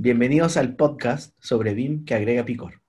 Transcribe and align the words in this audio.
Bienvenidos 0.00 0.56
al 0.56 0.76
podcast 0.76 1.34
sobre 1.40 1.74
BIM 1.74 2.04
que 2.04 2.14
agrega 2.14 2.44
picor. 2.44 2.80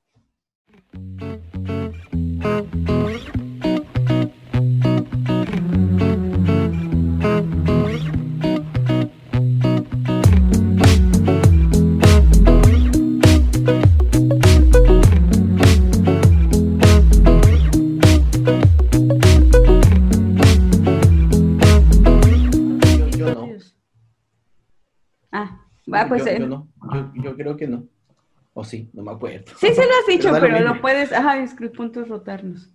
Yo, 23.18 23.18
yo 23.18 23.34
no. 23.34 23.48
Ah, 25.32 25.66
va, 25.92 26.08
pues. 26.08 26.24
yo, 26.24 26.30
eh, 26.30 26.38
yo 26.40 26.48
no. 26.48 26.70
Yo, 27.40 27.46
yo 27.46 27.56
creo 27.56 27.58
que 27.58 27.68
no. 27.68 27.88
O 28.54 28.64
sí, 28.64 28.90
no 28.94 29.04
me 29.04 29.12
acuerdo. 29.12 29.46
Sí, 29.60 29.68
se 29.74 29.76
lo 29.86 29.92
has 29.92 30.08
dicho, 30.08 30.32
lo 30.32 30.40
pero 30.40 30.60
lo 30.60 30.66
mismo. 30.70 30.82
puedes. 30.82 31.12
Ajá, 31.14 31.42
es 31.42 31.54
que 31.54 31.64
el 31.66 31.72
punto 31.72 32.02
es 32.02 32.08
rotarnos. 32.08 32.70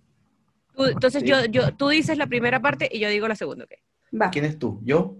Tú- 0.75 0.85
entonces 0.85 1.21
Sí. 1.21 1.27
yo, 1.29 1.45
yo, 1.45 1.73
tú 1.75 1.89
dices 1.89 2.17
la 2.17 2.27
primera 2.27 2.61
parte 2.61 2.89
y 2.91 2.99
yo 2.99 3.09
digo 3.09 3.27
la 3.27 3.35
segunda, 3.35 3.65
¿ok? 3.65 3.71
Va. 4.21 4.29
¿Quién 4.31 4.45
es 4.45 4.57
tú? 4.59 4.79
¿Yo? 4.83 5.17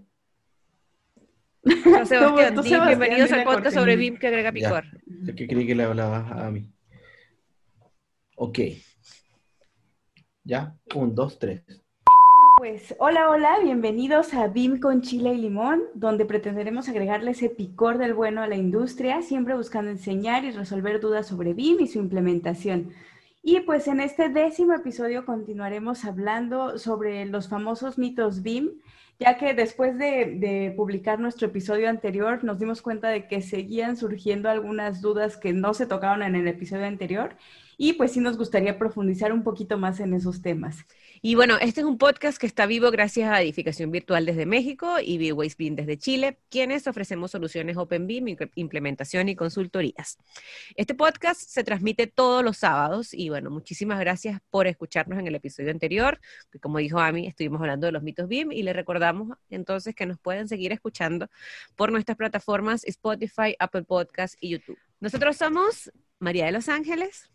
Yo, 1.63 1.71
Sebastián, 2.05 2.35
Sebastián, 2.53 2.87
bienvenidos 2.87 3.31
al 3.31 3.43
podcast 3.43 3.75
sobre 3.75 3.95
BIM 3.95 4.17
que 4.17 4.27
agrega 4.27 4.51
picor. 4.51 4.83
Es 5.27 5.35
que 5.35 5.47
creí 5.47 5.65
que 5.65 5.73
le 5.75 5.83
hablabas 5.83 6.31
a 6.31 6.51
mí. 6.51 6.69
Ok. 8.37 8.59
Ya, 10.43 10.75
un, 10.93 11.15
dos, 11.15 11.39
tres. 11.39 11.63
Pues 12.57 12.95
hola, 12.99 13.29
hola, 13.29 13.59
bienvenidos 13.61 14.33
a 14.33 14.47
BIM 14.47 14.79
con 14.79 15.01
chile 15.01 15.33
y 15.33 15.37
limón, 15.37 15.83
donde 15.93 16.25
pretenderemos 16.25 16.87
agregarle 16.87 17.31
ese 17.31 17.49
picor 17.49 17.97
del 17.97 18.13
bueno 18.13 18.41
a 18.41 18.47
la 18.47 18.55
industria, 18.55 19.21
siempre 19.21 19.55
buscando 19.55 19.91
enseñar 19.91 20.45
y 20.45 20.51
resolver 20.51 21.01
dudas 21.01 21.27
sobre 21.27 21.53
BIM 21.53 21.81
y 21.81 21.87
su 21.87 21.99
implementación. 21.99 22.91
Y 23.43 23.59
pues 23.59 23.89
en 23.89 23.99
este 23.99 24.29
décimo 24.29 24.73
episodio 24.73 25.25
continuaremos 25.25 26.05
hablando 26.05 26.77
sobre 26.77 27.25
los 27.25 27.49
famosos 27.49 27.97
mitos 27.97 28.41
BIM, 28.41 28.71
ya 29.19 29.37
que 29.37 29.53
después 29.53 29.97
de, 29.97 30.37
de 30.39 30.73
publicar 30.77 31.19
nuestro 31.19 31.47
episodio 31.47 31.89
anterior 31.89 32.43
nos 32.45 32.57
dimos 32.57 32.81
cuenta 32.81 33.09
de 33.09 33.27
que 33.27 33.41
seguían 33.41 33.97
surgiendo 33.97 34.49
algunas 34.49 35.01
dudas 35.01 35.35
que 35.35 35.51
no 35.51 35.73
se 35.73 35.87
tocaron 35.87 36.23
en 36.23 36.35
el 36.35 36.47
episodio 36.47 36.85
anterior 36.85 37.35
y 37.77 37.93
pues 37.93 38.13
sí 38.13 38.21
nos 38.21 38.37
gustaría 38.37 38.79
profundizar 38.79 39.33
un 39.33 39.43
poquito 39.43 39.77
más 39.77 39.99
en 39.99 40.13
esos 40.13 40.41
temas. 40.41 40.85
Y 41.27 41.33
bueno, 41.33 41.57
este 41.59 41.81
es 41.81 41.87
un 41.87 41.97
podcast 41.97 42.37
que 42.37 42.45
está 42.45 42.67
vivo 42.67 42.91
gracias 42.91 43.31
a 43.31 43.41
Edificación 43.41 43.89
Virtual 43.89 44.27
desde 44.27 44.45
México 44.45 44.97
y 45.03 45.31
Bways 45.31 45.57
BIM 45.57 45.75
desde 45.75 45.97
Chile, 45.97 46.37
quienes 46.51 46.85
ofrecemos 46.85 47.31
soluciones 47.31 47.77
Open 47.77 48.05
BIM, 48.05 48.25
impl- 48.25 48.51
implementación 48.53 49.27
y 49.27 49.35
consultorías. 49.35 50.19
Este 50.75 50.93
podcast 50.93 51.41
se 51.41 51.63
transmite 51.63 52.05
todos 52.05 52.43
los 52.43 52.57
sábados 52.57 53.11
y 53.11 53.29
bueno, 53.29 53.49
muchísimas 53.49 53.99
gracias 53.99 54.39
por 54.51 54.67
escucharnos 54.67 55.17
en 55.17 55.25
el 55.25 55.33
episodio 55.33 55.71
anterior, 55.71 56.21
que 56.51 56.59
como 56.59 56.77
dijo 56.77 56.99
Ami, 56.99 57.25
estuvimos 57.25 57.59
hablando 57.59 57.87
de 57.87 57.93
los 57.93 58.03
mitos 58.03 58.27
BIM 58.27 58.51
y 58.51 58.61
le 58.61 58.73
recordamos 58.73 59.35
entonces 59.49 59.95
que 59.95 60.05
nos 60.05 60.19
pueden 60.19 60.47
seguir 60.47 60.73
escuchando 60.73 61.27
por 61.75 61.91
nuestras 61.91 62.19
plataformas 62.19 62.83
Spotify, 62.85 63.55
Apple 63.57 63.85
Podcast 63.85 64.35
y 64.39 64.49
YouTube. 64.49 64.77
Nosotros 64.99 65.37
somos 65.37 65.91
María 66.19 66.45
de 66.45 66.51
Los 66.51 66.69
Ángeles 66.69 67.31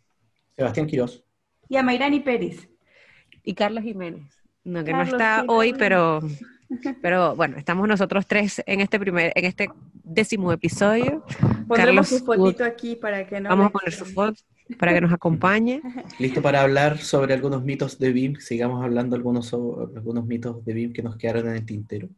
Sebastián 0.54 0.86
Quiroz. 0.86 1.24
Y 1.68 1.74
a 1.74 1.82
Mayrani 1.82 2.20
Pérez. 2.20 2.68
Y 3.44 3.54
Carlos 3.54 3.84
Jiménez. 3.84 4.22
No, 4.64 4.84
que 4.84 4.92
no 4.92 4.98
Carlos 4.98 5.14
está 5.14 5.40
Jiménez. 5.40 5.46
hoy, 5.48 5.74
pero, 5.78 6.20
pero 7.02 7.36
bueno, 7.36 7.56
estamos 7.56 7.88
nosotros 7.88 8.26
tres 8.26 8.62
en 8.66 8.80
este 8.80 8.98
primer, 8.98 9.32
en 9.34 9.44
este 9.44 9.70
décimo 10.04 10.52
episodio. 10.52 11.24
Pondremos 11.66 12.08
Carlos, 12.08 12.08
su 12.08 12.24
fotito 12.24 12.64
aquí 12.64 12.96
para 12.96 13.26
que 13.26 13.40
no. 13.40 13.48
Vamos 13.48 13.66
a 13.66 13.70
poner 13.70 13.92
su 13.92 14.04
foto 14.06 14.40
para 14.78 14.92
que 14.92 15.00
nos 15.00 15.12
acompañe. 15.12 15.80
Listo 16.18 16.42
para 16.42 16.62
hablar 16.62 16.98
sobre 16.98 17.34
algunos 17.34 17.64
mitos 17.64 17.98
de 17.98 18.12
BIM. 18.12 18.36
Sigamos 18.36 18.84
hablando 18.84 19.16
algunos, 19.16 19.46
sobre, 19.46 19.96
algunos 19.96 20.26
mitos 20.26 20.64
de 20.64 20.72
BIM 20.72 20.92
que 20.92 21.02
nos 21.02 21.16
quedaron 21.16 21.48
en 21.48 21.56
el 21.56 21.66
tintero. 21.66 22.08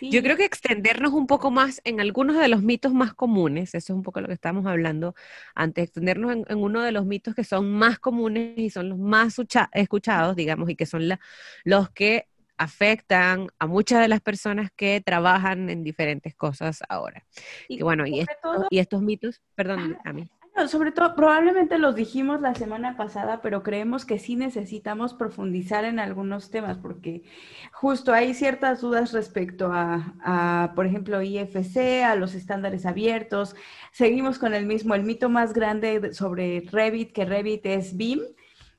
Sí. 0.00 0.10
Yo 0.10 0.22
creo 0.22 0.36
que 0.36 0.44
extendernos 0.44 1.12
un 1.12 1.26
poco 1.26 1.50
más 1.50 1.80
en 1.84 2.00
algunos 2.00 2.36
de 2.38 2.48
los 2.48 2.62
mitos 2.62 2.92
más 2.94 3.12
comunes, 3.14 3.74
eso 3.74 3.92
es 3.92 3.96
un 3.96 4.02
poco 4.02 4.20
lo 4.20 4.28
que 4.28 4.34
estábamos 4.34 4.66
hablando 4.66 5.14
antes, 5.54 5.84
extendernos 5.84 6.32
en, 6.32 6.44
en 6.48 6.58
uno 6.58 6.80
de 6.82 6.92
los 6.92 7.04
mitos 7.06 7.34
que 7.34 7.44
son 7.44 7.70
más 7.72 7.98
comunes 7.98 8.56
y 8.56 8.70
son 8.70 8.88
los 8.88 8.98
más 8.98 9.38
ucha- 9.38 9.70
escuchados, 9.72 10.36
digamos, 10.36 10.70
y 10.70 10.76
que 10.76 10.86
son 10.86 11.08
la- 11.08 11.20
los 11.64 11.90
que 11.90 12.28
afectan 12.56 13.48
a 13.58 13.66
muchas 13.66 14.00
de 14.00 14.06
las 14.08 14.20
personas 14.20 14.70
que 14.76 15.02
trabajan 15.04 15.68
en 15.70 15.82
diferentes 15.82 16.34
cosas 16.36 16.82
ahora. 16.88 17.26
Y 17.68 17.82
bueno, 17.82 18.06
y, 18.06 18.10
sobre 18.10 18.22
esto- 18.22 18.36
todo- 18.42 18.66
y 18.70 18.78
estos 18.78 19.02
mitos, 19.02 19.42
perdón, 19.56 19.98
a 20.04 20.12
mí. 20.12 20.28
Sobre 20.68 20.92
todo, 20.92 21.16
probablemente 21.16 21.78
los 21.78 21.96
dijimos 21.96 22.40
la 22.40 22.54
semana 22.54 22.96
pasada, 22.96 23.42
pero 23.42 23.64
creemos 23.64 24.04
que 24.04 24.20
sí 24.20 24.36
necesitamos 24.36 25.12
profundizar 25.12 25.84
en 25.84 25.98
algunos 25.98 26.48
temas, 26.50 26.78
porque 26.78 27.24
justo 27.72 28.12
hay 28.12 28.34
ciertas 28.34 28.80
dudas 28.80 29.12
respecto 29.12 29.72
a, 29.72 30.14
a, 30.22 30.72
por 30.76 30.86
ejemplo, 30.86 31.20
IFC, 31.20 32.04
a 32.04 32.14
los 32.14 32.34
estándares 32.34 32.86
abiertos. 32.86 33.56
Seguimos 33.90 34.38
con 34.38 34.54
el 34.54 34.64
mismo, 34.64 34.94
el 34.94 35.02
mito 35.02 35.28
más 35.28 35.54
grande 35.54 35.98
de- 35.98 36.14
sobre 36.14 36.60
Revit, 36.70 37.12
que 37.12 37.24
Revit 37.24 37.66
es 37.66 37.96
BIM. 37.96 38.20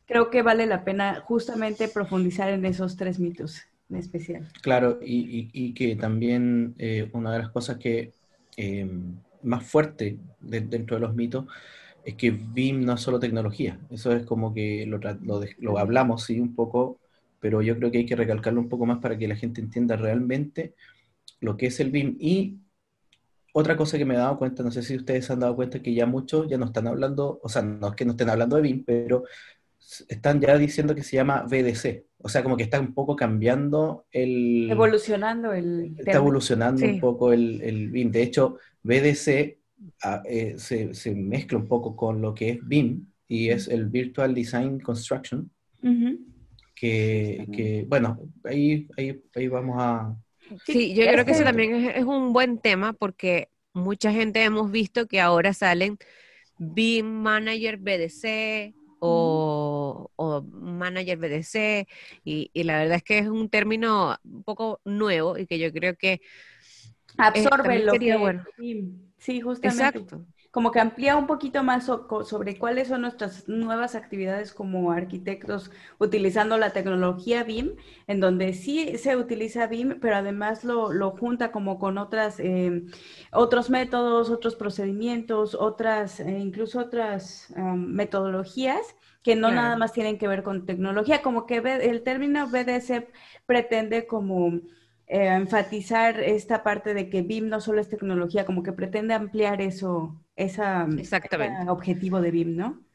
Creo 0.08 0.30
que 0.30 0.44
vale 0.44 0.68
la 0.68 0.86
pena 0.86 1.20
justamente 1.26 1.90
profundizar 1.90 2.50
en 2.50 2.64
esos 2.66 2.96
tres 2.96 3.20
mitos 3.20 3.64
en 3.90 3.98
especial. 3.98 4.48
Claro, 4.62 4.98
y, 5.02 5.50
y- 5.52 5.74
que 5.74 5.96
también 5.98 6.74
eh, 6.78 7.10
una 7.12 7.34
de 7.34 7.40
las 7.40 7.50
cosas 7.50 7.78
que 7.78 8.14
eh, 8.56 8.90
más 9.46 9.66
fuerte 9.66 10.20
de- 10.42 10.62
dentro 10.62 10.98
de 10.98 11.02
los 11.02 11.16
mitos 11.16 11.46
es 12.06 12.16
que 12.16 12.32
BIM 12.32 12.86
no 12.86 12.94
es 12.94 13.02
solo 13.02 13.20
tecnología. 13.20 13.80
Eso 13.90 14.12
es 14.14 14.26
como 14.26 14.54
que 14.54 14.86
lo, 14.88 15.00
lo 15.24 15.42
lo 15.60 15.80
hablamos, 15.80 16.24
sí, 16.26 16.40
un 16.40 16.56
poco, 16.56 17.00
pero 17.40 17.62
yo 17.62 17.78
creo 17.78 17.92
que 17.92 18.00
hay 18.00 18.06
que 18.06 18.16
recalcarlo 18.16 18.62
un 18.62 18.70
poco 18.70 18.86
más 18.86 19.00
para 19.00 19.18
que 19.18 19.28
la 19.28 19.36
gente 19.36 19.62
entienda 19.62 19.96
realmente 19.98 20.76
lo 21.42 21.58
que 21.58 21.68
es 21.68 21.80
el 21.82 21.92
BIM. 21.92 22.18
Y 22.20 22.60
otra 23.54 23.78
cosa 23.78 23.98
que 23.98 24.06
me 24.06 24.16
he 24.16 24.18
dado 24.18 24.38
cuenta, 24.38 24.64
no 24.64 24.72
sé 24.72 24.84
si 24.84 24.96
ustedes 24.98 25.26
se 25.26 25.34
han 25.34 25.40
dado 25.40 25.56
cuenta, 25.56 25.82
que 25.82 25.94
ya 25.94 26.06
muchos 26.06 26.48
ya 26.50 26.58
no 26.58 26.66
están 26.66 26.88
hablando, 26.88 27.40
o 27.44 27.50
sea, 27.50 27.62
no 27.62 27.90
es 27.90 27.96
que 27.96 28.06
no 28.06 28.12
estén 28.12 28.30
hablando 28.30 28.58
de 28.58 28.62
BIM, 28.64 28.84
pero 28.86 29.24
están 30.10 30.42
ya 30.42 30.58
diciendo 30.58 30.96
que 30.96 31.04
se 31.04 31.18
llama 31.18 31.46
VDC. 31.50 32.06
O 32.26 32.30
sea, 32.30 32.42
como 32.42 32.58
que 32.58 32.64
está 32.64 32.80
un 32.80 32.94
poco 32.96 33.16
cambiando 33.16 34.06
el... 34.12 34.68
Evolucionando 34.72 35.54
el 35.54 35.94
Está 36.00 36.14
tema. 36.14 36.18
evolucionando 36.18 36.80
Sí. 36.82 36.86
un 36.94 37.00
poco 37.00 37.32
el, 37.32 37.62
el 37.62 37.92
BIM. 37.92 38.10
De 38.12 38.24
hecho, 38.24 38.58
BDC 38.82 39.60
ah, 40.04 40.24
eh, 40.28 40.56
se, 40.58 40.96
se 40.96 41.14
mezcla 41.14 41.60
un 41.60 41.68
poco 41.68 41.96
con 41.96 42.22
lo 42.22 42.34
que 42.34 42.50
es 42.50 42.68
BIM 42.68 43.06
y 43.28 43.50
es 43.50 43.68
el 43.68 43.86
Virtual 43.90 44.34
Design 44.34 44.80
Construction, 44.80 45.52
que, 46.76 47.46
que, 47.54 47.86
bueno, 47.88 48.20
ahí, 48.44 48.88
ahí, 48.98 49.22
ahí 49.36 49.48
vamos 49.48 49.76
a... 49.80 50.16
Sí, 50.66 50.94
yo 50.96 51.04
creo 51.06 51.26
que 51.26 51.32
eso 51.32 51.40
que- 51.42 51.46
también 51.46 51.76
es, 51.76 51.98
es 51.98 52.04
un 52.06 52.34
buen 52.34 52.60
tema 52.60 52.94
porque 52.94 53.50
mucha 53.74 54.12
gente 54.12 54.44
hemos 54.44 54.72
visto 54.72 55.08
que 55.08 55.22
ahora 55.22 55.54
salen 55.54 55.98
BIM 56.58 57.06
Manager 57.06 57.78
BDC 57.78 58.74
o, 59.00 59.45
o 60.18 60.42
Manager 60.44 61.18
BDC 61.18 61.88
y, 62.24 62.50
y 62.54 62.64
la 62.64 62.80
verdad 62.80 62.98
es 62.98 63.04
que 63.04 63.20
es 63.20 63.28
un 63.28 63.50
término 63.50 64.18
un 64.24 64.44
poco 64.44 64.82
nuevo 64.86 65.38
y 65.38 65.48
que 65.48 65.60
yo 65.60 65.72
creo 65.74 65.96
que 65.98 66.22
Absorbe 67.18 67.80
también 67.86 67.86
lo 67.86 68.00
que 68.00 68.16
bueno. 68.16 68.46
sí, 68.56 68.96
sí, 69.18 69.42
justamente. 69.42 70.00
exacto. 70.00 70.26
Como 70.56 70.72
que 70.72 70.80
amplía 70.80 71.18
un 71.18 71.28
poquito 71.28 71.64
más 71.64 71.86
sobre 71.86 72.58
cuáles 72.58 72.88
son 72.88 73.02
nuestras 73.02 73.50
nuevas 73.50 73.94
actividades 73.94 74.54
como 74.54 74.92
arquitectos 74.92 75.70
utilizando 76.00 76.58
la 76.58 76.72
tecnología 76.72 77.44
BIM, 77.44 77.76
en 78.08 78.20
donde 78.22 78.54
sí 78.54 78.98
se 78.98 79.18
utiliza 79.18 79.68
BIM, 79.68 80.00
pero 80.00 80.16
además 80.16 80.64
lo, 80.64 80.94
lo 80.94 81.12
junta 81.12 81.52
como 81.52 81.78
con 81.78 81.98
otras, 81.98 82.40
eh, 82.40 82.84
otros 83.34 83.70
métodos, 83.70 84.30
otros 84.30 84.56
procedimientos, 84.56 85.56
otras, 85.56 86.22
eh, 86.22 86.40
incluso 86.40 86.80
otras 86.80 87.54
um, 87.58 87.76
metodologías 87.88 88.96
que 89.24 89.36
no 89.36 89.50
Claro. 89.50 89.56
nada 89.56 89.76
más 89.76 89.92
tienen 89.92 90.18
que 90.18 90.28
ver 90.30 90.44
con 90.44 90.66
tecnología, 90.66 91.22
como 91.22 91.46
que 91.46 91.58
el 91.58 92.04
término 92.04 92.48
BDC 92.48 93.10
pretende 93.46 94.08
como 94.08 94.54
eh, 95.08 95.28
enfatizar 95.28 96.20
esta 96.22 96.64
parte 96.64 96.94
de 96.94 97.10
que 97.10 97.22
BIM 97.24 97.50
no 97.50 97.60
solo 97.62 97.82
es 97.82 97.90
tecnología, 97.90 98.46
como 98.46 98.64
que 98.64 98.72
pretende 98.74 99.14
ampliar 99.14 99.62
eso, 99.62 100.16
esa, 100.36 100.88
Exactamente. 100.98 101.62
ese 101.62 101.70
objetivo 101.70 102.22
de 102.22 102.32
BIM, 102.32 102.56
¿no? 102.56 102.86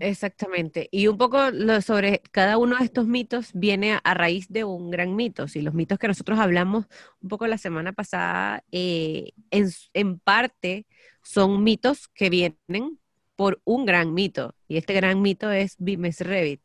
Exactamente. 0.00 0.88
Y 0.90 1.06
un 1.06 1.16
poco 1.16 1.50
lo 1.50 1.80
sobre 1.80 2.20
cada 2.32 2.58
uno 2.58 2.76
de 2.76 2.84
estos 2.84 3.06
mitos 3.06 3.50
viene 3.54 3.94
a, 3.94 3.98
a 3.98 4.12
raíz 4.14 4.46
de 4.48 4.64
un 4.64 4.90
gran 4.90 5.16
mito. 5.16 5.48
Si 5.48 5.62
los 5.62 5.72
mitos 5.72 5.98
que 5.98 6.08
nosotros 6.08 6.38
hablamos 6.38 6.86
un 7.22 7.28
poco 7.30 7.46
la 7.46 7.56
semana 7.56 7.92
pasada, 7.92 8.62
eh, 8.72 9.32
en, 9.50 9.70
en 9.94 10.18
parte 10.18 10.86
son 11.22 11.64
mitos 11.64 12.08
que 12.08 12.28
vienen 12.28 12.98
por 13.36 13.60
un 13.64 13.86
gran 13.86 14.12
mito. 14.12 14.54
Y 14.68 14.76
este 14.76 14.92
gran 14.92 15.22
mito 15.22 15.50
es 15.50 15.76
Bimes 15.78 16.20
Revit. 16.20 16.60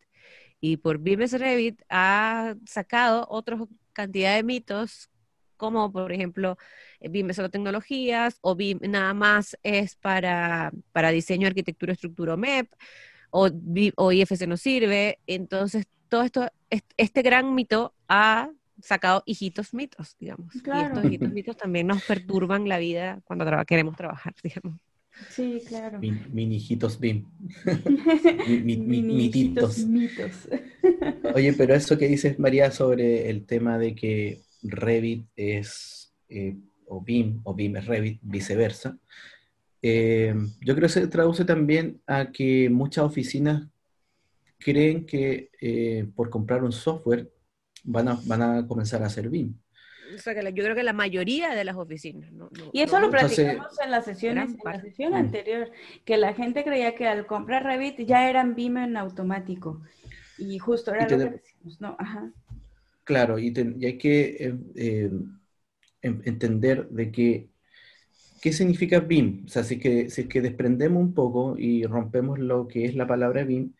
Y 0.60 0.78
por 0.78 1.00
Bimes 1.00 1.32
Revit 1.32 1.82
ha 1.90 2.56
sacado 2.66 3.26
otra 3.30 3.58
cantidad 3.94 4.36
de 4.36 4.44
mitos 4.44 5.10
como 5.60 5.92
por 5.92 6.12
ejemplo 6.12 6.58
BIM 7.02 7.30
es 7.30 7.36
solo 7.36 7.52
tecnologías 7.52 8.40
o 8.42 8.56
BIM 8.56 8.80
nada 8.90 9.14
más 9.14 9.56
es 9.62 9.96
para, 9.96 10.72
para 10.92 11.12
diseño, 11.12 11.48
arquitectura, 11.48 11.94
estructura 11.94 12.34
o 12.34 12.38
MEP 12.38 12.72
o, 13.32 13.50
o 13.96 14.12
IFC 14.12 14.48
no 14.48 14.58
sirve. 14.58 15.20
Entonces, 15.28 15.86
todo 16.08 16.24
esto, 16.24 16.48
este 16.98 17.22
gran 17.22 17.54
mito 17.56 17.94
ha 18.08 18.50
sacado 18.82 19.24
hijitos 19.26 19.74
mitos, 19.74 20.16
digamos. 20.20 20.56
Y 20.56 20.60
estos 20.60 21.06
hijitos 21.06 21.32
mitos 21.32 21.58
también 21.58 21.88
nos 21.88 22.04
perturban 22.04 22.68
la 22.68 22.80
vida 22.80 23.20
cuando 23.26 23.46
queremos 23.66 23.96
trabajar, 23.96 24.34
digamos. 24.44 24.80
Sí, 25.30 25.62
claro. 25.68 26.00
Min, 26.00 26.52
hijitos 26.52 26.98
BIM. 26.98 27.26
mititos. 28.48 29.80
Mitos. 29.80 30.48
Oye, 31.36 31.52
pero 31.54 31.76
eso 31.76 31.98
que 31.98 32.08
dices, 32.08 32.40
María, 32.40 32.72
sobre 32.72 33.30
el 33.30 33.46
tema 33.46 33.78
de 33.78 33.96
que 33.96 34.40
Revit 34.64 35.28
es, 35.36 36.14
eh, 36.30 36.56
o 36.88 37.02
BIM, 37.02 37.42
o 37.44 37.54
BIM 37.54 37.78
es 37.78 37.86
Revit, 37.86 38.20
viceversa, 38.22 38.98
eh, 39.82 40.36
yo 40.62 40.76
creo 40.76 40.88
que 40.88 40.94
se 40.94 41.08
traduce 41.08 41.46
también 41.46 42.02
a 42.06 42.32
que 42.32 42.70
muchas 42.70 43.06
oficinas 43.06 43.68
creen 44.58 45.06
que 45.06 45.50
eh, 45.62 46.06
por 46.16 46.30
comprar 46.30 46.64
un 46.64 46.74
software 46.74 47.32
van 47.84 48.10
a, 48.10 48.20
van 48.26 48.42
a 48.42 48.68
comenzar 48.68 49.02
a 49.04 49.06
hacer 49.06 49.30
BIM. 49.30 49.54
O 50.14 50.18
sea, 50.18 50.34
que 50.34 50.44
yo 50.54 50.64
creo 50.64 50.76
que 50.76 50.84
la 50.84 50.94
mayoría 50.94 51.54
de 51.54 51.64
las 51.64 51.76
oficinas. 51.76 52.32
y 52.74 52.82
eso 52.82 53.00
lo 53.00 53.12
platicamos 53.12 53.80
en, 53.80 53.92
las 53.92 54.06
sesiones, 54.06 54.50
en 54.52 54.58
la 54.64 54.82
sesión 54.82 55.14
anterior, 55.14 55.72
que 56.04 56.18
la 56.18 56.34
gente 56.34 56.64
creía 56.64 56.96
que 56.96 57.08
al 57.08 57.28
comprar 57.28 57.64
Revit 57.64 58.00
ya 58.00 58.28
eran 58.28 58.56
BIM 58.56 58.78
en 58.78 58.98
automático. 58.98 59.82
Y 60.40 60.58
justo 60.58 60.94
era 60.94 61.08
lo 61.08 61.18
que 61.18 61.30
decimos, 61.30 61.80
¿no? 61.80 61.96
Ajá. 62.00 62.32
Claro, 63.10 63.40
y, 63.40 63.52
hay 63.58 63.98
que 63.98 64.38
eh, 64.76 65.10
em, 66.04 66.22
entender 66.26 66.88
de 66.90 67.12
que 67.12 67.50
¿Qué 68.40 68.54
significa 68.54 69.00
BIM? 69.00 69.46
O 69.46 69.50
sea, 69.50 69.64
si 69.64 69.80
que, 69.80 70.10
si 70.10 70.22
es 70.22 70.28
que 70.28 70.42
desprendemos 70.42 71.02
un 71.02 71.14
poco 71.14 71.58
y 71.58 71.86
rompemos 71.86 72.40
lo 72.40 72.68
que 72.68 72.86
es 72.86 72.96
la 72.96 73.08
palabra 73.08 73.44
BIM, 73.44 73.74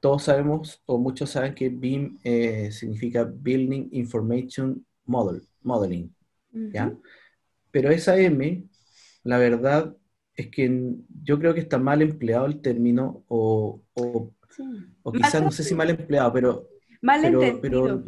todos 0.00 0.24
sabemos 0.24 0.82
o 0.86 0.98
muchos 0.98 1.30
saben 1.30 1.54
que 1.54 1.68
BIM 1.68 2.18
eh, 2.24 2.70
significa 2.72 3.24
Building 3.24 3.90
Information 3.92 4.84
Model, 5.04 5.42
Modeling. 5.62 6.12
¿ya? 6.72 6.92
Pero 7.70 7.90
esa 7.90 8.18
M, 8.18 8.64
la 9.22 9.38
verdad 9.38 9.94
es 10.34 10.48
que 10.48 10.96
yo 11.22 11.38
creo 11.38 11.54
que 11.54 11.60
está 11.60 11.78
mal 11.78 12.02
empleado 12.02 12.46
el 12.46 12.60
término 12.60 13.24
o, 13.28 13.80
o, 13.92 14.32
quizás 15.12 15.42
no 15.42 15.52
sé 15.52 15.62
si 15.62 15.74
mal 15.74 15.90
empleado, 15.90 16.32
pero... 16.32 16.68
Mal 17.00 17.24
entendido. 17.24 18.02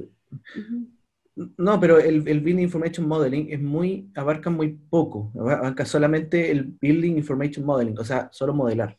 No, 1.59 1.79
pero 1.79 1.99
el, 1.99 2.27
el, 2.27 2.41
Building 2.41 2.63
Information 2.63 3.07
Modeling 3.07 3.49
es 3.51 3.61
muy, 3.61 4.11
abarca 4.15 4.49
muy 4.49 4.69
poco, 4.69 5.33
abarca 5.39 5.85
solamente 5.85 6.51
el 6.51 6.65
Building 6.81 7.19
Information 7.19 7.67
Modeling, 7.67 7.99
o 7.99 8.05
sea, 8.05 8.31
solo 8.33 8.55
modelar. 8.55 8.99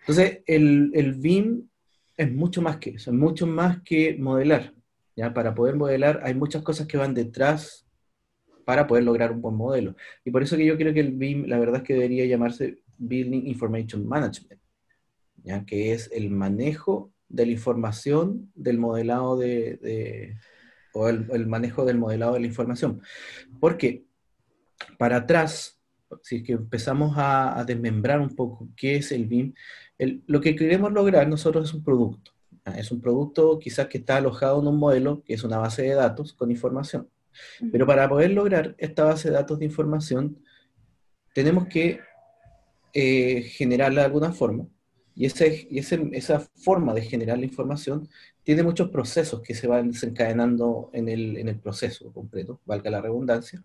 Entonces, 0.00 0.40
el, 0.46 0.90
el 0.94 1.14
BIM 1.14 1.68
es 2.16 2.32
mucho 2.32 2.62
más 2.62 2.78
que 2.78 2.90
eso, 2.90 3.10
es 3.10 3.16
mucho 3.16 3.46
más 3.46 3.82
que 3.82 4.16
modelar. 4.18 4.72
¿ya? 5.16 5.34
Para 5.34 5.54
poder 5.54 5.76
modelar 5.76 6.20
hay 6.22 6.34
muchas 6.34 6.62
cosas 6.62 6.86
que 6.86 6.96
van 6.96 7.12
detrás 7.12 7.86
para 8.64 8.86
poder 8.86 9.04
lograr 9.04 9.32
un 9.32 9.42
buen 9.42 9.54
modelo. 9.54 9.96
Y 10.24 10.30
por 10.30 10.42
eso 10.42 10.56
que 10.56 10.64
yo 10.66 10.76
creo 10.76 10.94
que 10.94 11.00
el 11.00 11.12
BIM, 11.12 11.46
la 11.46 11.58
verdad 11.58 11.78
es 11.78 11.82
que 11.82 11.94
debería 11.94 12.26
llamarse 12.26 12.78
Building 12.98 13.46
Information 13.46 14.06
Management, 14.06 14.60
¿ya? 15.42 15.64
que 15.64 15.92
es 15.92 16.10
el 16.12 16.30
manejo 16.30 17.12
de 17.28 17.46
la 17.46 17.52
información 17.52 18.50
del 18.54 18.78
modelado 18.78 19.36
de 19.36 20.36
o 20.92 21.08
el, 21.08 21.46
manejo 21.46 21.84
del 21.84 21.98
modelado 21.98 22.34
de 22.34 22.40
la 22.40 22.46
información. 22.46 23.00
Porque 23.60 24.04
para 24.98 25.16
atrás, 25.16 25.80
si 26.22 26.36
es 26.36 26.42
que 26.42 26.52
empezamos 26.52 27.14
a, 27.16 27.64
desmembrar 27.66 28.20
un 28.20 28.34
poco 28.34 28.68
qué 28.76 28.96
es 28.96 29.12
el 29.12 29.26
BIM, 29.26 29.54
lo 30.26 30.40
que 30.40 30.56
queremos 30.56 30.92
lograr 30.92 31.28
nosotros 31.28 31.68
es 31.68 31.74
un 31.74 31.84
producto. 31.84 32.32
Es 32.76 32.90
un 32.90 33.00
producto 33.00 33.58
quizás 33.58 33.86
que 33.86 33.98
está 33.98 34.16
alojado 34.16 34.60
en 34.60 34.66
un 34.66 34.78
modelo, 34.78 35.22
que 35.24 35.34
es 35.34 35.44
una 35.44 35.58
base 35.58 35.82
de 35.82 35.94
datos 35.94 36.34
con 36.34 36.50
información. 36.50 37.08
Pero 37.72 37.86
para 37.86 38.08
poder 38.08 38.32
lograr 38.32 38.74
esta 38.78 39.04
base 39.04 39.28
de 39.28 39.34
datos 39.34 39.58
de 39.58 39.64
información, 39.64 40.38
tenemos 41.32 41.66
que 41.68 42.00
eh, 42.92 43.42
generarla 43.42 44.02
de 44.02 44.06
alguna 44.06 44.32
forma. 44.32 44.66
Y, 45.18 45.26
ese, 45.26 45.66
y 45.68 45.80
esa 45.80 46.38
forma 46.38 46.94
de 46.94 47.02
generar 47.02 47.38
la 47.38 47.44
información 47.44 48.08
tiene 48.44 48.62
muchos 48.62 48.88
procesos 48.88 49.42
que 49.42 49.52
se 49.52 49.66
van 49.66 49.90
desencadenando 49.90 50.90
en 50.92 51.08
el, 51.08 51.36
en 51.38 51.48
el 51.48 51.58
proceso 51.58 52.12
completo, 52.12 52.60
valga 52.64 52.88
la 52.88 53.00
redundancia, 53.00 53.60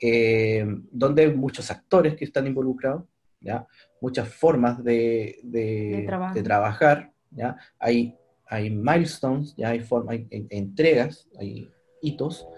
eh, 0.00 0.66
donde 0.90 1.22
hay 1.22 1.34
muchos 1.36 1.70
actores 1.70 2.16
que 2.16 2.24
están 2.24 2.48
involucrados, 2.48 3.04
¿ya? 3.40 3.64
muchas 4.00 4.28
formas 4.28 4.82
de, 4.82 5.38
de, 5.44 6.04
trabajar, 6.42 7.12
¿ya? 7.30 7.56
Hay, 7.78 8.16
hay 8.46 8.68
milestones, 8.68 9.54
¿ya? 9.56 9.68
Hay, 9.68 9.84
hay, 10.08 10.26
entregas, 10.50 11.28
hay 11.38 11.70
hitos, 12.00 12.48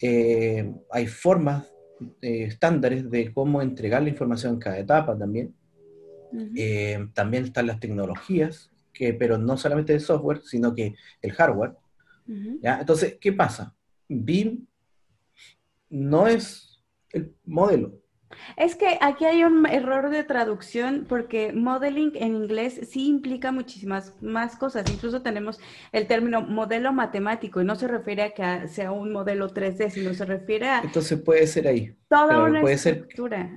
eh, 0.00 0.74
hay 0.90 1.06
formas 1.06 1.72
eh, 2.20 2.46
estándares 2.48 3.08
de 3.08 3.32
cómo 3.32 3.62
entregar 3.62 4.02
la 4.02 4.08
información 4.08 4.54
en 4.54 4.58
cada 4.58 4.78
etapa 4.80 5.16
también. 5.16 5.54
También 7.12 7.44
están 7.44 7.66
las 7.66 7.80
tecnologías, 7.80 8.70
que, 8.92 9.12
pero 9.14 9.38
no 9.38 9.56
solamente 9.56 9.92
el 9.94 10.00
software, 10.00 10.40
sino 10.42 10.74
que 10.74 10.94
el 11.20 11.32
hardware. 11.32 11.72
¿ya? 12.60 12.80
Entonces, 12.80 13.18
¿qué 13.20 13.32
pasa? 13.32 13.74
BIM 14.08 14.66
no 15.90 16.26
es 16.26 16.82
el 17.10 17.34
modelo. 17.44 18.04
Es 18.56 18.76
que 18.76 18.98
aquí 19.00 19.24
hay 19.24 19.44
un 19.44 19.66
error 19.66 20.10
de 20.10 20.24
traducción 20.24 21.06
porque 21.08 21.52
modeling 21.52 22.12
en 22.14 22.34
inglés 22.34 22.80
sí 22.90 23.06
implica 23.06 23.52
muchísimas 23.52 24.20
más 24.22 24.56
cosas. 24.56 24.90
Incluso 24.90 25.22
tenemos 25.22 25.60
el 25.92 26.06
término 26.06 26.42
modelo 26.42 26.92
matemático 26.92 27.60
y 27.60 27.64
no 27.64 27.76
se 27.76 27.88
refiere 27.88 28.22
a 28.22 28.30
que 28.30 28.68
sea 28.68 28.92
un 28.92 29.12
modelo 29.12 29.52
3D, 29.52 29.90
sino 29.90 30.14
se 30.14 30.24
refiere 30.24 30.68
a... 30.68 30.80
Entonces 30.80 31.20
puede 31.20 31.46
ser 31.46 31.68
ahí. 31.68 31.94
Toda 32.08 32.42
una 32.42 32.60
puede 32.60 32.74
estructura. 32.74 33.56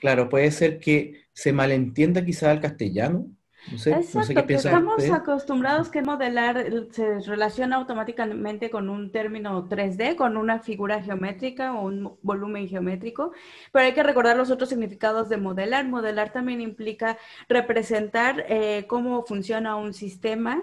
Claro, 0.00 0.28
puede 0.28 0.50
ser 0.50 0.78
que 0.78 1.26
se 1.32 1.52
malentienda 1.52 2.24
quizá 2.24 2.50
al 2.50 2.60
castellano 2.60 3.26
Exacto, 3.72 4.40
estamos 4.48 5.10
acostumbrados 5.10 5.90
que 5.90 6.00
modelar 6.02 6.64
se 6.90 7.20
relaciona 7.20 7.76
automáticamente 7.76 8.70
con 8.70 8.88
un 8.88 9.12
término 9.12 9.68
3D, 9.68 10.16
con 10.16 10.36
una 10.36 10.60
figura 10.60 11.02
geométrica 11.02 11.74
o 11.74 11.86
un 11.86 12.16
volumen 12.22 12.68
geométrico, 12.68 13.32
pero 13.72 13.84
hay 13.84 13.92
que 13.92 14.02
recordar 14.02 14.36
los 14.36 14.50
otros 14.50 14.70
significados 14.70 15.28
de 15.28 15.36
modelar. 15.36 15.86
Modelar 15.86 16.32
también 16.32 16.60
implica 16.60 17.18
representar 17.48 18.44
eh, 18.48 18.86
cómo 18.88 19.24
funciona 19.24 19.76
un 19.76 19.92
sistema. 19.92 20.62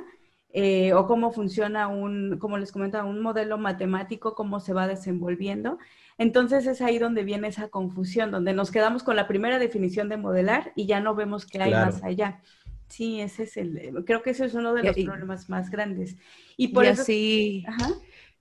Eh, 0.58 0.94
o 0.94 1.06
cómo 1.06 1.34
funciona 1.34 1.90
un, 1.90 2.38
como 2.40 2.58
les 2.58 2.72
comentaba, 2.72 3.04
un 3.04 3.22
modelo 3.22 3.58
matemático, 3.58 4.36
cómo 4.36 4.62
se 4.62 4.72
va 4.72 4.88
desenvolviendo. 4.88 5.80
Entonces 6.18 6.66
es 6.66 6.82
ahí 6.82 6.98
donde 6.98 7.24
viene 7.24 7.50
esa 7.50 7.68
confusión, 7.68 8.32
donde 8.32 8.54
nos 8.54 8.72
quedamos 8.72 9.04
con 9.04 9.16
la 9.16 9.28
primera 9.28 9.60
definición 9.60 10.08
de 10.10 10.18
modelar 10.18 10.72
y 10.76 10.86
ya 10.86 11.00
no 11.02 11.16
vemos 11.16 11.46
qué 11.46 11.62
hay 11.62 11.72
más 11.72 12.04
allá. 12.04 12.42
Sí, 12.88 13.20
ese 13.20 13.44
es 13.44 13.58
el, 13.58 14.04
creo 14.06 14.22
que 14.22 14.30
ese 14.30 14.46
es 14.46 14.54
uno 14.54 14.74
de 14.74 14.84
los 14.84 14.96
problemas 14.96 15.50
más 15.50 15.70
grandes. 15.70 16.16
Y 16.56 16.70
por 16.70 16.86
eso... 16.86 17.04
Sí. 17.04 17.66
Ajá. 17.68 17.90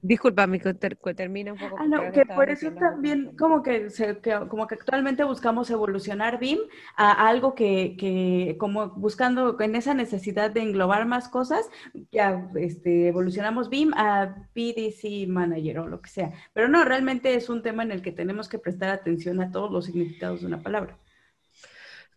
Disculpame, 0.06 0.61
que 0.61 0.75
termina 1.14 1.54
un 1.54 1.58
poco. 1.58 1.76
Ah, 1.80 1.87
no, 1.87 2.12
que 2.12 2.26
por 2.26 2.50
eso 2.50 2.70
también 2.73 3.34
como 3.38 3.62
que, 3.62 3.88
se, 3.88 4.20
como 4.50 4.66
que 4.66 4.75
actualmente 4.75 5.25
buscamos 5.25 5.70
evolucionar 5.70 6.38
BIM 6.38 6.58
a 6.94 7.26
algo 7.26 7.54
que, 7.54 7.96
que, 7.99 8.56
como 8.58 8.90
buscando 8.90 9.58
en 9.58 9.76
esa 9.76 9.94
necesidad 9.94 10.50
de 10.50 10.61
englobar 10.61 11.06
más 11.06 11.30
cosas, 11.30 11.70
ya 12.12 12.50
este, 12.54 13.08
evolucionamos 13.08 13.70
BIM 13.70 13.94
a 13.94 14.34
PDC 14.52 15.26
Manager 15.26 15.78
o 15.78 15.88
lo 15.88 16.02
que 16.02 16.11
sea. 16.11 16.32
Pero 16.52 16.68
no, 16.68 16.84
realmente 16.84 17.34
es 17.34 17.49
un 17.49 17.62
tema 17.62 17.82
en 17.82 17.90
el 17.90 18.02
que 18.02 18.12
tenemos 18.12 18.50
que 18.50 18.58
prestar 18.58 18.90
atención 18.90 19.40
a 19.40 19.50
todos 19.50 19.73
los 19.73 19.87
significados 19.87 20.42
de 20.42 20.49
una 20.49 20.62
palabra. 20.62 20.99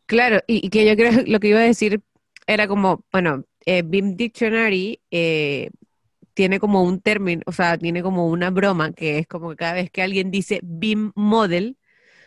Claro, 0.07 0.41
y, 0.45 0.65
y 0.65 0.69
que 0.69 0.85
yo 0.85 0.97
creo 0.97 1.11
lo 1.25 1.39
que 1.39 1.47
iba 1.47 1.59
a 1.59 1.63
decir 1.63 2.01
era 2.47 2.67
como, 2.67 3.05
bueno, 3.13 3.45
eh, 3.65 3.81
BIM 3.81 4.17
Dictionary 4.17 4.99
eh, 5.09 5.69
tiene 6.37 6.59
como 6.59 6.83
un 6.83 7.01
término, 7.01 7.41
o 7.47 7.51
sea, 7.51 7.79
tiene 7.79 8.03
como 8.03 8.27
una 8.27 8.51
broma 8.51 8.91
que 8.91 9.17
es 9.17 9.25
como 9.25 9.49
que 9.49 9.55
cada 9.55 9.73
vez 9.73 9.89
que 9.89 10.03
alguien 10.03 10.29
dice 10.29 10.59
BIM 10.61 11.11
Model, 11.15 11.77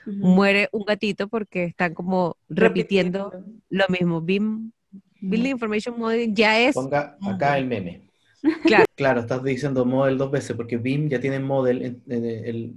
muere 0.05 0.69
un 0.73 0.83
gatito 0.85 1.29
porque 1.29 1.63
están 1.63 1.95
como 1.95 2.37
repitiendo, 2.49 3.33
lo 3.69 3.85
mismo. 3.89 4.21
BIM, 4.21 4.73
Building 5.21 5.51
Information 5.51 5.97
Model 5.97 6.35
ya 6.35 6.59
es... 6.59 6.75
Ponga 6.75 7.17
acá 7.23 7.57
el 7.57 7.67
meme. 7.67 8.03
Claro. 8.65 8.85
claro, 8.97 9.21
estás 9.21 9.45
diciendo 9.45 9.85
model 9.85 10.17
dos 10.17 10.31
veces 10.31 10.57
porque 10.57 10.79
BIM 10.79 11.11
ya 11.11 11.21
tiene 11.21 11.41
model 11.41 12.01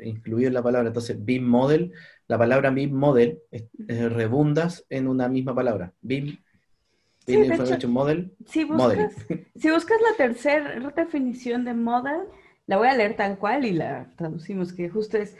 incluido 0.03 0.49
en 0.49 0.53
la 0.53 0.61
palabra. 0.61 0.89
Entonces, 0.89 1.23
BIM 1.23 1.47
model, 1.47 1.93
la 2.27 2.37
palabra 2.37 2.69
BIM 2.69 2.93
model 2.93 3.39
rebundas 3.87 4.85
en 4.89 5.07
una 5.07 5.29
misma 5.29 5.55
palabra. 5.55 5.93
BIM 6.01 6.37
si 8.45 8.63
buscas, 9.71 10.01
la 10.01 10.17
tercera 10.17 10.91
definición 10.95 11.65
de 11.65 11.73
model, 11.73 12.21
La 12.65 12.77
voy 12.77 12.87
a 12.87 12.95
leer 12.95 13.15
tal 13.15 13.37
cual 13.37 13.65
y 13.65 13.73
la 13.73 14.07
traducimos, 14.15 14.71
que 14.73 14.89
justo 14.89 15.17
es 15.17 15.35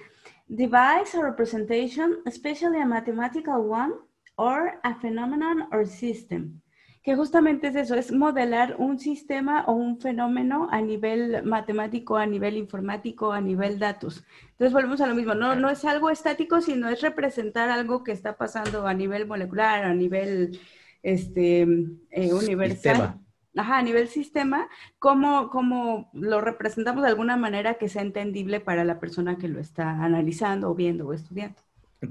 device 0.48 1.18
a 1.18 1.22
representation, 1.22 2.18
especially 2.26 2.80
a 2.80 2.86
mathematical 2.86 3.62
one, 3.70 3.94
or 4.36 4.80
a 4.84 4.96
phenomenon 4.96 5.68
or 5.72 5.88
system 5.88 6.62
que 7.04 7.18
justamente 7.18 7.68
es 7.68 7.76
eso, 7.76 7.96
es 7.96 8.14
modelar 8.14 8.78
un 8.80 8.98
sistema 8.98 9.66
o 9.68 9.74
un 9.74 10.00
fenómeno 10.00 10.70
a 10.72 10.82
nivel 10.82 11.44
matemático, 11.44 12.16
a 12.16 12.26
nivel 12.26 12.56
informático, 12.56 13.34
a 13.34 13.42
nivel 13.42 13.78
datos. 13.78 14.24
Entonces 14.52 14.72
volvemos 14.72 15.02
a 15.02 15.08
lo 15.08 15.14
mismo, 15.14 15.36
no, 15.36 15.54
no 15.56 15.70
es 15.70 15.84
algo 15.84 16.10
estático, 16.10 16.62
sino 16.62 16.88
es 16.88 17.02
representar 17.02 17.70
algo 17.70 18.06
que 18.06 18.14
está 18.14 18.38
pasando 18.38 18.88
a 18.88 18.94
nivel 18.94 19.28
molecular, 19.28 19.84
a 19.84 19.94
nivel 19.94 20.62
este, 21.04 21.62
eh, 21.62 22.34
universal. 22.34 23.20
Ajá, 23.56 23.78
a 23.78 23.84
nivel 23.84 24.08
sistema, 24.08 24.68
cómo, 24.98 25.52
cómo 25.52 26.10
lo 26.14 26.42
representamos 26.42 27.04
de 27.04 27.10
alguna 27.10 27.38
manera 27.38 27.76
que 27.76 27.88
sea 27.88 28.02
entendible 28.02 28.60
para 28.60 28.84
la 28.84 29.00
persona 29.00 29.38
que 29.38 29.48
lo 29.48 29.60
está 29.60 30.04
analizando 30.04 30.72
o 30.72 30.74
viendo 30.74 31.06
o 31.06 31.14
estudiando. 31.14 31.62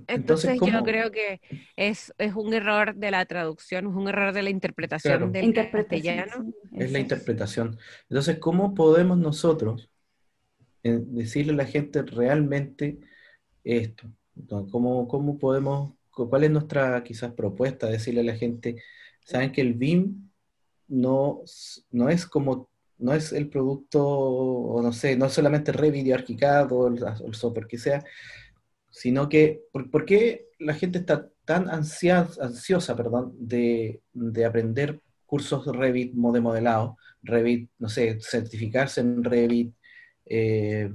Entonces, 0.06 0.58
yo 0.60 0.82
creo 0.82 1.10
que 1.10 1.40
es, 1.76 2.14
es, 2.18 2.34
un 2.34 2.54
error 2.54 2.94
de 2.94 3.10
la 3.10 3.24
traducción, 3.26 3.88
es 3.88 3.94
un 3.94 4.08
error 4.08 4.32
de 4.32 4.42
la 4.42 4.50
interpretación 4.50 5.32
del 5.32 5.52
castellano. 5.52 6.52
Es 6.72 6.92
la 6.92 6.98
interpretación. 6.98 7.78
Entonces, 8.08 8.38
¿cómo 8.38 8.74
podemos 8.74 9.18
nosotros 9.18 9.90
eh, 10.82 10.98
decirle 11.00 11.52
a 11.52 11.56
la 11.56 11.66
gente 11.66 12.02
realmente 12.02 13.00
esto? 13.64 14.10
¿Cómo, 14.70 15.08
¿Cómo 15.08 15.38
podemos, 15.38 15.94
cuál 16.12 16.44
es 16.44 16.50
nuestra 16.50 17.02
quizás 17.02 17.32
propuesta? 17.32 17.88
Decirle 17.88 18.20
a 18.20 18.24
la 18.24 18.36
gente, 18.36 18.82
saben 19.24 19.52
que 19.52 19.60
el 19.60 19.74
BIM 19.74 20.30
no, 20.88 21.42
no 21.90 22.08
es 22.08 22.26
como 22.26 22.70
no 22.98 23.12
es 23.14 23.32
el 23.32 23.48
producto, 23.48 24.06
o 24.06 24.80
no 24.80 24.92
sé, 24.92 25.16
no 25.16 25.26
es 25.26 25.32
solamente 25.32 25.72
Revit 25.72 26.06
o 26.70 26.86
el 26.86 27.34
software 27.34 27.66
que 27.66 27.78
sea, 27.78 28.04
sino 28.90 29.28
que, 29.28 29.62
¿por, 29.72 30.04
qué 30.04 30.46
la 30.58 30.74
gente 30.74 30.98
está 30.98 31.28
tan 31.44 31.68
ansiosa 31.68 32.94
perdón, 32.96 33.34
de, 33.38 34.02
aprender 34.46 35.00
cursos 35.26 35.66
Revit 35.66 36.12
de 36.14 36.40
modelado, 36.40 36.96
Revit, 37.22 37.70
no 37.78 37.88
sé, 37.88 38.18
certificarse 38.20 39.00
en 39.00 39.24
Revit, 39.24 39.74
eh, 40.26 40.92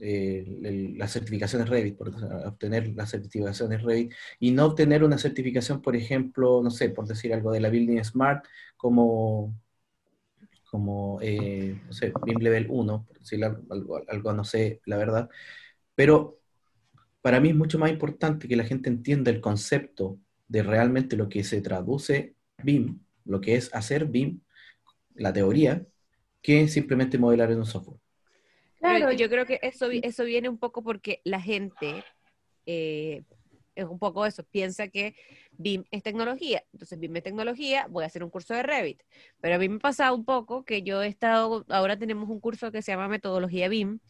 eh, 0.00 0.94
las 0.96 1.12
certificaciones 1.12 1.68
Revit, 1.68 1.96
por, 1.96 2.08
obtener 2.46 2.88
las 2.94 3.10
certificaciones 3.10 3.82
Revit, 3.82 4.12
y 4.38 4.52
no 4.52 4.66
obtener 4.66 5.04
una 5.04 5.18
certificación, 5.18 5.82
por 5.82 5.96
ejemplo, 5.96 6.62
no 6.62 6.70
sé, 6.70 6.90
por 6.90 7.06
decir 7.06 7.32
algo 7.34 7.52
de 7.52 7.60
la 7.60 7.70
Building 7.70 8.04
Smart, 8.04 8.44
como, 8.76 9.54
como 10.70 11.18
eh, 11.22 11.80
BIM 12.24 12.38
Level 12.40 12.66
1, 12.70 13.06
por 13.06 13.18
decir 13.18 13.44
algo, 13.44 14.00
algo, 14.08 14.32
no 14.32 14.44
sé, 14.44 14.80
la 14.86 14.96
verdad, 14.96 15.28
pero 15.94 16.38
para 17.22 17.40
mí 17.40 17.50
es 17.50 17.56
mucho 17.56 17.78
más 17.78 17.90
importante 17.90 18.48
que 18.48 18.56
la 18.56 18.64
gente 18.64 18.88
entienda 18.88 19.30
el 19.30 19.40
concepto 19.40 20.18
de 20.48 20.62
realmente 20.62 21.16
lo 21.16 21.28
que 21.28 21.44
se 21.44 21.60
traduce 21.60 22.34
BIM, 22.62 23.00
lo 23.24 23.40
que 23.40 23.56
es 23.56 23.74
hacer 23.74 24.06
BIM, 24.06 24.40
la 25.14 25.32
teoría, 25.32 25.86
que 26.42 26.68
simplemente 26.68 27.18
modelar 27.18 27.50
en 27.52 27.58
un 27.58 27.66
software. 27.66 28.00
Claro, 28.78 29.12
yo 29.12 29.28
creo 29.28 29.46
que 29.46 29.58
eso, 29.62 29.88
eso 29.90 30.24
viene 30.24 30.48
un 30.48 30.58
poco 30.58 30.82
porque 30.82 31.20
la 31.24 31.40
gente, 31.40 32.04
eh, 32.66 33.22
es 33.74 33.84
un 33.84 33.98
poco 33.98 34.26
eso, 34.26 34.44
piensa 34.44 34.88
que 34.88 35.14
BIM 35.52 35.84
es 35.90 36.02
tecnología. 36.02 36.64
Entonces, 36.72 36.98
BIM 36.98 37.16
es 37.16 37.22
tecnología, 37.22 37.86
voy 37.88 38.04
a 38.04 38.06
hacer 38.06 38.24
un 38.24 38.30
curso 38.30 38.54
de 38.54 38.62
Revit. 38.62 39.02
Pero 39.40 39.56
a 39.56 39.58
mí 39.58 39.68
me 39.68 39.76
ha 39.76 39.80
pasado 39.80 40.14
un 40.14 40.24
poco 40.24 40.64
que 40.64 40.82
yo 40.82 41.02
he 41.02 41.08
estado, 41.08 41.64
ahora 41.68 41.98
tenemos 41.98 42.28
un 42.28 42.40
curso 42.40 42.72
que 42.72 42.82
se 42.82 42.92
llama 42.92 43.08
Metodología 43.08 43.68
BIM 43.68 44.00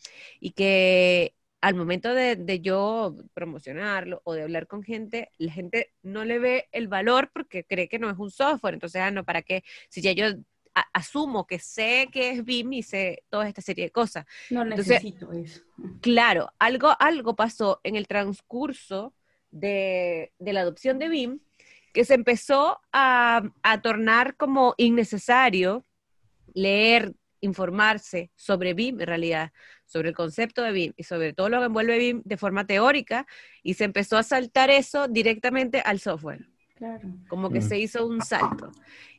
y 0.40 0.52
que 0.52 1.34
al 1.60 1.74
momento 1.74 2.14
de, 2.14 2.60
yo 2.62 3.16
promocionarlo 3.34 4.20
o 4.24 4.34
de 4.34 4.42
hablar 4.42 4.66
con 4.66 4.82
gente, 4.82 5.30
la 5.38 5.52
gente 5.52 5.92
no 6.02 6.24
le 6.24 6.38
ve 6.38 6.68
el 6.72 6.88
valor 6.88 7.30
porque 7.32 7.64
cree 7.64 7.88
que 7.88 7.98
no 7.98 8.10
es 8.10 8.18
un 8.18 8.30
software. 8.30 8.74
Entonces, 8.74 9.00
ah, 9.02 9.10
no, 9.10 9.24
¿para 9.24 9.42
qué? 9.42 9.64
Si 9.88 10.00
ya 10.00 10.12
yo 10.12 10.26
asumo 10.92 11.46
que 11.46 11.58
sé 11.58 12.08
que 12.12 12.30
es 12.30 12.44
BIM 12.44 12.72
y 12.74 12.82
sé 12.82 13.24
toda 13.28 13.48
esta 13.48 13.62
serie 13.62 13.84
de 13.84 13.90
cosas. 13.90 14.26
No 14.50 14.64
necesito 14.64 15.32
eso. 15.32 15.62
Claro, 16.00 16.50
algo, 16.58 16.94
algo 16.98 17.36
pasó 17.36 17.80
en 17.84 17.96
el 17.96 18.06
transcurso 18.06 19.14
de, 19.50 20.32
la 20.38 20.60
adopción 20.60 20.98
de 20.98 21.08
BIM 21.08 21.40
que 21.92 22.04
se 22.04 22.14
empezó 22.14 22.80
a, 22.92 23.42
a 23.62 23.82
tornar 23.82 24.36
como 24.36 24.74
innecesario 24.76 25.84
leer 26.54 27.14
informarse 27.40 28.30
sobre 28.34 28.74
BIM 28.74 29.00
en 29.00 29.06
realidad, 29.06 29.52
sobre 29.86 30.08
el 30.08 30.14
concepto 30.14 30.62
de 30.62 30.72
BIM 30.72 30.92
y 30.96 31.04
sobre 31.04 31.32
todo 31.32 31.48
lo 31.48 31.60
que 31.60 31.66
envuelve 31.66 31.98
BIM 31.98 32.22
de 32.24 32.36
forma 32.36 32.66
teórica 32.66 33.26
y 33.62 33.74
se 33.74 33.84
empezó 33.84 34.16
a 34.16 34.22
saltar 34.22 34.70
eso 34.70 35.08
directamente 35.08 35.80
al 35.80 36.00
software. 36.00 36.48
Claro. 36.78 37.08
Como 37.28 37.50
que 37.50 37.58
mm. 37.58 37.68
se 37.68 37.78
hizo 37.78 38.06
un 38.06 38.22
salto. 38.22 38.70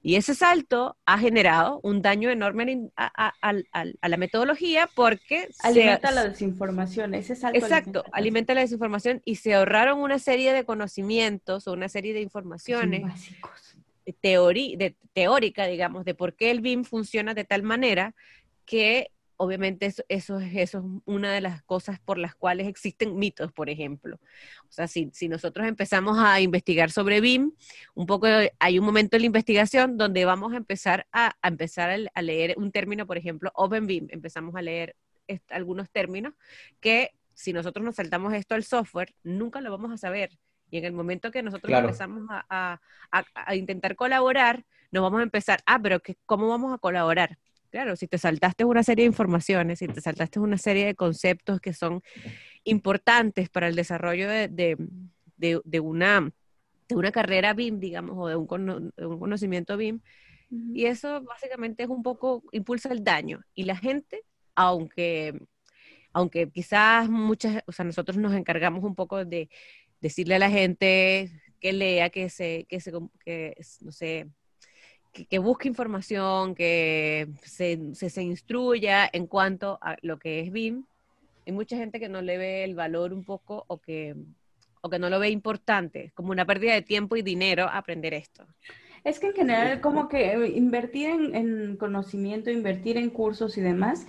Y 0.01 0.15
ese 0.15 0.33
salto 0.33 0.95
ha 1.05 1.19
generado 1.19 1.81
un 1.83 2.01
daño 2.01 2.29
enorme 2.29 2.89
a, 2.95 3.53
la 4.01 4.17
metodología 4.17 4.89
porque... 4.95 5.49
Alimenta 5.61 6.11
la 6.11 6.29
desinformación, 6.29 7.13
ese 7.15 7.35
salto. 7.35 7.59
Exacto, 7.59 8.03
alimenta 8.13 8.53
la 8.53 8.61
desinformación 8.61 9.21
y 9.25 9.35
se 9.35 9.55
ahorraron 9.55 9.99
una 9.99 10.19
serie 10.19 10.53
de 10.53 10.63
conocimientos 10.63 11.67
o 11.67 11.73
una 11.73 11.89
serie 11.89 12.13
de 12.13 12.21
informaciones. 12.21 13.03
básicos 13.03 13.75
teoría, 14.13 14.77
de, 14.77 14.95
teórica, 15.13 15.65
digamos, 15.65 16.05
de 16.05 16.15
por 16.15 16.35
qué 16.35 16.51
el 16.51 16.61
BIM 16.61 16.83
funciona 16.83 17.33
de 17.33 17.43
tal 17.43 17.63
manera 17.63 18.15
que 18.65 19.11
obviamente 19.41 19.85
eso, 19.85 20.03
eso, 20.09 20.39
es 20.41 20.75
una 21.05 21.31
de 21.31 21.39
las 21.39 21.63
cosas 21.63 21.97
por 22.01 22.17
las 22.17 22.35
cuales 22.35 22.67
existen 22.67 23.17
mitos, 23.17 23.53
por 23.53 23.69
ejemplo. 23.69 24.19
O 24.67 24.71
sea, 24.71 24.85
si, 24.89 25.09
nosotros 25.29 25.65
empezamos 25.65 26.17
a 26.19 26.41
investigar 26.41 26.91
sobre 26.91 27.21
BIM, 27.21 27.53
un 27.95 28.05
poco 28.05 28.27
hay 28.59 28.79
un 28.79 28.85
momento 28.85 29.15
en 29.15 29.21
la 29.21 29.27
investigación 29.27 29.97
donde 29.97 30.25
vamos 30.25 30.51
a 30.51 30.57
empezar 30.57 31.07
a, 31.13 31.37
empezar 31.41 31.89
a, 32.13 32.21
leer 32.21 32.55
un 32.57 32.73
término, 32.73 33.07
por 33.07 33.17
ejemplo, 33.17 33.49
Open 33.55 33.87
BIM, 33.87 34.07
empezamos 34.09 34.53
a 34.57 34.61
leer 34.61 34.97
algunos 35.51 35.89
términos 35.89 36.33
que 36.81 37.11
si 37.33 37.53
nosotros 37.53 37.85
nos 37.85 37.95
saltamos 37.95 38.33
esto 38.33 38.55
al 38.55 38.65
software, 38.65 39.15
nunca 39.23 39.61
lo 39.61 39.71
vamos 39.71 39.93
a 39.93 39.97
saber. 39.97 40.37
Y 40.69 40.79
en 40.79 40.83
el 40.83 40.91
momento 40.91 41.31
que 41.31 41.43
nosotros 41.43 41.71
empezamos 41.71 42.27
a, 42.29 42.81
intentar 43.53 43.95
colaborar, 43.95 44.65
nos 44.91 45.01
vamos 45.01 45.21
a 45.21 45.23
empezar, 45.23 45.61
ah, 45.65 45.79
pero 45.81 46.01
¿cómo 46.25 46.49
vamos 46.49 46.73
a 46.73 46.77
colaborar? 46.77 47.37
Claro, 47.69 47.95
si 47.95 48.07
te 48.07 48.17
saltaste 48.17 48.65
una 48.65 48.81
serie 48.83 49.03
de 49.03 49.09
informaciones, 49.09 49.79
si 49.79 49.87
te 49.87 50.01
saltaste 50.01 50.39
una 50.39 50.57
serie 50.57 50.87
de 50.87 50.95
conceptos 50.95 51.61
que 51.61 51.73
son 51.73 52.01
importantes 52.63 53.49
para 53.49 53.67
el 53.67 53.75
desarrollo 53.75 54.27
de, 54.27 54.77
una, 55.79 56.31
de 56.87 56.95
una 56.95 57.11
carrera 57.11 57.53
BIM, 57.53 57.79
digamos, 57.79 58.15
o 58.17 58.27
de 58.27 58.35
un, 58.35 58.47
conocimiento 58.47 59.77
BIM, 59.77 60.01
y 60.49 60.85
eso 60.85 61.21
básicamente 61.21 61.83
es 61.83 61.89
un 61.89 62.01
poco, 62.01 62.43
impulsa 62.51 62.91
el 62.91 63.03
daño. 63.03 63.41
Y 63.53 63.65
la 63.65 63.75
gente, 63.75 64.23
aunque, 64.55 65.39
aunque 66.11 66.49
quizás 66.49 67.07
muchas, 67.07 67.61
o 67.67 67.71
sea, 67.71 67.85
nosotros 67.85 68.17
nos 68.17 68.33
encargamos 68.33 68.83
un 68.83 68.95
poco 68.95 69.25
de 69.25 69.47
decirle 70.01 70.35
a 70.35 70.39
la 70.39 70.49
gente 70.49 71.31
que 71.59 71.73
lea, 71.73 72.09
que 72.09 72.29
se, 72.29 72.65
que 72.67 72.79
se, 72.79 72.91
que, 73.23 73.55
no 73.81 73.91
sé, 73.91 74.27
que, 75.11 75.39
busque 75.39 75.67
información, 75.67 76.55
que 76.55 77.27
se, 77.43 77.93
se, 77.93 78.21
instruya 78.21 79.09
en 79.11 79.27
cuanto 79.27 79.79
a 79.81 79.97
lo 80.01 80.19
que 80.19 80.41
es 80.41 80.51
BIM. 80.51 80.85
Hay 81.45 81.53
mucha 81.53 81.77
gente 81.77 81.99
que 81.99 82.09
no 82.09 82.21
le 82.21 82.37
ve 82.37 82.63
el 82.63 82.75
valor 82.75 83.13
un 83.13 83.23
poco 83.23 83.65
o 83.67 83.79
que, 83.79 84.15
o 84.81 84.89
que 84.89 84.99
no 84.99 85.09
lo 85.09 85.19
ve 85.19 85.29
importante, 85.29 86.11
como 86.13 86.31
una 86.31 86.45
pérdida 86.45 86.73
de 86.73 86.81
tiempo 86.81 87.15
y 87.15 87.21
dinero 87.21 87.67
aprender 87.71 88.13
esto. 88.13 88.45
Es 89.03 89.19
que 89.19 89.27
en 89.27 89.33
general 89.33 89.81
como 89.81 90.07
que 90.09 90.53
invertir 90.55 91.09
en, 91.09 91.77
conocimiento, 91.77 92.49
invertir 92.49 92.97
en 92.97 93.09
cursos 93.09 93.57
y 93.57 93.61
demás, 93.61 94.07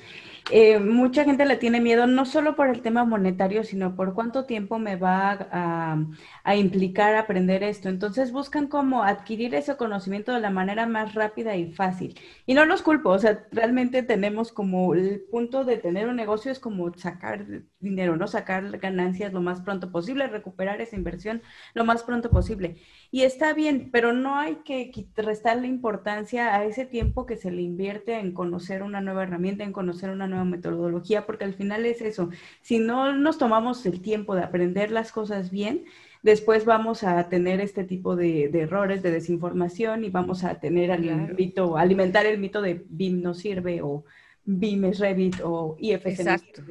eh, 0.50 0.78
mucha 0.80 1.24
gente 1.24 1.44
le 1.46 1.56
tiene 1.56 1.80
miedo 1.80 2.06
no 2.06 2.24
solo 2.24 2.56
por 2.56 2.68
el 2.68 2.82
tema 2.82 3.04
monetario, 3.04 3.62
sino 3.62 3.94
por 3.94 4.14
cuánto 4.14 4.46
tiempo 4.46 4.78
me 4.78 4.96
va 4.96 5.32
a, 5.52 5.98
a, 6.42 6.56
implicar 6.56 7.14
aprender 7.14 7.62
esto. 7.62 7.88
Entonces 7.88 8.32
buscan 8.32 8.66
como 8.66 9.04
adquirir 9.04 9.54
ese 9.54 9.76
conocimiento 9.76 10.32
de 10.32 10.40
la 10.40 10.50
manera 10.50 10.86
más 10.86 11.14
rápida 11.14 11.56
y 11.56 11.72
fácil. 11.72 12.18
Y 12.46 12.54
no 12.54 12.64
los 12.64 12.82
culpo, 12.82 13.10
o 13.10 13.18
sea, 13.18 13.46
realmente 13.52 14.02
tenemos 14.02 14.50
como 14.52 14.94
el 14.94 15.20
punto 15.30 15.64
de 15.64 15.76
tener 15.76 16.08
un 16.08 16.16
negocio 16.16 16.50
es 16.50 16.58
como 16.58 16.92
sacar 16.94 17.46
dinero, 17.78 18.16
¿no? 18.16 18.26
Sacar 18.26 18.78
ganancias 18.78 19.32
lo 19.32 19.40
más 19.40 19.60
pronto 19.60 19.90
posible, 19.92 20.26
recuperar 20.26 20.80
esa 20.80 20.96
inversión 20.96 21.42
lo 21.74 21.84
más 21.84 22.02
pronto 22.02 22.30
posible. 22.30 22.76
Y 23.10 23.22
está 23.22 23.52
bien, 23.52 23.90
pero 23.92 24.12
no 24.12 24.36
hay 24.36 24.56
que 24.64 24.79
restarle 25.16 25.66
importancia 25.66 26.54
a 26.54 26.64
ese 26.64 26.84
tiempo 26.86 27.26
que 27.26 27.36
se 27.36 27.50
le 27.50 27.62
invierte 27.62 28.18
en 28.18 28.32
conocer 28.32 28.82
una 28.82 29.00
nueva 29.00 29.22
herramienta, 29.22 29.64
en 29.64 29.72
conocer 29.72 30.10
una 30.10 30.26
nueva 30.26 30.44
metodología, 30.44 31.26
porque 31.26 31.44
al 31.44 31.54
final 31.54 31.86
es 31.86 32.00
eso. 32.00 32.30
Si 32.62 32.78
no 32.78 33.12
nos 33.12 33.38
tomamos 33.38 33.84
el 33.86 34.00
tiempo 34.00 34.34
de 34.34 34.42
aprender 34.42 34.90
las 34.90 35.12
cosas 35.12 35.50
bien, 35.50 35.84
después 36.22 36.64
vamos 36.64 37.02
a 37.02 37.28
tener 37.28 37.60
este 37.60 37.84
tipo 37.84 38.16
de, 38.16 38.44
errores, 38.44 39.02
de 39.02 39.10
desinformación 39.10 40.04
y 40.04 40.10
vamos 40.10 40.44
a 40.44 40.60
tener 40.60 40.92
al 40.92 41.34
mito, 41.34 41.76
alimentar 41.76 42.26
el 42.26 42.38
mito 42.38 42.62
de 42.62 42.84
BIM 42.88 43.22
no 43.22 43.34
sirve 43.34 43.82
o 43.82 44.04
BIM 44.44 44.86
es 44.86 44.98
Revit 44.98 45.36
o 45.42 45.76
IFS. 45.78 46.20
Exacto. 46.20 46.62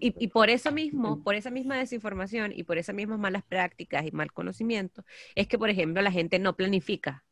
Y, 0.00 0.14
y, 0.18 0.28
por 0.28 0.50
eso 0.50 0.72
mismo, 0.72 1.22
por 1.22 1.34
esa 1.34 1.50
misma 1.50 1.78
desinformación 1.78 2.52
y 2.54 2.64
por 2.64 2.78
esas 2.78 2.94
mismas 2.94 3.18
malas 3.18 3.44
prácticas 3.44 4.04
y 4.04 4.10
mal 4.10 4.32
conocimiento, 4.32 5.04
es 5.34 5.46
que, 5.46 5.58
por 5.58 5.70
ejemplo, 5.70 6.02
la 6.02 6.10
gente 6.10 6.38
no 6.38 6.56
planifica. 6.56 7.24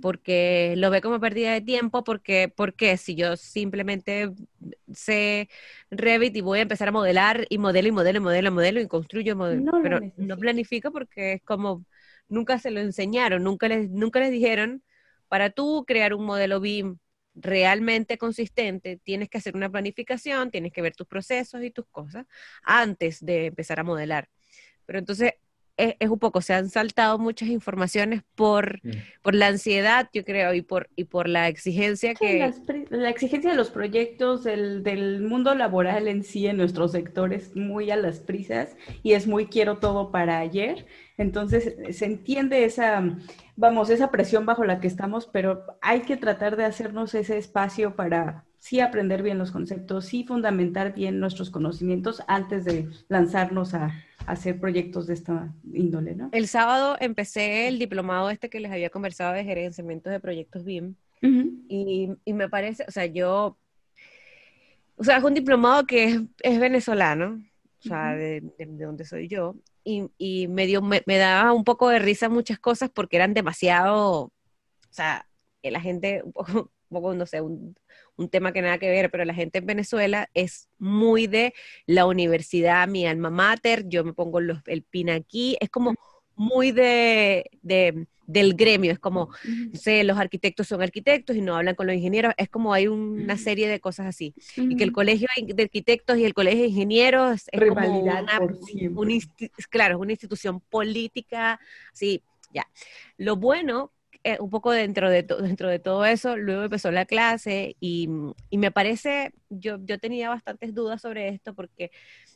Porque 0.00 0.74
lo 0.78 0.90
ve 0.90 1.02
como 1.02 1.20
pérdida 1.20 1.52
de 1.52 1.60
tiempo, 1.60 2.02
porque, 2.02 2.50
porque 2.54 2.96
si 2.96 3.14
yo 3.14 3.36
simplemente 3.36 4.30
sé 4.94 5.50
Revit 5.90 6.34
y 6.36 6.40
voy 6.40 6.60
a 6.60 6.62
empezar 6.62 6.88
a 6.88 6.92
modelar 6.92 7.46
y 7.50 7.58
modelo 7.58 7.88
y 7.88 7.92
modelo 7.92 8.18
y 8.18 8.22
modelo 8.22 8.48
y 8.48 8.50
modelo 8.50 8.80
y 8.80 8.88
construyo, 8.88 9.36
modelo, 9.36 9.72
pero 9.82 10.00
no 10.16 10.38
planifico 10.38 10.90
porque 10.90 11.34
es 11.34 11.42
como 11.42 11.84
nunca 12.28 12.58
se 12.58 12.70
lo 12.70 12.80
enseñaron, 12.80 13.42
nunca 13.42 13.68
les, 13.68 13.90
nunca 13.90 14.20
les 14.20 14.30
dijeron, 14.30 14.82
para 15.28 15.50
tú 15.50 15.84
crear 15.86 16.14
un 16.14 16.24
modelo 16.24 16.60
BIM 16.60 16.98
realmente 17.40 18.18
consistente, 18.18 18.98
tienes 18.98 19.28
que 19.28 19.38
hacer 19.38 19.56
una 19.56 19.70
planificación, 19.70 20.50
tienes 20.50 20.72
que 20.72 20.82
ver 20.82 20.94
tus 20.94 21.06
procesos 21.06 21.62
y 21.62 21.70
tus 21.70 21.86
cosas 21.86 22.26
antes 22.62 23.24
de 23.24 23.46
empezar 23.46 23.80
a 23.80 23.84
modelar. 23.84 24.28
Pero 24.86 24.98
entonces 24.98 25.34
es, 25.78 26.10
un 26.10 26.18
poco, 26.18 26.40
se 26.40 26.54
han 26.54 26.68
saltado 26.68 27.18
muchas 27.18 27.48
informaciones 27.48 28.22
por, 28.34 28.80
mm. 28.82 28.90
por 29.22 29.34
la 29.34 29.46
ansiedad, 29.46 30.08
yo 30.12 30.24
creo, 30.24 30.52
y 30.52 30.62
por, 30.62 30.90
y 30.96 31.04
por 31.04 31.28
la 31.28 31.48
exigencia 31.48 32.14
que... 32.14 32.52
la 32.90 33.08
exigencia 33.08 33.50
de 33.50 33.56
los 33.56 33.70
proyectos, 33.70 34.44
del, 34.44 34.82
del 34.82 35.22
mundo 35.22 35.54
laboral 35.54 36.08
en 36.08 36.24
sí, 36.24 36.46
en 36.46 36.56
nuestro 36.56 36.88
sector, 36.88 37.32
es 37.32 37.54
muy 37.54 37.90
a 37.90 37.96
las 37.96 38.18
prisas 38.18 38.76
y 39.02 39.12
es 39.12 39.26
muy 39.26 39.46
quiero 39.46 39.78
todo 39.78 40.10
para 40.10 40.40
ayer. 40.40 40.86
Entonces, 41.16 41.76
se 41.96 42.04
entiende 42.04 42.64
esa, 42.64 43.16
vamos, 43.56 43.90
esa 43.90 44.10
presión 44.10 44.46
bajo 44.46 44.64
la 44.64 44.80
que 44.80 44.88
estamos, 44.88 45.26
pero 45.26 45.64
hay 45.80 46.00
que 46.00 46.16
tratar 46.16 46.56
de 46.56 46.64
hacernos 46.64 47.14
ese 47.14 47.38
espacio 47.38 47.94
para 47.94 48.47
sí 48.58 48.80
aprender 48.80 49.22
bien 49.22 49.38
los 49.38 49.50
conceptos, 49.50 50.06
sí 50.06 50.24
fundamentar 50.24 50.94
bien 50.94 51.20
nuestros 51.20 51.50
conocimientos 51.50 52.22
antes 52.26 52.64
de 52.64 52.88
lanzarnos 53.08 53.74
a, 53.74 53.92
hacer 54.26 54.60
proyectos 54.60 55.06
de 55.06 55.14
esta 55.14 55.54
índole, 55.72 56.14
¿no? 56.14 56.28
El 56.32 56.48
sábado 56.48 56.98
empecé 57.00 57.66
el 57.66 57.78
diplomado 57.78 58.28
este 58.28 58.50
que 58.50 58.60
les 58.60 58.70
había 58.70 58.90
conversado 58.90 59.32
de 59.32 59.42
gerenciamiento 59.42 60.10
de 60.10 60.20
proyectos 60.20 60.64
BIM 60.64 60.96
y, 61.22 62.10
y, 62.24 62.32
me 62.34 62.48
parece, 62.48 62.84
o 62.86 62.90
sea, 62.90 63.06
yo, 63.06 63.56
o 64.96 65.04
sea, 65.04 65.16
es 65.16 65.24
un 65.24 65.34
diplomado 65.34 65.86
que 65.86 66.20
es, 66.42 66.60
venezolano, 66.60 67.42
o 67.80 67.88
sea, 67.88 68.14
de, 68.14 68.42
donde 68.58 69.04
soy 69.04 69.28
yo, 69.28 69.56
y, 69.82 70.10
y 70.18 70.46
me, 70.46 70.66
dio, 70.66 70.82
me, 70.82 71.02
daba 71.06 71.52
un 71.52 71.64
poco 71.64 71.88
de 71.88 71.98
risa 71.98 72.28
muchas 72.28 72.58
cosas 72.58 72.90
porque 72.90 73.16
eran 73.16 73.34
demasiado, 73.34 74.24
o 74.24 74.32
sea, 74.90 75.26
la 75.62 75.80
gente, 75.80 76.22
un 76.22 76.32
poco, 76.32 76.70
un 76.90 76.94
poco 76.94 77.14
no 77.14 77.26
sé, 77.26 77.40
un, 77.40 77.74
un 78.18 78.28
tema 78.28 78.52
que 78.52 78.60
nada 78.60 78.78
que 78.78 78.90
ver, 78.90 79.10
pero 79.10 79.24
la 79.24 79.32
gente 79.32 79.58
en 79.58 79.66
Venezuela 79.66 80.28
es 80.34 80.68
muy 80.78 81.26
de 81.26 81.54
la 81.86 82.04
universidad, 82.04 82.86
mi 82.88 83.06
alma 83.06 83.30
mater, 83.30 83.88
yo 83.88 84.04
me 84.04 84.12
pongo 84.12 84.40
el 84.40 84.82
pin 84.82 85.08
aquí, 85.10 85.56
es 85.60 85.70
como 85.70 85.94
muy 86.34 86.72
de, 86.72 87.50
del 87.62 88.54
gremio, 88.54 88.92
es 88.92 88.98
como, 88.98 89.30
sé, 89.72 90.04
los 90.04 90.18
arquitectos 90.18 90.68
son 90.68 90.82
arquitectos 90.82 91.36
y 91.36 91.40
no 91.40 91.56
hablan 91.56 91.74
con 91.74 91.86
los 91.86 91.96
ingenieros, 91.96 92.34
es 92.36 92.48
como 92.48 92.72
hay 92.72 92.86
una 92.88 93.36
serie 93.38 93.68
de 93.68 93.80
cosas 93.80 94.06
así. 94.06 94.34
Y 94.56 94.76
que 94.76 94.84
el 94.84 94.92
colegio 94.92 95.28
de 95.36 95.62
arquitectos 95.62 96.18
y 96.18 96.24
el 96.24 96.34
colegio 96.34 96.62
de 96.62 96.68
ingenieros 96.68 97.44
es 97.50 97.68
como 97.68 98.00
una, 98.00 98.24
claro, 99.70 99.94
es 99.96 100.00
una 100.00 100.12
institución 100.12 100.60
política, 100.60 101.58
sí, 101.92 102.22
ya. 102.52 102.66
Lo 103.16 103.36
bueno 103.36 103.92
eh, 104.34 104.36
un 104.40 104.50
poco 104.50 104.70
dentro 104.72 105.10
de, 105.10 105.22
dentro 105.22 105.68
de 105.68 105.78
todo 105.78 106.04
eso, 106.04 106.36
luego 106.36 106.64
empezó 106.64 106.90
la 106.90 107.06
clase 107.06 107.76
y, 107.80 108.08
y, 108.50 108.58
me 108.58 108.70
parece, 108.70 109.32
yo, 109.48 109.78
yo 109.84 109.98
tenía 109.98 110.28
bastantes 110.28 110.74
dudas 110.74 111.02
sobre 111.02 111.28
esto 111.28 111.54
porque 111.54 111.90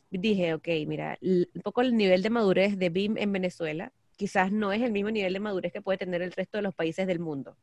dije, 0.09 0.53
ok, 0.53 0.67
mira, 0.87 1.17
un 1.21 1.61
poco 1.63 1.81
el 1.81 1.95
nivel 1.95 2.21
de 2.23 2.29
madurez 2.29 2.77
de 2.77 2.89
BIM 2.89 3.17
en 3.17 3.31
Venezuela 3.31 3.91
quizás 4.15 4.51
no 4.51 4.71
es 4.71 4.81
el 4.81 4.91
mismo 4.91 5.11
nivel 5.11 5.33
de 5.33 5.39
madurez 5.39 5.73
que 5.73 5.81
puede 5.81 5.97
tener 5.97 6.21
el 6.21 6.31
resto 6.31 6.57
de 6.57 6.61
los 6.61 6.75
países 6.75 7.07
del 7.07 7.19
mundo. 7.19 7.57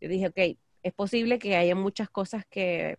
Yo 0.00 0.08
dije, 0.08 0.28
ok, 0.28 0.58
es 0.82 0.92
posible 0.92 1.38
que 1.38 1.56
haya 1.56 1.74
muchas 1.74 2.08
cosas 2.08 2.46
que, 2.46 2.98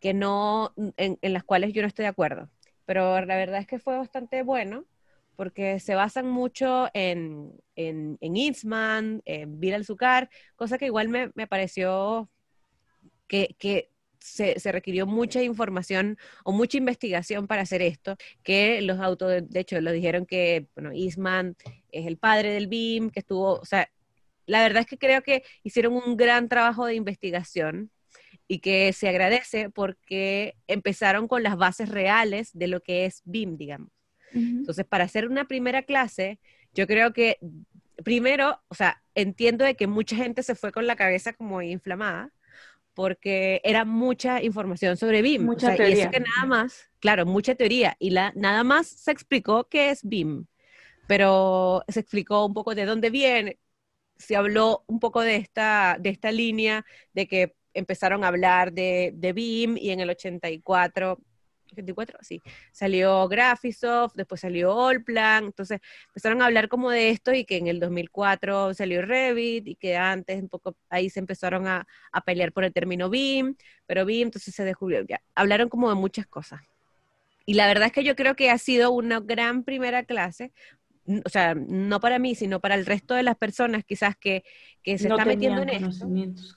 que 0.00 0.12
no, 0.14 0.74
en, 0.96 1.18
en 1.20 1.32
las 1.32 1.44
cuales 1.44 1.72
yo 1.72 1.82
no 1.82 1.88
estoy 1.88 2.04
de 2.04 2.10
acuerdo, 2.10 2.50
pero 2.84 3.24
la 3.24 3.36
verdad 3.36 3.60
es 3.60 3.66
que 3.66 3.78
fue 3.78 3.96
bastante 3.96 4.42
bueno 4.42 4.84
porque 5.36 5.80
se 5.80 5.94
basan 5.94 6.28
mucho 6.28 6.88
en, 6.94 7.52
en, 7.74 8.18
en 8.20 8.36
Eastman, 8.36 9.22
en 9.24 9.60
Bill 9.60 9.84
Zucar, 9.84 10.30
cosa 10.56 10.78
que 10.78 10.86
igual 10.86 11.08
me, 11.08 11.30
me 11.34 11.46
pareció 11.46 12.30
que, 13.28 13.56
que 13.58 13.90
se, 14.20 14.58
se, 14.58 14.72
requirió 14.72 15.06
mucha 15.06 15.42
información 15.42 16.18
o 16.44 16.52
mucha 16.52 16.78
investigación 16.78 17.46
para 17.46 17.62
hacer 17.62 17.82
esto, 17.82 18.16
que 18.42 18.80
los 18.82 18.98
autos, 19.00 19.48
de 19.48 19.60
hecho, 19.60 19.80
lo 19.80 19.92
dijeron 19.92 20.26
que, 20.26 20.68
bueno, 20.74 20.90
Eastman 20.92 21.56
es 21.92 22.06
el 22.06 22.18
padre 22.18 22.50
del 22.52 22.66
BIM, 22.66 23.10
que 23.10 23.20
estuvo, 23.20 23.54
o 23.60 23.64
sea, 23.64 23.88
la 24.46 24.62
verdad 24.62 24.80
es 24.80 24.86
que 24.86 24.98
creo 24.98 25.22
que 25.22 25.42
hicieron 25.62 25.94
un 25.94 26.16
gran 26.16 26.48
trabajo 26.48 26.86
de 26.86 26.94
investigación 26.94 27.90
y 28.48 28.60
que 28.60 28.92
se 28.92 29.08
agradece 29.08 29.70
porque 29.70 30.56
empezaron 30.68 31.28
con 31.28 31.42
las 31.42 31.56
bases 31.56 31.88
reales 31.88 32.50
de 32.52 32.68
lo 32.68 32.80
que 32.80 33.06
es 33.06 33.22
BIM, 33.24 33.56
digamos. 33.56 33.95
Entonces, 34.32 34.84
para 34.84 35.04
hacer 35.04 35.28
una 35.28 35.46
primera 35.46 35.82
clase, 35.82 36.38
yo 36.74 36.86
creo 36.86 37.12
que 37.12 37.38
primero, 38.04 38.60
o 38.68 38.74
sea, 38.74 39.02
entiendo 39.14 39.64
de 39.64 39.74
que 39.74 39.86
mucha 39.86 40.16
gente 40.16 40.42
se 40.42 40.54
fue 40.54 40.72
con 40.72 40.86
la 40.86 40.96
cabeza 40.96 41.32
como 41.32 41.62
inflamada, 41.62 42.32
porque 42.94 43.60
era 43.62 43.84
mucha 43.84 44.42
información 44.42 44.96
sobre 44.96 45.22
BIM. 45.22 45.44
Mucha 45.44 45.74
teoría. 45.74 45.96
Y 45.96 46.00
eso 46.00 46.10
que 46.10 46.20
nada 46.20 46.46
más, 46.46 46.90
claro, 46.98 47.26
mucha 47.26 47.54
teoría. 47.54 47.94
Y 47.98 48.10
la, 48.10 48.32
nada 48.34 48.64
más 48.64 48.86
se 48.86 49.10
explicó 49.10 49.68
qué 49.68 49.90
es 49.90 50.02
BIM, 50.02 50.46
pero 51.06 51.84
se 51.88 52.00
explicó 52.00 52.46
un 52.46 52.54
poco 52.54 52.74
de 52.74 52.86
dónde 52.86 53.10
viene. 53.10 53.58
Se 54.16 54.34
habló 54.34 54.84
un 54.86 54.98
poco 54.98 55.20
de 55.20 55.36
esta, 55.36 55.98
de 56.00 56.08
esta 56.08 56.32
línea 56.32 56.86
de 57.12 57.28
que 57.28 57.54
empezaron 57.74 58.24
a 58.24 58.28
hablar 58.28 58.72
de, 58.72 59.12
de 59.14 59.32
BIM 59.34 59.76
y 59.76 59.90
en 59.90 60.00
el 60.00 60.08
84 60.08 61.18
24, 61.74 62.18
sí, 62.22 62.42
salió 62.72 63.28
Graphisoft, 63.28 64.14
después 64.14 64.40
salió 64.40 64.86
Allplan, 64.86 65.44
entonces 65.44 65.80
empezaron 66.08 66.42
a 66.42 66.46
hablar 66.46 66.68
como 66.68 66.90
de 66.90 67.10
esto 67.10 67.32
y 67.32 67.44
que 67.44 67.56
en 67.56 67.66
el 67.66 67.80
2004 67.80 68.74
salió 68.74 69.02
Revit 69.02 69.66
y 69.66 69.74
que 69.76 69.96
antes 69.96 70.40
un 70.40 70.48
poco 70.48 70.76
ahí 70.88 71.10
se 71.10 71.20
empezaron 71.20 71.66
a, 71.66 71.86
a 72.12 72.20
pelear 72.22 72.52
por 72.52 72.64
el 72.64 72.72
término 72.72 73.10
BIM, 73.10 73.56
pero 73.86 74.04
BIM 74.04 74.28
entonces 74.28 74.54
se 74.54 74.64
descubrió, 74.64 75.02
ya, 75.02 75.20
hablaron 75.34 75.68
como 75.68 75.88
de 75.88 75.96
muchas 75.96 76.26
cosas. 76.26 76.60
Y 77.46 77.54
la 77.54 77.68
verdad 77.68 77.86
es 77.86 77.92
que 77.92 78.02
yo 78.02 78.16
creo 78.16 78.34
que 78.34 78.50
ha 78.50 78.58
sido 78.58 78.90
una 78.90 79.20
gran 79.20 79.62
primera 79.62 80.04
clase, 80.04 80.52
o 81.24 81.28
sea, 81.28 81.54
no 81.54 82.00
para 82.00 82.18
mí, 82.18 82.34
sino 82.34 82.60
para 82.60 82.74
el 82.74 82.84
resto 82.84 83.14
de 83.14 83.22
las 83.22 83.36
personas 83.36 83.84
quizás 83.84 84.16
que, 84.16 84.42
que 84.82 84.98
se 84.98 85.08
están 85.08 85.28
metiendo 85.28 85.62
en 85.62 85.68
esto. 85.70 86.08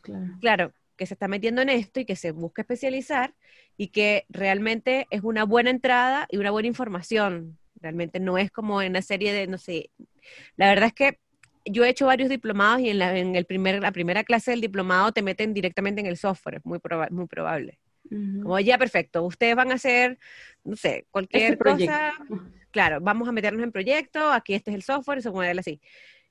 Claro. 0.02 0.38
claro, 0.42 0.74
que 1.00 1.06
se 1.06 1.14
está 1.14 1.30
metiendo 1.30 1.62
en 1.62 1.70
esto 1.70 2.02
y 2.02 2.06
que 2.06 2.18
se 2.18 2.32
busca 2.32 2.62
especializar 2.62 3.34
y 3.78 3.88
que 3.88 4.26
realmente 4.28 5.08
es 5.12 5.22
una 5.24 5.46
buena 5.46 5.70
entrada 5.70 6.28
y 6.30 6.36
una 6.36 6.52
buena 6.52 6.68
información. 6.68 7.58
Realmente 7.80 8.20
no 8.20 8.38
es 8.38 8.52
como 8.52 8.82
en 8.82 8.92
una 8.92 9.02
serie 9.02 9.32
de, 9.32 9.48
no 9.48 9.58
sé, 9.58 9.92
la 10.58 10.68
verdad 10.68 10.88
es 10.88 10.94
que 10.94 11.20
yo 11.64 11.86
he 11.86 11.90
hecho 11.90 12.08
varios 12.08 12.30
diplomados 12.30 12.82
y 12.82 12.90
en 12.90 13.00
la, 13.00 13.18
en 13.18 13.38
el 13.38 13.46
primer, 13.46 13.82
la 13.82 13.94
primera 13.94 14.26
clase 14.26 14.52
del 14.52 14.60
diplomado 14.60 15.14
te 15.14 15.22
meten 15.22 15.54
directamente 15.54 16.02
en 16.02 16.08
el 16.08 16.18
software, 16.18 16.56
es 16.56 16.66
muy, 16.66 16.80
muy 17.12 17.28
probable. 17.28 17.80
Como 18.10 18.60
ya, 18.60 18.78
perfecto, 18.78 19.24
ustedes 19.24 19.56
van 19.56 19.72
a 19.72 19.76
hacer, 19.76 20.18
no 20.66 20.76
sé, 20.76 21.06
cualquier 21.12 21.54
este 21.54 21.58
cosa. 21.64 22.14
Claro, 22.72 23.00
vamos 23.00 23.30
a 23.30 23.32
meternos 23.32 23.64
en 23.64 23.72
proyecto, 23.72 24.32
aquí 24.32 24.54
este 24.54 24.72
es 24.72 24.76
el 24.76 24.84
software, 24.84 25.22
se 25.22 25.32
mueve 25.32 25.58
así. 25.58 25.80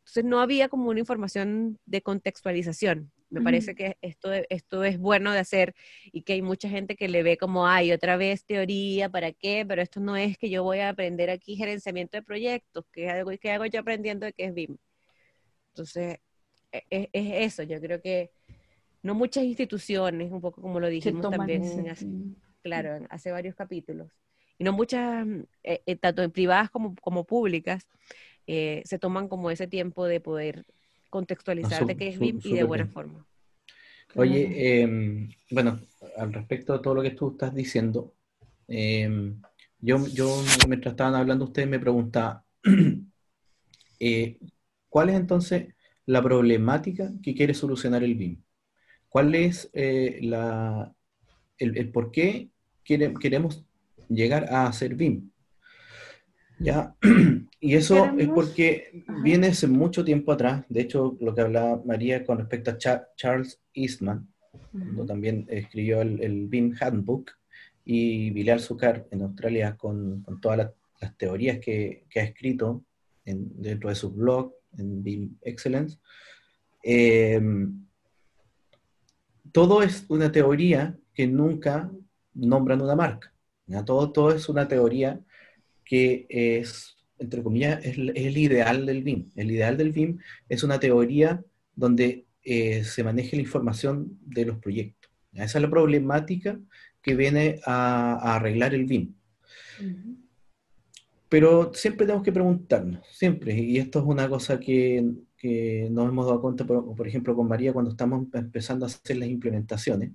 Entonces 0.00 0.24
no 0.24 0.40
había 0.40 0.68
como 0.68 0.90
una 0.90 1.00
información 1.00 1.78
de 1.86 2.02
contextualización. 2.02 3.10
Me 3.30 3.42
parece 3.42 3.74
que 3.74 3.98
esto, 4.00 4.32
esto 4.48 4.84
es 4.84 4.98
bueno 4.98 5.32
de 5.32 5.38
hacer 5.38 5.74
y 6.12 6.22
que 6.22 6.32
hay 6.32 6.42
mucha 6.42 6.68
gente 6.68 6.96
que 6.96 7.08
le 7.08 7.22
ve 7.22 7.36
como, 7.36 7.66
ay, 7.66 7.92
otra 7.92 8.16
vez 8.16 8.44
teoría, 8.44 9.10
¿para 9.10 9.32
qué? 9.32 9.66
Pero 9.68 9.82
esto 9.82 10.00
no 10.00 10.16
es 10.16 10.38
que 10.38 10.48
yo 10.48 10.62
voy 10.62 10.78
a 10.78 10.88
aprender 10.88 11.28
aquí 11.28 11.54
gerenciamiento 11.56 12.16
de 12.16 12.22
proyectos, 12.22 12.86
que 12.90 13.10
hago, 13.10 13.30
que 13.38 13.50
hago 13.50 13.66
yo 13.66 13.80
aprendiendo 13.80 14.24
de 14.24 14.32
qué 14.32 14.44
es 14.46 14.54
BIM? 14.54 14.78
Entonces, 15.70 16.18
e, 16.72 16.82
e, 16.90 17.10
es, 17.12 17.52
eso, 17.52 17.62
yo 17.64 17.80
creo 17.80 18.00
que 18.00 18.30
no 19.02 19.14
muchas 19.14 19.44
instituciones, 19.44 20.32
un 20.32 20.40
poco 20.40 20.62
como 20.62 20.80
lo 20.80 20.88
dijimos 20.88 21.30
también, 21.30 21.88
hace, 21.88 22.06
claro, 22.62 23.06
hace 23.10 23.30
varios 23.30 23.54
capítulos, 23.54 24.10
y 24.58 24.64
no 24.64 24.72
muchas, 24.72 25.26
eh, 25.62 25.82
eh, 25.86 25.96
tanto 25.96 26.28
privadas 26.30 26.70
como, 26.70 26.94
como 26.96 27.24
públicas, 27.24 27.86
eh, 28.46 28.82
se 28.84 28.98
toman 28.98 29.28
como 29.28 29.50
ese 29.50 29.66
tiempo 29.68 30.06
de 30.06 30.20
poder 30.20 30.64
contextualizar 31.10 31.86
de 31.86 31.96
qué 31.96 32.08
es 32.08 32.18
BIM 32.18 32.40
y 32.44 32.54
de 32.54 32.64
buena 32.64 32.86
forma. 32.86 33.26
Oye, 34.14 34.82
em, 34.82 35.28
bueno, 35.50 35.80
al 36.16 36.32
respecto 36.32 36.72
de 36.72 36.78
todo 36.80 36.94
lo 36.94 37.02
que 37.02 37.10
tú 37.10 37.32
estás 37.32 37.54
diciendo, 37.54 38.14
em, 38.66 39.40
yo, 39.80 40.06
yo 40.08 40.42
mientras 40.66 40.92
estaban 40.92 41.14
hablando 41.14 41.44
ustedes 41.44 41.68
me 41.68 41.78
preguntaba, 41.78 42.44
eh, 44.00 44.38
¿cuál 44.88 45.10
es 45.10 45.16
entonces 45.16 45.74
la 46.06 46.22
problemática 46.22 47.12
que 47.22 47.34
quiere 47.34 47.54
solucionar 47.54 48.02
el 48.02 48.14
BIM? 48.14 48.42
¿Cuál 49.08 49.34
es 49.34 49.70
eh, 49.74 50.18
la, 50.22 50.94
el, 51.58 51.90
por 51.90 52.10
qué 52.10 52.50
queremos 52.84 53.64
llegar 54.08 54.52
a 54.52 54.66
hacer 54.66 54.94
BIM. 54.94 55.30
¿Ya? 56.58 56.94
Y 57.60 57.74
eso 57.74 58.12
es 58.16 58.28
porque 58.28 59.04
viene 59.22 59.48
hace 59.48 59.66
mucho 59.66 60.04
tiempo 60.04 60.32
atrás, 60.32 60.64
de 60.68 60.80
hecho, 60.82 61.16
lo 61.20 61.34
que 61.34 61.40
hablaba 61.40 61.82
María 61.84 62.24
con 62.24 62.38
respecto 62.38 62.70
a 62.70 62.78
Charles 63.16 63.60
Eastman, 63.74 64.28
cuando 64.70 65.04
también 65.04 65.44
escribió 65.48 66.00
el, 66.00 66.22
el, 66.22 66.46
BIM 66.46 66.76
Handbook, 66.80 67.32
y 67.84 68.30
Bilal 68.30 68.60
Zucar 68.60 69.06
en 69.10 69.22
Australia 69.22 69.76
con, 69.76 70.22
con 70.22 70.40
todas 70.40 70.58
las, 71.00 71.16
teorías 71.16 71.58
que, 71.58 72.04
que, 72.10 72.20
ha 72.20 72.24
escrito 72.24 72.84
en, 73.24 73.50
dentro 73.62 73.88
de 73.88 73.94
su 73.94 74.12
blog, 74.12 74.52
en 74.76 75.02
BIM 75.02 75.38
Excellence. 75.42 75.98
Eh, 76.82 77.40
todo 79.52 79.82
es 79.82 80.04
una 80.08 80.30
teoría 80.30 80.96
que 81.14 81.26
nunca 81.26 81.90
nombran 82.34 82.82
una 82.82 82.94
marca. 82.94 83.32
Todo, 83.84 84.12
todo 84.12 84.32
es 84.32 84.48
una 84.48 84.66
teoría 84.66 85.20
que 85.84 86.26
es, 86.28 86.96
entre 87.18 87.42
comillas, 87.42 87.84
es, 87.84 87.98
el 87.98 88.38
ideal 88.38 88.86
del 88.86 89.02
BIM. 89.02 89.30
El 89.36 89.50
ideal 89.50 89.76
del 89.76 89.92
BIM 89.92 90.18
es 90.48 90.62
una 90.62 90.80
teoría 90.80 91.42
donde 91.74 92.26
eh, 92.42 92.84
se 92.84 93.04
maneje 93.04 93.36
la 93.36 93.42
información 93.42 94.18
de 94.22 94.46
los 94.46 94.58
proyectos. 94.58 95.10
Esa 95.32 95.58
es 95.58 95.62
la 95.62 95.70
problemática 95.70 96.58
que 97.02 97.14
viene 97.14 97.60
a, 97.64 98.36
arreglar 98.36 98.74
el 98.74 98.86
BIM. 98.86 99.14
Pero 101.28 101.72
siempre 101.74 102.06
tenemos 102.06 102.24
que 102.24 102.32
preguntarnos, 102.32 103.06
siempre, 103.10 103.54
y 103.58 103.78
esto 103.78 103.98
es 103.98 104.06
una 104.06 104.28
cosa 104.28 104.58
que, 104.58 105.04
que 105.36 105.88
nos 105.90 106.08
hemos 106.08 106.26
dado 106.26 106.40
cuenta, 106.40 106.66
por, 106.66 106.96
por, 106.96 107.06
ejemplo, 107.06 107.36
con 107.36 107.46
María, 107.46 107.72
cuando 107.72 107.90
estamos 107.90 108.26
empezando 108.32 108.86
a 108.86 108.88
hacer 108.88 109.18
las 109.18 109.28
implementaciones. 109.28 110.10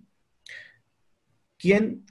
¿Quién 1.58 2.04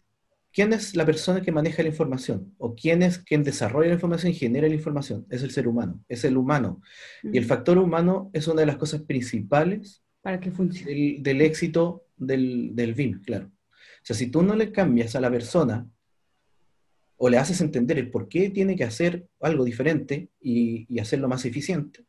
¿Quién 0.53 0.75
es 0.75 0.95
la 0.95 1.07
persona 1.07 1.41
que 1.41 1.51
maneja 1.51 1.83
la 1.83 1.89
información? 1.89 2.55
¿O 2.59 2.75
quién 2.75 3.03
es 3.03 3.19
quien 3.19 3.43
desarrolla 3.43 3.89
la 3.89 3.95
información 3.95 4.33
y 4.33 4.35
genera 4.35 4.69
la 4.69 4.75
información? 4.75 5.27
Es 5.31 5.43
el 5.43 5.51
ser 5.51 5.67
humano, 5.67 6.05
es 6.09 6.25
el 6.25 6.37
humano. 6.37 6.83
Y 7.23 7.39
el 7.39 7.47
factor 7.47 7.79
humano 7.79 8.31
es 8.35 8.47
una 8.49 8.61
de 8.61 8.67
las 8.67 8.77
cosas 8.77 9.01
principales 9.03 10.03
para 10.21 10.41
que 10.41 10.51
funcione. 10.51 11.17
Del, 11.21 11.41
éxito 11.41 12.05
del, 12.19 12.73
del 12.75 12.93
BIM, 12.93 13.23
claro. 13.23 13.47
O 13.47 14.05
sea, 14.05 14.15
si 14.15 14.27
tú 14.27 14.43
no 14.43 14.55
le 14.55 14.71
cambias 14.73 15.17
a 15.17 15.23
la 15.23 15.31
persona 15.31 15.89
o 17.17 17.31
le 17.31 17.39
haces 17.39 17.61
entender 17.63 17.99
el 17.99 18.11
por 18.11 18.29
qué 18.29 18.51
tiene 18.51 18.77
que 18.77 18.85
hacer 18.85 19.27
algo 19.41 19.65
diferente 19.65 20.29
y, 20.39 20.99
hacerlo 21.01 21.29
más 21.29 21.47
eficiente, 21.47 22.05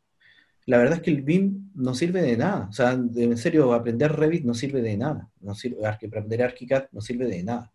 la 0.66 0.78
verdad 0.78 0.96
es 0.96 1.02
que 1.02 1.12
el 1.12 1.22
BIM 1.22 1.72
no 1.76 1.96
sirve 1.96 2.22
de 2.22 2.36
nada. 2.36 2.68
O 2.70 2.74
sea, 2.74 2.92
en 2.92 3.38
serio, 3.38 3.74
aprender 3.74 4.12
Revit 4.12 4.44
no 4.44 4.54
sirve 4.54 4.82
de 4.82 4.98
nada. 4.98 5.30
No 5.40 5.56
sirve, 5.56 5.86
aprender 5.86 6.44
ArchiCAD 6.44 6.86
no 6.92 7.00
sirve 7.00 7.28
de 7.28 7.44
nada 7.44 7.72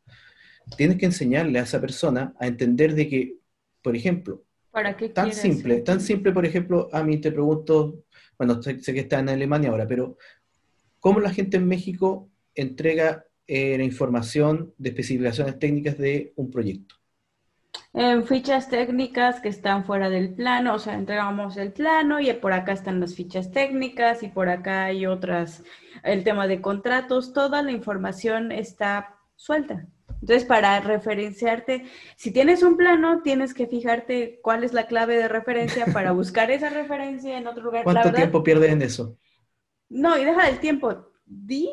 tienes 0.77 0.99
que 0.99 1.07
enseñarle 1.07 1.59
a 1.59 1.63
esa 1.63 1.81
persona 1.81 2.35
a 2.39 2.47
entender 2.47 2.95
de 2.95 3.09
que, 3.09 3.37
por 3.83 3.97
ejemplo, 3.97 4.45
¿Para 4.71 4.97
qué 4.97 5.09
tan 5.09 5.33
simple, 5.33 5.81
tan 5.81 6.01
simple, 6.01 6.33
por 6.33 6.45
ejemplo, 6.45 6.89
a 6.93 7.03
mí 7.03 7.19
te 7.19 7.33
pregunto, 7.33 8.05
bueno, 8.37 8.63
sé, 8.63 8.79
que 8.79 9.01
está 9.01 9.19
en 9.19 9.31
Alemania 9.31 9.71
ahora, 9.71 9.87
pero 9.87 10.17
¿cómo 11.01 11.21
la 11.21 11.31
gente 11.31 11.57
en 11.57 11.67
México 11.67 12.29
entrega 12.55 13.25
eh, 13.47 13.77
la 13.79 13.85
información 13.85 14.75
de 14.79 14.91
especificaciones 14.91 15.59
técnicas 15.59 15.99
de 15.99 16.33
un 16.37 16.51
proyecto? 16.51 16.95
En 17.95 18.27
fichas 18.27 18.69
técnicas 18.69 19.41
que 19.41 19.49
están 19.49 19.85
fuera 19.85 20.11
del 20.11 20.35
plano, 20.35 20.75
o 20.75 20.79
sea, 20.79 20.95
entregamos 20.95 21.57
el 21.57 21.73
plano 21.73 22.21
y 22.21 22.33
por 22.35 22.53
acá 22.53 22.73
están 22.73 23.01
las 23.01 23.15
fichas 23.15 23.51
técnicas 23.51 24.23
y 24.23 24.29
por 24.29 24.49
acá 24.49 24.85
hay 24.85 25.07
otras, 25.07 25.65
el 26.05 26.23
tema 26.23 26.47
de 26.47 26.61
contratos, 26.61 27.33
toda 27.33 27.63
la 27.63 27.73
información 27.73 28.53
está 28.53 29.17
suelta. 29.37 29.87
Entonces, 30.21 30.45
para 30.45 30.81
referenciarte, 30.81 31.85
si 32.17 32.31
tienes 32.31 32.63
un 32.63 32.77
plano, 32.77 33.23
tienes 33.23 33.55
que 33.55 33.67
fijarte 33.67 34.41
cuál 34.43 34.65
es 34.65 34.73
la 34.73 34.87
clave 34.87 35.17
de 35.17 35.29
referencia 35.29 35.87
para 35.87 36.13
buscar 36.13 36.51
esa 36.51 36.71
referencia 36.71 37.39
en 37.39 37.47
otro 37.47 37.65
lugar. 37.65 37.85
¿Cuánto 37.85 38.13
tiempo 38.13 38.43
pierdes 38.43 38.73
en 38.73 38.83
eso? 38.83 39.17
No, 39.89 40.19
y 40.19 40.25
deja 40.25 40.49
el 40.49 40.59
tiempo. 40.59 41.13
Di 41.25 41.71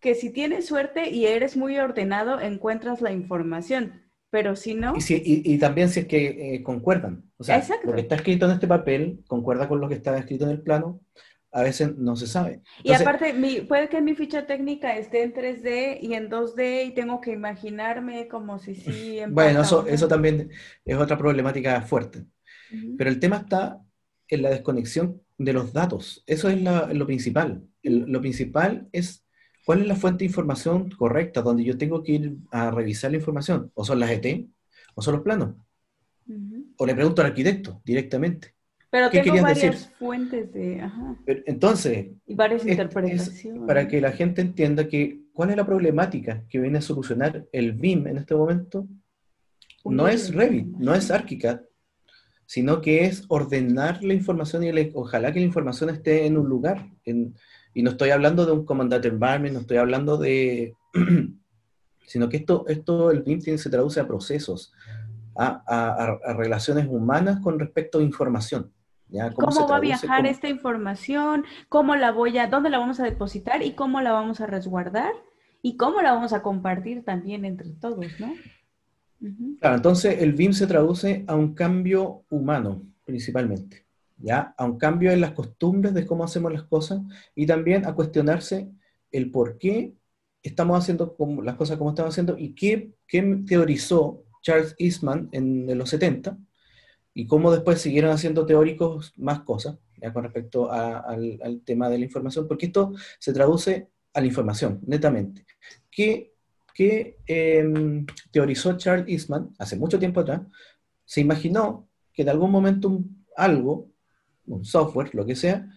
que 0.00 0.14
si 0.14 0.30
tienes 0.30 0.66
suerte 0.66 1.10
y 1.10 1.26
eres 1.26 1.56
muy 1.56 1.78
ordenado, 1.78 2.40
encuentras 2.40 3.00
la 3.00 3.12
información. 3.12 4.04
Pero 4.30 4.56
si 4.56 4.74
no... 4.74 4.94
Y, 4.94 5.54
y, 5.54 5.58
también 5.58 5.88
si 5.88 6.00
es 6.00 6.06
que 6.06 6.54
eh, 6.54 6.62
concuerdan. 6.62 7.24
O 7.38 7.44
sea, 7.44 7.64
lo 7.82 7.94
que 7.94 8.02
está 8.02 8.14
escrito 8.14 8.44
en 8.44 8.52
este 8.52 8.68
papel 8.68 9.24
concuerda 9.26 9.68
con 9.68 9.80
lo 9.80 9.88
que 9.88 9.94
está 9.94 10.16
escrito 10.18 10.44
en 10.44 10.50
el 10.50 10.60
plano 10.60 11.00
a 11.50 11.62
veces 11.62 11.96
no 11.96 12.16
se 12.16 12.26
sabe. 12.26 12.62
y 12.82 12.92
aparte, 12.92 13.34
puede 13.66 13.88
que 13.88 14.00
mi 14.00 14.14
ficha 14.14 14.46
técnica 14.46 14.96
esté 14.96 15.22
en 15.22 15.32
3D 15.32 15.98
y 16.02 16.14
en 16.14 16.30
2D 16.30 16.88
y 16.88 16.94
tengo 16.94 17.20
que 17.20 17.32
imaginarme 17.32 18.28
como 18.28 18.58
si 18.58 18.74
sí... 18.74 19.20
bueno, 19.28 19.62
eso, 19.62 19.86
eso 19.86 20.08
también 20.08 20.50
es 20.84 20.96
otra 20.96 21.16
problemática 21.16 21.80
fuerte. 21.82 22.26
Pero 22.98 23.08
el 23.08 23.18
tema 23.18 23.38
está 23.38 23.80
en 24.28 24.42
la 24.42 24.50
desconexión 24.50 25.22
de 25.38 25.52
los 25.52 25.72
datos. 25.72 26.22
Eso 26.26 26.50
es 26.50 26.60
lo 26.60 27.06
principal. 27.06 27.66
lo 27.82 28.20
principal 28.20 28.88
es 28.92 29.24
cuál 29.64 29.80
es 29.80 29.86
la 29.86 29.96
fuente 29.96 30.20
de 30.20 30.26
información 30.26 30.90
correcta, 30.90 31.40
donde 31.40 31.64
yo 31.64 31.78
tengo 31.78 32.02
que 32.02 32.12
ir 32.12 32.36
a 32.50 32.70
revisar 32.70 33.10
la 33.10 33.16
información. 33.16 33.70
O 33.74 33.84
son 33.84 34.00
las 34.00 34.10
ET, 34.10 34.46
o 34.94 35.02
son 35.02 35.14
los 35.14 35.22
planos. 35.22 35.54
O 36.76 36.84
le 36.84 36.94
pregunto 36.94 37.22
al 37.22 37.28
arquitecto 37.28 37.80
directamente. 37.84 38.54
Pero 38.90 39.10
tengo 39.10 39.42
varias 39.42 39.90
fuentes 39.98 40.52
de... 40.52 40.82
entonces... 41.46 42.08
Y 42.26 42.34
varias 42.34 42.66
interpretaciones. 42.66 43.66
para 43.66 43.86
que 43.86 44.00
la 44.00 44.12
gente 44.12 44.40
entienda 44.40 44.88
que 44.88 45.20
cuál 45.34 45.50
es 45.50 45.56
la 45.56 45.66
problemática 45.66 46.44
que 46.48 46.58
viene 46.58 46.78
a 46.78 46.82
solucionar 46.82 47.46
el 47.52 47.72
BIM 47.72 48.06
en 48.06 48.16
este 48.16 48.34
momento, 48.34 48.88
no 49.84 50.08
es 50.08 50.34
Revit, 50.34 50.68
no 50.78 50.94
es 50.94 51.10
ArchiCAD, 51.10 51.60
sino 52.46 52.80
que 52.80 53.04
es 53.04 53.24
ordenar 53.28 54.02
la 54.02 54.14
información 54.14 54.64
y 54.64 54.90
ojalá 54.94 55.32
que 55.32 55.40
la 55.40 55.46
información 55.46 55.90
esté 55.90 56.24
en 56.26 56.38
un 56.38 56.48
lugar. 56.48 56.86
y 57.04 57.82
no 57.82 57.90
estoy 57.90 58.10
hablando 58.10 58.46
de 58.46 58.52
un 58.52 58.64
command 58.64 58.92
environment, 58.92 59.52
no 59.52 59.60
estoy 59.60 59.76
hablando 59.76 60.16
de... 60.16 60.74
sino 62.06 62.30
que 62.30 62.38
esto, 62.38 62.64
esto 62.68 63.10
el 63.10 63.22
BIM 63.22 63.42
se 63.42 63.68
traduce 63.68 64.00
a 64.00 64.08
procesos, 64.08 64.72
a, 65.36 65.62
a 66.24 66.32
relaciones 66.32 66.86
humanas 66.88 67.38
con 67.40 67.58
respecto 67.58 67.98
a 67.98 68.02
información. 68.02 68.72
¿Cómo, 69.34 69.66
va 69.66 69.76
a 69.76 69.80
viajar 69.80 70.26
esta 70.26 70.48
información? 70.48 71.44
¿Cómo 71.68 71.96
la 71.96 72.12
voy 72.12 72.36
a, 72.38 72.46
dónde 72.46 72.70
la 72.70 72.78
vamos 72.78 73.00
a 73.00 73.04
depositar 73.04 73.62
y 73.62 73.72
cómo 73.72 74.00
la 74.00 74.12
vamos 74.12 74.40
a 74.40 74.46
resguardar? 74.46 75.12
Y 75.62 75.76
cómo 75.76 76.02
la 76.02 76.12
vamos 76.12 76.32
a 76.32 76.42
compartir 76.42 77.04
también 77.04 77.44
entre 77.44 77.70
todos, 77.70 78.06
¿no? 78.20 78.32
Claro, 79.60 79.76
entonces 79.76 80.22
el 80.22 80.34
BIM 80.34 80.52
se 80.52 80.66
traduce 80.66 81.24
a 81.26 81.34
un 81.34 81.54
cambio 81.54 82.22
humano, 82.30 82.82
principalmente, 83.04 83.84
¿ya? 84.18 84.54
A 84.56 84.64
un 84.64 84.78
cambio 84.78 85.10
en 85.10 85.20
las 85.20 85.32
costumbres 85.32 85.94
de 85.94 86.06
cómo 86.06 86.22
hacemos 86.22 86.52
las 86.52 86.62
cosas 86.64 87.00
y 87.34 87.46
también 87.46 87.86
a 87.86 87.94
cuestionarse 87.94 88.70
el 89.10 89.30
por 89.30 89.58
qué 89.58 89.94
estamos 90.42 90.78
haciendo 90.78 91.16
las 91.42 91.56
cosas 91.56 91.78
como 91.78 91.90
estamos 91.90 92.14
haciendo 92.14 92.38
y 92.38 92.54
qué, 92.54 92.92
qué 93.08 93.42
teorizó 93.46 94.22
Charles 94.42 94.76
Eastman 94.78 95.28
en 95.32 95.76
los 95.76 95.90
70 95.90 96.38
y 97.18 97.26
cómo 97.26 97.50
después 97.50 97.80
siguieron 97.80 98.12
haciendo 98.12 98.46
teóricos 98.46 99.12
más 99.16 99.40
cosas 99.40 99.76
ya 100.00 100.12
con 100.12 100.22
respecto 100.22 100.70
al, 100.70 101.62
tema 101.64 101.88
de 101.88 101.98
la 101.98 102.04
información, 102.04 102.46
porque 102.46 102.66
esto 102.66 102.92
se 103.18 103.32
traduce 103.32 103.88
a 104.14 104.20
la 104.20 104.26
información, 104.28 104.80
netamente. 104.86 105.44
¿Qué, 105.90 106.32
em, 107.26 108.06
teorizó 108.30 108.76
Charles 108.76 109.08
Eastman 109.08 109.52
hace 109.58 109.74
mucho 109.74 109.98
tiempo 109.98 110.20
atrás? 110.20 110.42
Se 111.04 111.20
imaginó 111.20 111.88
que 112.12 112.22
en 112.22 112.28
algún 112.28 112.52
momento 112.52 113.02
algo, 113.36 113.90
un 114.46 114.64
software, 114.64 115.12
lo 115.12 115.26
que 115.26 115.34
sea, 115.34 115.68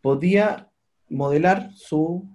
podía 0.00 0.70
modelar 1.10 1.70
su, 1.74 2.26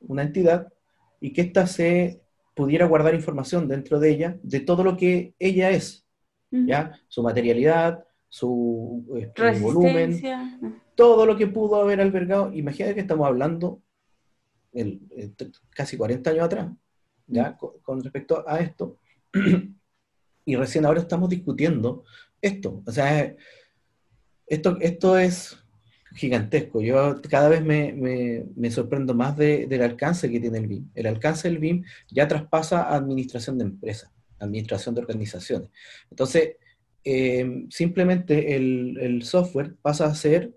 una 0.00 0.22
entidad 0.22 0.72
y 1.20 1.32
que 1.32 1.42
ésta 1.42 1.68
se 1.68 2.22
pudiera 2.56 2.86
guardar 2.86 3.14
información 3.14 3.68
dentro 3.68 4.00
de 4.00 4.10
ella 4.10 4.36
de 4.42 4.58
todo 4.58 4.82
lo 4.82 4.96
que 4.96 5.36
ella 5.38 5.70
es, 5.70 6.05
¿ya? 6.50 6.98
Su 7.08 7.22
materialidad, 7.22 8.04
su 8.28 9.06
este, 9.16 9.58
volumen, 9.60 10.20
todo 10.94 11.26
lo 11.26 11.36
que 11.36 11.46
pudo 11.46 11.80
haber 11.80 12.00
albergado. 12.00 12.52
Imagínate 12.52 12.94
que 12.94 13.00
estamos 13.00 13.26
hablando 13.26 13.82
el, 14.72 15.00
casi 15.70 15.96
40 15.96 16.30
años 16.30 16.44
atrás, 16.44 16.68
¿ya? 17.26 17.56
Con, 17.56 18.02
respecto 18.02 18.44
a 18.46 18.60
esto. 18.60 18.98
y 20.44 20.56
recién 20.56 20.84
ahora 20.86 21.00
estamos 21.00 21.28
discutiendo 21.28 22.04
esto. 22.40 22.82
O 22.86 22.92
sea, 22.92 23.34
esto, 24.46 24.76
esto 24.80 25.18
es 25.18 25.58
gigantesco. 26.14 26.80
Yo 26.80 27.20
cada 27.28 27.48
vez 27.48 27.62
me, 27.64 28.70
sorprendo 28.70 29.14
más 29.14 29.36
del 29.36 29.82
alcance 29.82 30.30
que 30.30 30.40
tiene 30.40 30.58
el 30.58 30.66
BIM. 30.66 30.90
El 30.94 31.06
alcance 31.06 31.48
del 31.48 31.58
BIM 31.58 31.84
ya 32.10 32.28
traspasa 32.28 32.82
a 32.82 32.96
administración 32.96 33.58
de 33.58 33.64
empresas 33.64 34.15
administración 34.38 34.94
de 34.94 35.00
organizaciones. 35.00 35.70
Entonces, 36.10 36.56
eh, 37.04 37.66
simplemente 37.70 38.56
el, 38.56 39.22
software 39.22 39.74
pasa 39.80 40.06
a 40.06 40.14
ser 40.14 40.52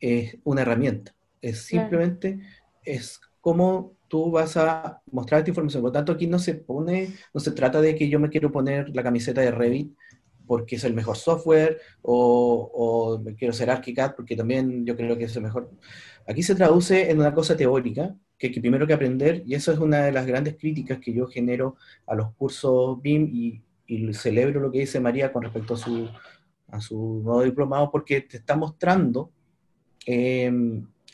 eh, 0.00 0.38
una 0.44 0.62
herramienta. 0.62 1.14
Es 1.40 1.62
simplemente, 1.62 2.40
es 2.84 3.20
como 3.40 3.96
tú 4.08 4.30
vas 4.30 4.56
a 4.58 5.00
mostrar 5.10 5.40
esta 5.40 5.50
información. 5.50 5.82
Por 5.82 5.88
lo 5.88 5.92
tanto, 5.92 6.12
aquí 6.12 6.26
no 6.26 6.38
se 6.38 6.54
pone, 6.54 7.14
no 7.32 7.40
se 7.40 7.52
trata 7.52 7.80
de 7.80 7.94
que 7.94 8.08
yo 8.08 8.20
me 8.20 8.28
quiero 8.28 8.52
poner 8.52 8.94
la 8.94 9.02
camiseta 9.02 9.40
de 9.40 9.50
Revit 9.50 9.96
porque 10.46 10.76
es 10.76 10.84
el 10.84 10.92
mejor 10.92 11.16
software 11.16 11.80
o, 12.02 12.70
o 12.74 13.24
quiero 13.38 13.54
ser 13.54 13.70
ArchiCAD 13.70 14.14
porque 14.14 14.36
también 14.36 14.84
yo 14.84 14.96
creo 14.96 15.16
que 15.16 15.24
es 15.24 15.36
el 15.36 15.42
mejor. 15.42 15.70
Aquí 16.26 16.42
se 16.42 16.54
traduce 16.54 17.10
en 17.10 17.18
una 17.18 17.34
cosa 17.34 17.56
teórica 17.56 18.14
que, 18.38 18.50
que 18.50 18.60
primero 18.60 18.86
que 18.86 18.92
aprender, 18.92 19.42
y 19.46 19.54
eso 19.54 19.72
es 19.72 19.78
una 19.78 20.02
de 20.02 20.12
las 20.12 20.26
grandes 20.26 20.56
críticas 20.56 20.98
que 20.98 21.12
yo 21.12 21.26
genero 21.26 21.76
a 22.06 22.14
los 22.14 22.32
cursos 22.34 23.00
BIM 23.00 23.28
y, 23.32 23.62
y 23.86 24.12
celebro 24.14 24.60
lo 24.60 24.70
que 24.70 24.80
dice 24.80 25.00
María 25.00 25.32
con 25.32 25.42
respecto 25.42 25.74
a 25.74 25.76
su, 25.76 26.08
a 26.68 26.80
su 26.80 27.20
nuevo 27.24 27.42
diplomado 27.42 27.90
porque 27.90 28.22
te 28.22 28.38
está 28.38 28.56
mostrando 28.56 29.30
eh, 30.06 30.52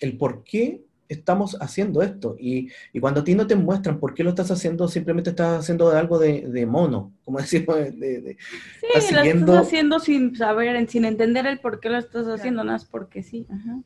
el 0.01 0.17
por 0.17 0.45
qué 0.45 0.85
estamos 1.09 1.57
haciendo 1.61 2.03
esto. 2.03 2.37
Y, 2.39 2.69
y, 2.93 3.01
cuando 3.01 3.21
a 3.21 3.25
ti 3.25 3.35
no 3.35 3.47
te 3.47 3.57
muestran 3.57 3.99
por 3.99 4.15
qué 4.15 4.23
lo 4.23 4.31
estás 4.31 4.51
haciendo, 4.51 4.89
simplemente 4.89 5.31
estás 5.31 5.61
haciendo 5.61 5.91
algo 5.91 6.19
de, 6.19 6.49
de 6.49 6.67
mono, 6.67 7.13
como 7.25 7.39
decimos. 7.41 7.77
De, 7.77 7.91
de, 7.93 8.37
sí, 8.81 8.87
estás 8.95 9.05
siguiendo... 9.05 9.47
lo 9.47 9.53
estás 9.53 9.67
haciendo 9.67 10.01
sin 10.01 10.37
saber, 10.37 10.89
sin 10.89 11.05
entender 11.05 11.47
el 11.47 11.61
por 11.61 11.81
qué 11.81 11.91
lo 11.91 11.99
estás 11.99 12.27
haciendo, 12.27 12.63
nada 12.63 12.79
más 12.79 12.85
porque 12.85 13.23
sí. 13.23 13.47
Ajá. 13.51 13.81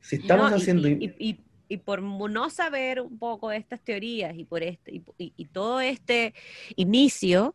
Si 0.00 0.16
estamos 0.16 0.50
no, 0.50 0.56
y, 0.56 0.60
haciendo... 0.60 0.88
Y, 0.88 1.14
y, 1.18 1.40
y, 1.68 1.76
por 1.76 2.02
no 2.02 2.50
saber 2.50 3.00
un 3.00 3.18
poco 3.18 3.50
de 3.50 3.58
estas 3.58 3.80
teorías 3.80 4.36
y 4.36 4.44
por 4.44 4.62
este 4.62 5.02
y, 5.18 5.44
todo 5.46 5.80
este 5.80 6.34
inicio, 6.76 7.54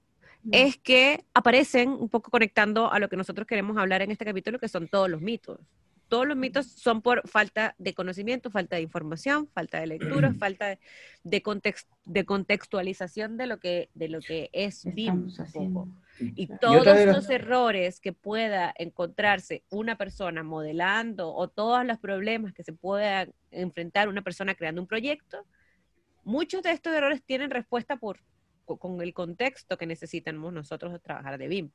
es 0.51 0.77
que 0.77 1.25
aparecen 1.33 1.89
un 1.89 2.07
poco 2.07 2.29
conectando 2.29 2.91
a 2.91 2.99
lo 2.99 3.09
que 3.09 3.17
nosotros 3.17 3.47
queremos 3.47 3.77
hablar 3.77 4.01
en 4.03 4.11
este 4.11 4.25
capítulo, 4.25 4.59
que 4.59 4.69
son 4.69 4.87
todos 4.87 5.09
los 5.09 5.21
mitos. 5.21 5.59
Todos 6.07 6.27
los 6.27 6.37
mitos 6.37 6.67
son 6.67 7.01
por 7.01 7.27
falta 7.27 7.73
de 7.79 7.95
conocimiento, 7.95 8.51
falta 8.51 8.75
de 8.75 8.83
información, 8.83 9.47
falta 9.47 9.79
de 9.79 9.87
lectura, 9.87 10.33
falta 10.35 10.67
de, 10.67 10.79
de, 11.23 11.41
context, 11.41 11.89
de, 12.05 12.25
contextualización 12.25 13.37
de 13.37 13.47
lo 13.47 13.59
que, 13.59 13.89
de 13.95 14.07
lo 14.07 14.19
que 14.19 14.49
es 14.53 14.85
BIM. 14.85 15.31
Y 16.19 16.47
todos 16.57 16.85
los 17.05 17.29
errores 17.29 17.99
que 17.99 18.13
pueda 18.13 18.73
encontrarse 18.77 19.63
una 19.69 19.97
persona 19.97 20.43
modelando 20.43 21.33
o 21.33 21.47
todos 21.47 21.85
los 21.85 21.97
problemas 21.99 22.53
que 22.53 22.63
se 22.63 22.73
pueda 22.73 23.27
enfrentar 23.51 24.07
una 24.07 24.21
persona 24.21 24.55
creando 24.55 24.81
un 24.81 24.87
proyecto, 24.87 25.45
muchos 26.23 26.63
de 26.63 26.71
estos 26.71 26.93
errores 26.93 27.23
tienen 27.23 27.49
respuesta 27.49 27.97
por, 27.97 28.19
con 28.65 29.01
el 29.01 29.13
contexto 29.13 29.77
que 29.77 29.85
necesitamos 29.85 30.53
nosotros 30.53 31.01
trabajar 31.01 31.37
de 31.37 31.47
BIM 31.47 31.71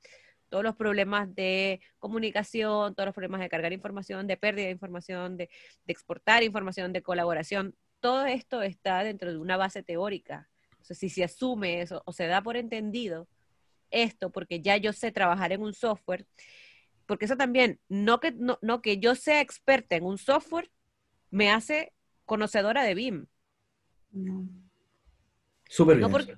todos 0.49 0.65
los 0.65 0.75
problemas 0.75 1.33
de 1.37 1.81
comunicación, 2.01 2.97
todos 2.97 3.07
los 3.07 3.15
problemas 3.15 3.41
de 3.41 3.49
cargar 3.49 3.73
información, 3.73 4.27
de 4.27 4.37
pérdida 4.37 4.65
de 4.65 4.73
información, 4.73 5.37
de, 5.37 5.49
de 5.87 5.93
exportar 5.93 6.43
información, 6.43 6.93
de 6.93 7.03
colaboración, 7.03 7.77
todo 8.01 8.27
esto 8.27 8.63
está 8.63 9.05
dentro 9.05 9.31
de 9.31 9.39
una 9.39 9.57
base 9.57 9.83
teórica. 9.83 10.49
O 10.81 10.85
sea, 10.85 10.97
si 10.97 11.09
se 11.09 11.23
asume 11.23 11.83
eso 11.83 12.03
o 12.05 12.13
se 12.13 12.27
da 12.27 12.43
por 12.43 12.57
entendido 12.57 13.29
esto, 13.91 14.31
porque 14.31 14.61
ya 14.61 14.77
yo 14.77 14.93
sé 14.93 15.13
trabajar 15.13 15.53
en 15.53 15.63
un 15.63 15.75
software, 15.75 16.27
porque 17.07 17.25
eso 17.25 17.37
también, 17.37 17.81
no 17.89 18.21
que, 18.21 18.33
no, 18.33 18.59
no 18.63 18.83
que 18.83 18.99
yo 18.99 19.15
sea 19.15 19.41
experta 19.41 19.97
en 19.97 20.05
un 20.05 20.19
software, 20.19 20.71
me 21.31 21.51
hace 21.51 21.93
conocedora 22.25 22.85
de 22.85 22.95
BIM. 22.95 23.27
No. 24.13 24.49
Súper 25.69 25.97
bien. 25.97 26.09
No 26.09 26.13
porque, 26.13 26.37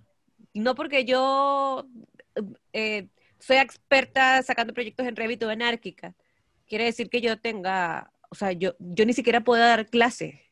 no 0.55 0.75
porque 0.75 1.05
yo 1.05 1.87
eh, 2.73 3.09
soy 3.39 3.57
experta 3.57 4.43
sacando 4.43 4.73
proyectos 4.73 5.07
en 5.07 5.17
Revit 5.17 5.43
o 5.43 5.51
en 5.51 5.63
Arquica. 5.63 6.15
Quiere 6.67 6.85
decir 6.85 7.11
que 7.11 7.21
yo 7.21 7.41
tenga, 7.41 8.13
o 8.31 8.35
sea, 8.35 8.53
yo, 8.53 8.75
yo 8.79 9.05
ni 9.05 9.13
siquiera 9.13 9.43
puedo 9.43 9.63
dar 9.63 9.89
clase, 9.89 10.51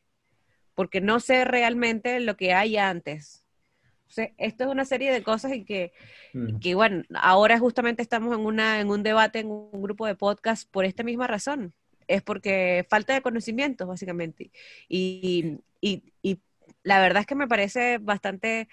porque 0.75 1.01
no 1.01 1.19
sé 1.19 1.45
realmente 1.45 2.19
lo 2.19 2.37
que 2.37 2.53
hay 2.53 2.77
antes. 2.77 3.40
O 4.11 4.13
sea, 4.13 4.29
esto 4.37 4.65
es 4.65 4.69
una 4.69 4.83
serie 4.83 5.09
de 5.09 5.23
cosas 5.23 5.53
y 5.53 5.63
que, 5.63 5.93
mm. 6.33 6.59
que, 6.59 6.75
bueno, 6.75 7.03
ahora 7.15 7.57
justamente 7.57 8.01
estamos 8.01 8.37
en, 8.37 8.45
una, 8.45 8.81
en 8.81 8.89
un 8.89 9.03
debate, 9.03 9.39
en 9.39 9.49
un 9.49 9.81
grupo 9.81 10.05
de 10.05 10.15
podcast 10.15 10.69
por 10.69 10.83
esta 10.83 11.01
misma 11.01 11.27
razón. 11.27 11.73
Es 12.09 12.21
porque 12.21 12.85
falta 12.89 13.13
de 13.13 13.21
conocimientos, 13.21 13.87
básicamente. 13.87 14.51
Y, 14.89 15.59
y, 15.79 16.03
y 16.21 16.41
la 16.83 16.99
verdad 16.99 17.21
es 17.21 17.25
que 17.25 17.35
me 17.35 17.47
parece 17.47 17.99
bastante 17.99 18.67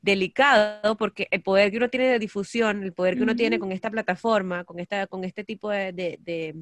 delicado 0.00 0.96
porque 0.96 1.26
el 1.32 1.42
poder 1.42 1.72
que 1.72 1.78
uno 1.78 1.90
tiene 1.90 2.06
de 2.06 2.20
difusión, 2.20 2.84
el 2.84 2.92
poder 2.92 3.16
que 3.16 3.24
uno 3.24 3.34
tiene 3.34 3.58
con 3.58 3.72
esta 3.72 3.90
plataforma, 3.90 4.62
con, 4.62 4.78
esta, 4.78 5.08
con 5.08 5.24
este 5.24 5.42
tipo 5.42 5.70
de, 5.70 5.92
de, 5.92 6.18
de 6.20 6.54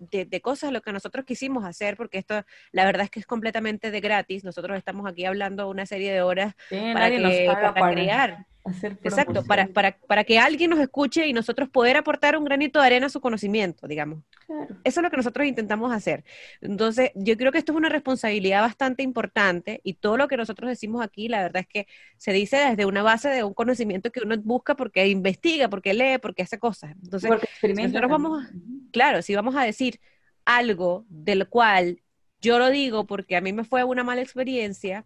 de, 0.00 0.24
de, 0.24 0.40
cosas 0.40 0.72
lo 0.72 0.80
que 0.80 0.92
nosotros 0.92 1.24
quisimos 1.24 1.64
hacer, 1.64 1.96
porque 1.96 2.18
esto 2.18 2.42
la 2.72 2.84
verdad 2.84 3.04
es 3.04 3.10
que 3.10 3.20
es 3.20 3.26
completamente 3.26 3.90
de 3.90 4.00
gratis. 4.00 4.44
Nosotros 4.44 4.76
estamos 4.76 5.06
aquí 5.06 5.24
hablando 5.24 5.68
una 5.68 5.86
serie 5.86 6.12
de 6.12 6.22
horas 6.22 6.54
sí, 6.68 6.78
para, 6.92 7.10
que, 7.10 7.46
para, 7.46 7.74
para, 7.74 8.46
Exacto, 8.64 9.42
para, 9.44 9.68
para, 9.68 9.96
para 10.06 10.24
que 10.24 10.38
alguien 10.38 10.70
nos 10.70 10.78
escuche 10.80 11.26
y 11.26 11.32
nosotros 11.32 11.68
poder 11.68 11.96
aportar 11.96 12.36
un 12.36 12.44
granito 12.44 12.78
de 12.78 12.86
arena 12.86 13.06
a 13.06 13.10
su 13.10 13.20
conocimiento, 13.20 13.86
digamos. 13.86 14.22
Claro. 14.46 14.76
Eso 14.84 15.00
es 15.00 15.02
lo 15.02 15.10
que 15.10 15.16
nosotros 15.16 15.46
intentamos 15.46 15.92
hacer. 15.92 16.24
Entonces, 16.60 17.10
yo 17.14 17.36
creo 17.36 17.52
que 17.52 17.58
esto 17.58 17.72
es 17.72 17.78
una 17.78 17.88
responsabilidad 17.88 18.60
bastante 18.60 19.02
importante 19.02 19.80
y 19.82 19.94
todo 19.94 20.16
lo 20.16 20.28
que 20.28 20.36
nosotros 20.36 20.68
decimos 20.68 21.02
aquí, 21.02 21.28
la 21.28 21.42
verdad 21.42 21.62
es 21.62 21.68
que 21.68 21.86
se 22.18 22.32
dice 22.32 22.58
desde 22.58 22.84
una 22.84 23.02
base 23.02 23.30
de 23.30 23.44
un 23.44 23.54
conocimiento 23.54 24.12
que 24.12 24.20
uno 24.20 24.36
busca 24.38 24.76
porque 24.76 25.08
investiga, 25.08 25.68
porque 25.68 25.94
lee, 25.94 26.18
porque 26.20 26.42
hace 26.42 26.58
cosas. 26.58 26.92
Entonces, 27.02 27.30
si 27.60 27.72
nosotros 27.72 28.10
vamos, 28.10 28.44
claro, 28.92 29.22
si 29.22 29.34
vamos 29.34 29.56
a 29.56 29.64
decir 29.64 30.00
algo 30.44 31.06
del 31.08 31.48
cual 31.48 32.02
yo 32.40 32.58
lo 32.58 32.70
digo 32.70 33.06
porque 33.06 33.36
a 33.36 33.40
mí 33.40 33.52
me 33.52 33.64
fue 33.64 33.84
una 33.84 34.04
mala 34.04 34.22
experiencia, 34.22 35.04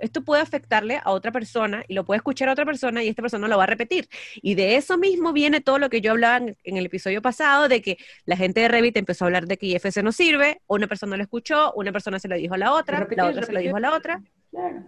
esto 0.00 0.22
puede 0.22 0.42
afectarle 0.42 1.00
a 1.02 1.10
otra 1.10 1.32
persona 1.32 1.84
y 1.88 1.94
lo 1.94 2.04
puede 2.04 2.18
escuchar 2.18 2.48
a 2.48 2.52
otra 2.52 2.64
persona 2.64 3.02
y 3.02 3.08
esta 3.08 3.22
persona 3.22 3.48
lo 3.48 3.56
va 3.58 3.64
a 3.64 3.66
repetir. 3.66 4.08
Y 4.42 4.54
de 4.54 4.76
eso 4.76 4.98
mismo 4.98 5.32
viene 5.32 5.60
todo 5.60 5.78
lo 5.78 5.90
que 5.90 6.00
yo 6.00 6.12
hablaba 6.12 6.38
en, 6.38 6.56
en 6.64 6.76
el 6.76 6.86
episodio 6.86 7.22
pasado, 7.22 7.68
de 7.68 7.82
que 7.82 7.98
la 8.24 8.36
gente 8.36 8.60
de 8.60 8.68
Revit 8.68 8.96
empezó 8.96 9.24
a 9.24 9.28
hablar 9.28 9.46
de 9.46 9.56
que 9.58 9.66
IFC 9.66 10.02
no 10.02 10.12
sirve, 10.12 10.60
una 10.66 10.86
persona 10.86 11.16
lo 11.16 11.22
escuchó, 11.22 11.72
una 11.74 11.92
persona 11.92 12.18
se 12.18 12.28
lo 12.28 12.36
dijo 12.36 12.54
a 12.54 12.58
la 12.58 12.72
otra, 12.72 13.00
repetir, 13.00 13.18
la 13.18 13.26
otra 13.28 13.42
repetir. 13.42 13.46
se 13.46 13.52
lo 13.52 13.60
dijo 13.60 13.76
a 13.76 13.80
la 13.80 13.94
otra. 13.94 14.22
Claro. 14.50 14.84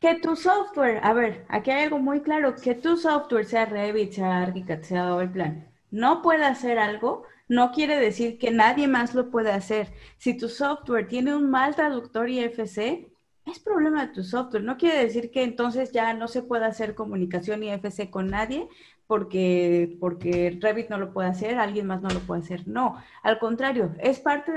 Que 0.00 0.14
tu 0.16 0.36
software, 0.36 1.00
a 1.02 1.12
ver, 1.12 1.44
aquí 1.48 1.70
hay 1.70 1.84
algo 1.84 1.98
muy 1.98 2.22
claro, 2.22 2.54
que 2.56 2.74
tu 2.74 2.96
software 2.96 3.44
sea 3.44 3.66
Revit, 3.66 4.12
sea 4.12 4.42
ArchiCAD, 4.42 4.82
sea 4.82 5.04
Double 5.04 5.28
Plan, 5.28 5.68
no 5.90 6.22
puede 6.22 6.44
hacer 6.44 6.78
algo, 6.78 7.24
no 7.48 7.72
quiere 7.72 7.98
decir 7.98 8.38
que 8.38 8.50
nadie 8.50 8.88
más 8.88 9.14
lo 9.14 9.30
pueda 9.30 9.54
hacer. 9.54 9.92
Si 10.16 10.36
tu 10.36 10.48
software 10.48 11.08
tiene 11.08 11.34
un 11.34 11.50
mal 11.50 11.74
traductor 11.74 12.28
IFC, 12.30 13.11
es 13.44 13.58
problema 13.58 14.06
de 14.06 14.12
tu 14.12 14.22
software. 14.22 14.62
No 14.62 14.76
quiere 14.76 14.98
decir 14.98 15.30
que 15.30 15.42
entonces 15.42 15.92
ya 15.92 16.14
no 16.14 16.28
se 16.28 16.42
pueda 16.42 16.66
hacer 16.66 16.94
comunicación 16.94 17.62
IFC 17.62 18.10
con 18.10 18.28
nadie 18.28 18.68
porque, 19.06 19.96
porque 20.00 20.58
Revit 20.60 20.88
no 20.88 20.96
lo 20.96 21.12
puede 21.12 21.28
hacer, 21.28 21.58
alguien 21.58 21.86
más 21.86 22.00
no 22.02 22.08
lo 22.08 22.20
puede 22.20 22.40
hacer. 22.40 22.66
No, 22.66 22.96
al 23.22 23.38
contrario, 23.38 23.94
es 23.98 24.20
parte 24.20 24.52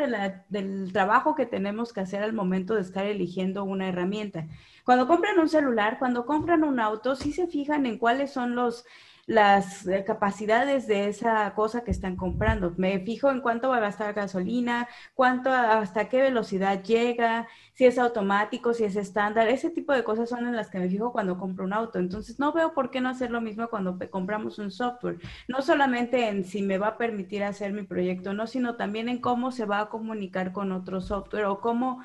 del 0.50 0.93
trabajo 0.93 1.36
que 1.36 1.45
tenemos 1.45 1.91
que 1.91 2.02
hacer 2.02 2.24
al 2.24 2.34
momento 2.34 2.76
de 2.76 2.82
estar 2.82 3.06
eligiendo 3.06 3.63
una 3.63 3.89
herramienta. 3.89 4.48
Cuando 4.86 5.08
compran 5.08 5.39
un 5.39 5.50
celular, 5.50 5.98
cuando 6.00 6.26
compran 6.26 6.63
un 6.63 6.80
auto, 6.80 7.15
sí 7.15 7.34
se 7.34 7.48
fijan 7.48 7.86
en 7.86 7.98
cuáles 7.98 8.32
son 8.32 8.56
los 8.56 8.86
las 9.27 9.88
eh, 9.88 10.03
capacidades 10.05 10.85
de 10.88 11.07
esa 11.07 11.53
cosa 11.55 11.83
que 11.83 11.91
están 11.91 12.15
comprando. 12.15 12.73
Me 12.77 12.99
fijo 12.99 13.31
en 13.31 13.41
cuánto 13.41 13.69
va 13.69 13.77
a 13.77 13.79
gastar 13.79 14.13
gasolina, 14.13 14.88
cuánto, 15.15 15.51
hasta 15.51 16.09
qué 16.09 16.21
velocidad 16.21 16.83
llega, 16.83 17.47
si 17.73 17.85
es 17.85 17.97
automático, 17.97 18.73
si 18.73 18.83
es 18.83 18.95
estándar. 18.95 19.47
Ese 19.47 19.71
tipo 19.71 19.93
de 19.93 20.03
cosas 20.03 20.29
son 20.29 20.45
en 20.47 20.55
las 20.55 20.69
que 20.69 20.79
me 20.79 20.89
fijo 20.89 21.11
cuando 21.11 21.39
compro 21.39 21.65
un 21.65 21.73
auto. 21.73 21.97
Entonces, 21.99 22.39
no 22.39 22.53
veo 22.53 22.73
por 22.73 22.91
qué 22.91 23.01
no 23.01 23.09
hacer 23.09 23.31
lo 23.31 23.41
mismo 23.41 23.67
cuando 23.69 23.97
compramos 24.11 24.59
un 24.59 24.71
software. 24.71 25.17
No 25.47 25.61
solamente 25.61 26.27
en 26.29 26.43
si 26.43 26.61
me 26.61 26.77
va 26.77 26.88
a 26.89 26.97
permitir 26.97 27.43
hacer 27.43 27.73
mi 27.73 27.83
proyecto, 27.83 28.33
no, 28.33 28.45
sino 28.47 28.75
también 28.75 29.09
en 29.09 29.19
cómo 29.21 29.51
se 29.51 29.65
va 29.65 29.79
a 29.81 29.89
comunicar 29.89 30.51
con 30.53 30.71
otro 30.71 31.01
software 31.01 31.45
o 31.45 31.59
cómo 31.61 31.99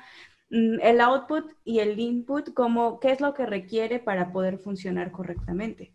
mm, 0.49 0.79
el 0.81 1.01
output 1.01 1.51
y 1.63 1.79
el 1.79 1.99
input, 1.99 2.53
como 2.53 2.99
qué 2.99 3.11
es 3.11 3.21
lo 3.21 3.33
que 3.33 3.45
requiere 3.45 3.99
para 3.99 4.31
poder 4.31 4.57
funcionar 4.59 5.11
correctamente. 5.11 5.93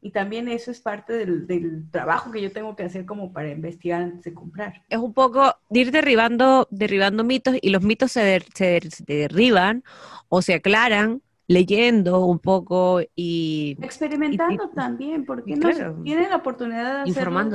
Y 0.00 0.10
también 0.10 0.48
eso 0.48 0.70
es 0.70 0.80
parte 0.80 1.12
del, 1.14 1.46
del, 1.46 1.90
trabajo 1.90 2.30
que 2.30 2.40
yo 2.40 2.52
tengo 2.52 2.76
que 2.76 2.84
hacer 2.84 3.06
como 3.06 3.32
para 3.32 3.50
investigar 3.50 4.02
antes 4.02 4.24
de 4.24 4.34
comprar. 4.34 4.82
Es 4.88 4.98
un 4.98 5.12
poco 5.12 5.54
de 5.70 5.80
ir 5.80 5.90
derribando, 5.90 6.68
derribando 6.70 7.24
mitos 7.24 7.56
y 7.60 7.70
los 7.70 7.82
mitos 7.82 8.12
se, 8.12 8.22
der, 8.22 8.44
se, 8.54 8.80
se 8.90 9.04
derriban 9.04 9.82
o 10.28 10.42
se 10.42 10.54
aclaran 10.54 11.22
leyendo 11.48 12.24
un 12.26 12.38
poco 12.38 13.00
y... 13.14 13.76
Experimentando 13.80 14.70
y, 14.72 14.74
también, 14.74 15.24
porque 15.24 15.54
claro, 15.54 15.96
no 15.96 16.02
tienen 16.02 16.30
la 16.30 16.36
oportunidad 16.36 17.04
de 17.04 17.10
hacerlo. 17.10 17.54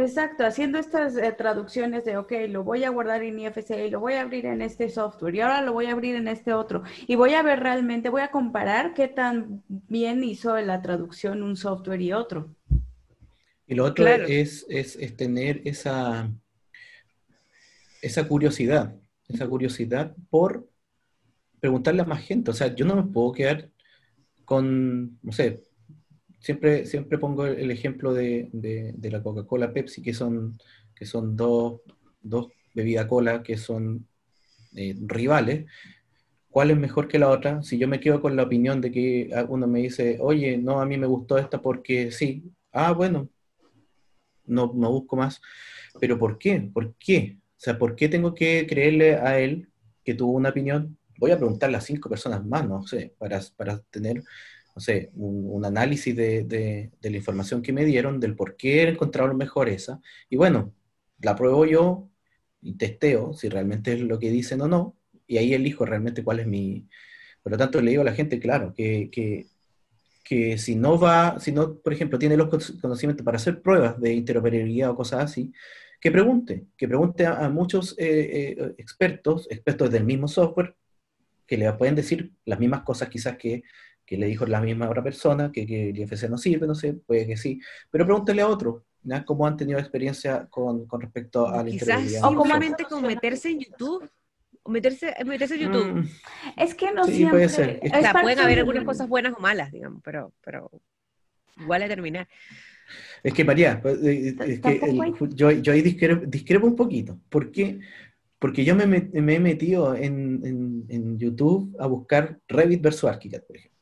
Exacto, 0.00 0.46
haciendo 0.46 0.78
estas 0.78 1.16
eh, 1.16 1.32
traducciones 1.32 2.04
de, 2.04 2.16
ok, 2.16 2.32
lo 2.48 2.62
voy 2.62 2.84
a 2.84 2.90
guardar 2.90 3.22
en 3.22 3.38
IFC 3.38 3.86
y 3.86 3.90
lo 3.90 3.98
voy 4.00 4.14
a 4.14 4.22
abrir 4.22 4.46
en 4.46 4.62
este 4.62 4.88
software 4.88 5.34
y 5.34 5.40
ahora 5.40 5.60
lo 5.62 5.72
voy 5.72 5.86
a 5.86 5.92
abrir 5.92 6.14
en 6.14 6.28
este 6.28 6.52
otro 6.52 6.84
y 7.06 7.16
voy 7.16 7.34
a 7.34 7.42
ver 7.42 7.60
realmente, 7.60 8.08
voy 8.08 8.22
a 8.22 8.30
comparar 8.30 8.94
qué 8.94 9.08
tan 9.08 9.62
bien 9.66 10.22
hizo 10.22 10.56
la 10.60 10.80
traducción 10.82 11.42
un 11.42 11.56
software 11.56 12.00
y 12.00 12.12
otro. 12.12 12.54
Y 13.66 13.74
lo 13.74 13.84
otro 13.84 14.04
claro. 14.04 14.24
es, 14.26 14.64
es, 14.68 14.96
es, 14.96 15.16
tener 15.16 15.62
esa, 15.64 16.30
esa 18.00 18.28
curiosidad, 18.28 18.94
esa 19.28 19.46
curiosidad 19.48 20.14
por 20.30 20.68
preguntarle 21.60 22.02
a 22.02 22.06
más 22.06 22.22
gente. 22.22 22.50
O 22.50 22.54
sea, 22.54 22.74
yo 22.74 22.86
no 22.86 22.96
me 22.96 23.02
puedo 23.02 23.32
quedar 23.32 23.68
con, 24.44 25.18
no 25.22 25.32
sé, 25.32 25.64
siempre, 26.38 26.86
siempre 26.86 27.18
pongo 27.18 27.46
el 27.46 27.70
ejemplo 27.70 28.12
de, 28.14 28.48
de, 28.52 29.10
la 29.10 29.22
Coca-Cola 29.22 29.72
Pepsi, 29.72 30.02
que 30.02 30.14
son, 30.14 30.58
que 30.94 31.04
son 31.04 31.36
dos, 31.36 31.80
dos 32.20 32.48
bebidas 32.74 33.06
cola 33.06 33.42
que 33.42 33.56
son 33.56 34.06
eh, 34.74 34.96
rivales. 35.00 35.66
¿Cuál 36.50 36.70
es 36.70 36.78
mejor 36.78 37.08
que 37.08 37.18
la 37.18 37.28
otra? 37.28 37.62
Si 37.62 37.78
yo 37.78 37.88
me 37.88 38.00
quedo 38.00 38.20
con 38.20 38.36
la 38.36 38.44
opinión 38.44 38.80
de 38.80 38.90
que 38.90 39.30
uno 39.48 39.66
me 39.66 39.80
dice, 39.80 40.18
oye, 40.20 40.56
no, 40.56 40.80
a 40.80 40.86
mí 40.86 40.96
me 40.96 41.06
gustó 41.06 41.38
esta 41.38 41.60
porque 41.60 42.10
sí, 42.10 42.44
ah, 42.72 42.92
bueno, 42.92 43.28
no, 44.46 44.72
no 44.74 44.90
busco 44.90 45.16
más. 45.16 45.40
Pero 46.00 46.18
¿por 46.18 46.38
qué? 46.38 46.60
¿Por 46.72 46.94
qué? 46.94 47.38
O 47.58 47.60
sea, 47.60 47.78
¿por 47.78 47.96
qué 47.96 48.08
tengo 48.08 48.34
que 48.34 48.66
creerle 48.68 49.16
a 49.16 49.38
él 49.38 49.68
que 50.04 50.14
tuvo 50.14 50.32
una 50.32 50.50
opinión? 50.50 50.96
Voy 51.18 51.32
a 51.32 51.36
preguntarle 51.36 51.76
a 51.76 51.80
cinco 51.80 52.08
personas 52.08 52.44
más, 52.46 52.66
no 52.66 52.86
sé, 52.86 53.14
para, 53.18 53.40
para 53.56 53.80
tener 53.90 54.22
no 54.78 54.82
sé, 54.82 55.10
un, 55.16 55.64
análisis 55.64 56.14
de, 56.14 56.44
de, 56.44 57.10
la 57.10 57.16
información 57.16 57.62
que 57.62 57.72
me 57.72 57.84
dieron, 57.84 58.20
del 58.20 58.36
por 58.36 58.56
qué 58.56 58.84
encontraron 58.84 59.36
mejor 59.36 59.68
esa, 59.68 60.00
y 60.30 60.36
bueno, 60.36 60.72
la 61.20 61.34
pruebo 61.34 61.66
yo 61.66 62.08
y 62.62 62.74
testeo 62.74 63.32
si 63.32 63.48
realmente 63.48 63.94
es 63.94 64.00
lo 64.02 64.20
que 64.20 64.30
dicen 64.30 64.60
o 64.60 64.68
no, 64.68 64.96
y 65.26 65.38
ahí 65.38 65.52
elijo 65.52 65.84
realmente 65.84 66.22
cuál 66.22 66.38
es 66.38 66.46
mi... 66.46 66.86
Por 67.42 67.50
lo 67.50 67.58
tanto, 67.58 67.80
le 67.80 67.90
digo 67.90 68.02
a 68.02 68.04
la 68.04 68.14
gente, 68.14 68.38
claro, 68.38 68.72
que, 68.72 69.10
que, 69.10 69.46
que 70.22 70.58
si 70.58 70.76
no 70.76 70.96
va, 70.96 71.40
si 71.40 71.50
no, 71.50 71.74
por 71.78 71.92
ejemplo, 71.92 72.16
tiene 72.16 72.36
los 72.36 72.48
conocimientos 72.80 73.24
para 73.24 73.38
hacer 73.38 73.60
pruebas 73.60 74.00
de 74.00 74.12
interoperabilidad 74.14 74.90
o 74.90 74.96
cosas 74.96 75.24
así, 75.24 75.52
que 76.00 76.12
pregunte, 76.12 76.66
que 76.76 76.86
pregunte 76.86 77.26
a, 77.26 77.48
muchos 77.48 77.96
eh, 77.98 78.56
eh, 78.56 78.74
expertos, 78.78 79.48
expertos 79.50 79.90
del 79.90 80.04
mismo 80.04 80.28
software, 80.28 80.76
que 81.48 81.56
le 81.56 81.72
pueden 81.72 81.96
decir 81.96 82.30
las 82.44 82.60
mismas 82.60 82.82
cosas 82.82 83.08
quizás 83.08 83.36
que 83.36 83.64
que 84.08 84.16
le 84.16 84.26
dijo 84.26 84.46
la 84.46 84.62
misma 84.62 84.88
otra 84.88 85.02
persona, 85.02 85.52
que, 85.52 85.66
que, 85.66 85.90
el 85.90 85.98
IFC 85.98 86.30
no 86.30 86.38
sirve, 86.38 86.66
no 86.66 86.74
sé, 86.74 86.94
puede 86.94 87.26
que 87.26 87.36
sí, 87.36 87.60
pero 87.90 88.06
pregúntale 88.06 88.40
a 88.40 88.48
otro. 88.48 88.84
¿cómo 89.24 89.46
han 89.46 89.56
tenido 89.56 89.78
experiencia 89.78 90.46
con, 90.50 90.86
con 90.86 91.00
respecto 91.00 91.46
a 91.46 91.62
la 91.62 91.70
Quizás 91.70 92.10
simplemente 92.10 92.84
con 92.84 93.02
meterse 93.02 93.50
en 93.50 93.60
YouTube, 93.60 94.10
meterse, 94.66 95.14
meterse 95.24 95.54
en 95.54 95.60
YouTube. 95.60 95.92
Mm. 95.94 96.08
Es 96.56 96.74
que 96.74 96.92
no 96.92 97.04
sí, 97.04 97.16
siempre... 97.16 97.38
Puede 97.38 97.48
ser. 97.48 97.80
O 97.84 98.00
sea, 98.00 98.12
pueden 98.12 98.40
haber 98.40 98.58
algunas 98.58 98.84
cosas 98.84 99.08
buenas 99.08 99.34
o 99.36 99.40
malas, 99.40 99.72
digamos, 99.72 100.02
pero, 100.04 100.32
pero 100.44 100.70
igual 101.58 101.82
a 101.82 101.88
terminar. 101.88 102.28
Es 103.22 103.32
que 103.32 103.44
María, 103.44 103.80
pues, 103.80 104.02
eh, 104.02 104.34
es 104.46 104.60
que 104.60 105.12
yo, 105.34 105.50
yo 105.50 105.72
ahí 105.72 105.82
discrepo, 105.82 106.26
discrepo, 106.26 106.66
un 106.66 106.76
poquito. 106.76 107.18
¿Por 107.28 107.50
qué? 107.50 107.80
Porque 108.38 108.64
yo 108.64 108.74
me, 108.74 108.86
me 108.86 109.34
he 109.34 109.40
metido 109.40 109.94
en, 109.94 110.40
en, 110.44 110.84
en, 110.88 111.18
YouTube 111.18 111.74
a 111.78 111.86
buscar 111.86 112.38
Revit 112.46 112.82
versus 112.82 113.10
ArchiCAD, 113.10 113.42
por 113.42 113.56
ejemplo. 113.56 113.77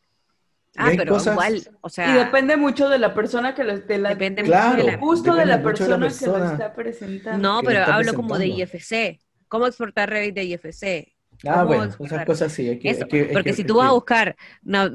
Ah, 0.76 0.90
pero 0.96 1.18
igual, 1.18 1.62
o 1.80 1.88
sea... 1.88 2.10
Y 2.10 2.18
depende 2.18 2.56
mucho 2.56 2.88
de 2.88 2.98
la 2.98 3.14
persona 3.14 3.54
que 3.54 3.64
lo... 3.64 3.78
De 3.78 3.98
la, 3.98 4.10
depende 4.10 4.42
claro, 4.42 4.76
mucho 4.76 4.86
de 4.86 4.96
gusto 4.96 5.34
de 5.34 5.46
la, 5.46 5.62
persona 5.62 6.08
que 6.08 6.26
lo 6.26 6.44
está 6.52 6.74
presentando. 6.74 7.38
No, 7.38 7.62
pero 7.62 7.84
hablo 7.84 8.14
como 8.14 8.38
de 8.38 8.46
IFC. 8.48 9.20
¿Cómo 9.48 9.66
exportar 9.66 10.10
Revit 10.10 10.34
de 10.34 10.44
IFC? 10.44 11.16
Ah, 11.48 11.64
bueno, 11.64 11.84
esas 11.84 12.24
cosas 12.24 12.52
sí. 12.52 12.68
Hay 12.68 12.78
que, 12.78 13.30
porque 13.32 13.52
si 13.52 13.64
tú 13.64 13.76
vas 13.76 13.88
a 13.88 13.92
buscar, 13.92 14.36
no, 14.62 14.90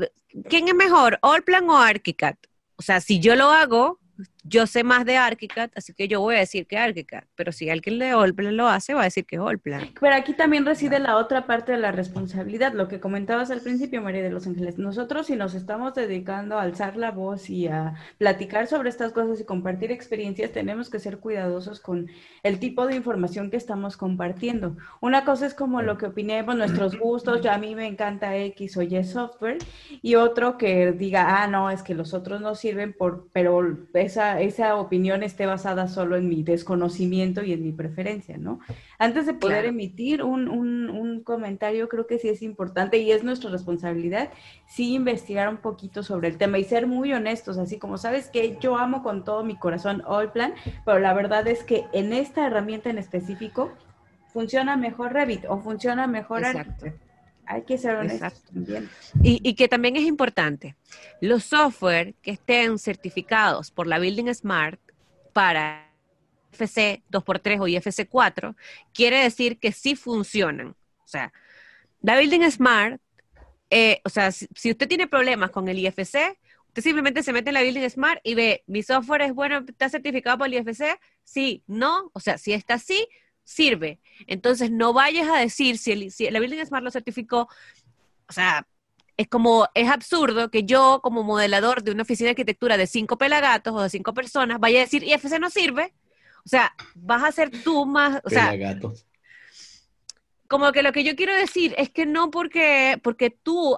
¿quién 0.50 0.67
es 0.67 0.76
mejor, 0.76 1.20
Allplan 1.22 1.70
o 1.70 1.78
ArchiCAD? 1.78 2.36
O 2.76 2.82
sea, 2.82 3.00
si 3.00 3.20
yo 3.20 3.36
lo 3.36 3.52
hago, 3.52 4.00
yo 4.43 4.65
sé 4.65 4.84
más 4.84 5.06
de 5.06 5.17
ArchiCAD, 5.17 5.69
así 5.75 5.93
que 5.93 6.08
yo 6.08 6.19
voy 6.19 6.36
a 6.36 6.39
decir 6.39 6.65
que 6.65 6.77
ArchiCAD, 6.77 7.23
pero 7.36 7.51
si 7.51 7.69
alguien 7.69 7.99
de 7.99 8.10
Allplan 8.10 8.58
lo 8.58 8.67
hace, 8.67 8.93
va 8.93 9.01
a 9.01 9.06
decir 9.06 9.25
que 9.25 9.36
es 9.36 9.41
Allplan. 9.41 9.89
Pero 9.99 10.15
aquí 10.15 10.34
también 10.34 10.65
reside 10.65 10.99
la 10.99 11.17
otra 11.17 11.45
parte 11.45 11.73
de 11.73 11.77
la 11.77 11.91
responsabilidad, 11.91 12.73
lo 12.73 12.88
que 12.88 12.99
comentabas 12.99 13.51
al 13.51 13.62
principio, 13.62 14.01
María 14.01 14.23
de 14.23 14.32
los 14.32 14.47
Ángeles. 14.47 14.77
Nosotros 14.77 15.27
si 15.27 15.36
nos 15.36 15.54
estamos 15.54 15.93
dedicando 15.93 16.58
a 16.58 16.63
alzar 16.63 16.97
la 16.97 17.12
voz 17.12 17.49
y 17.49 17.67
a 17.67 17.93
platicar 18.17 18.67
sobre 18.67 18.89
estas 18.89 19.12
cosas 19.13 19.39
y 19.39 19.45
compartir 19.45 19.91
experiencias, 19.91 20.51
tenemos 20.51 20.89
que 20.89 20.99
ser 20.99 21.19
cuidadosos 21.19 21.80
con 21.80 22.10
el 22.43 22.60
tipo 22.60 22.88
de 22.88 22.95
información 22.95 23.51
que 23.51 23.58
estamos 23.58 23.95
compartiendo. 23.95 24.75
Una 25.01 25.23
cosa 25.23 25.45
es 25.45 25.54
como 25.54 25.82
lo 25.82 25.97
que 25.97 26.08
opinemos, 26.08 26.56
nuestros 26.56 26.97
gustos, 26.97 27.41
ya 27.41 27.54
a 27.54 27.58
mí 27.58 27.75
me 27.75 27.88
encanta 27.88 28.36
X 28.36 28.77
o 28.77 28.82
Y 28.82 29.04
software, 29.04 29.58
y 30.01 30.15
otro 30.15 30.58
que 30.58 30.91
diga, 30.91 31.43
ah, 31.43 31.47
no, 31.47 31.69
es 31.69 31.84
que 31.84 31.93
los 31.93 32.13
otros 32.13 32.41
no 32.41 32.56
sirven, 32.56 32.93
por, 32.93 33.27
pero 33.32 33.77
esa 33.93 34.31
esa, 34.39 34.76
opinión 34.76 35.24
esté 35.24 35.46
basada 35.46 35.88
solo 35.88 36.15
en 36.15 36.30
mi 36.30 36.44
desconocimiento 36.44 37.44
y 37.44 37.54
en 37.54 37.63
mi 37.63 37.72
preferencia, 37.72 38.38
¿no? 38.38 38.60
Antes 39.00 39.26
de 39.26 39.34
poder 39.34 39.65
emitir 39.65 40.24
un, 40.24 40.48
un, 40.48 41.24
comentario, 41.24 41.89
creo 41.89 42.08
que 42.08 42.20
sí 42.20 42.30
es 42.30 42.41
importante 42.41 42.98
y 42.98 43.12
es 43.12 43.24
nuestra 43.24 43.50
responsabilidad, 43.50 44.30
sí 44.65 44.94
investigar 44.94 45.50
un 45.50 45.58
poquito 45.58 46.04
sobre 46.04 46.30
el 46.30 46.38
tema 46.38 46.58
y 46.58 46.63
ser 46.63 46.88
muy 46.88 47.13
honestos, 47.13 47.58
así 47.58 47.78
como 47.78 47.98
sabes 47.98 48.30
que 48.30 48.58
yo 48.60 48.78
amo 48.78 49.04
con 49.04 49.24
todo 49.24 49.44
mi 49.44 49.58
corazón 49.58 50.04
Allplan, 50.08 50.54
pero 50.86 51.00
la 51.00 51.13
verdad 51.13 51.48
es 51.48 51.63
que 51.63 51.86
en 51.94 52.13
esta 52.13 52.48
herramienta 52.48 52.89
en 52.89 52.98
específico 52.98 53.72
funciona 54.28 54.78
mejor 54.78 55.13
Revit 55.13 55.46
o 55.48 55.60
funciona 55.60 56.08
mejor 56.08 56.39
Exacto. 56.39 56.88
Hay 57.52 57.64
que 57.64 57.78
ser 57.78 57.98
honestos 57.98 58.44
también. 58.44 58.90
Y, 59.22 59.56
que 59.56 59.68
también 59.68 59.98
es 59.98 60.04
importante, 60.04 60.78
los 61.20 61.44
software 61.44 62.16
que 62.22 62.32
estén 62.32 62.80
certificados 62.80 63.72
por 63.72 63.88
la 63.88 64.00
Building 64.00 64.34
Smart 64.34 64.80
para 65.34 65.92
IFC 66.54 67.04
2x3 67.12 67.60
o 67.60 67.68
IFC 67.68 68.08
4, 68.08 68.56
quiere 68.94 69.24
decir 69.24 69.60
que 69.60 69.74
sí 69.74 69.98
funcionan. 69.98 70.70
O 71.04 71.08
sea, 71.08 71.34
la 72.02 72.18
Building 72.18 72.50
Smart, 72.50 73.02
eh, 73.70 74.00
o 74.06 74.10
sea, 74.10 74.32
si, 74.32 74.48
si, 74.56 74.72
usted 74.72 74.88
tiene 74.88 75.08
problemas 75.08 75.52
con 75.52 75.68
el 75.68 75.78
IFC, 75.78 76.38
usted 76.68 76.82
simplemente 76.82 77.22
se 77.22 77.34
mete 77.34 77.50
en 77.50 77.56
la 77.56 77.64
Building 77.64 77.90
Smart 77.90 78.22
y 78.24 78.34
ve, 78.34 78.64
mi 78.66 78.82
software 78.82 79.24
es 79.24 79.34
bueno, 79.34 79.66
está 79.68 79.90
certificado 79.90 80.38
por 80.38 80.48
el 80.48 80.54
IFC, 80.54 80.98
sí, 81.26 81.64
no, 81.68 82.12
o 82.14 82.20
sea, 82.22 82.38
si 82.38 82.54
está 82.54 82.76
así, 82.76 83.10
sirve. 83.43 83.99
Entonces, 84.27 84.71
no 84.71 84.93
vayas 84.93 85.30
a 85.30 85.39
decir 85.39 85.77
si, 85.77 85.91
el, 85.91 86.12
si 86.12 86.30
la 86.30 86.39
Building 86.39 86.65
Smart 86.65 86.84
lo 86.84 86.91
certificó, 86.91 87.47
o 88.30 88.34
sea, 88.34 88.67
es 89.17 89.27
como, 89.27 89.67
es 89.75 89.89
absurdo 89.89 90.49
que 90.49 90.63
yo, 90.63 90.99
como 91.04 91.23
modelador 91.23 91.84
de 91.84 91.91
una 91.91 92.04
oficina 92.04 92.27
de 92.27 92.32
arquitectura 92.32 92.77
de 92.77 92.88
cinco 92.88 93.17
pelagatos 93.17 93.73
o 93.73 93.82
de 93.82 93.89
cinco 93.89 94.13
personas, 94.13 94.60
vaya 94.60 94.80
a 94.80 94.82
decir, 94.82 95.04
IFC 95.04 95.39
no 95.39 95.49
sirve. 95.49 95.93
O 96.43 96.49
sea, 96.49 96.73
vas 96.95 97.23
a 97.23 97.32
ser 97.32 97.51
tú 97.63 97.86
más, 97.86 98.19
o 98.23 98.30
sea, 98.30 98.51
como 100.52 100.74
que 100.74 100.84
lo 100.84 100.92
que 100.92 101.06
yo 101.06 101.16
quiero 101.16 101.34
decir 101.34 101.74
es 101.78 101.90
que 101.92 102.06
no 102.06 102.30
porque, 102.30 103.00
porque 103.02 103.30
tú, 103.30 103.78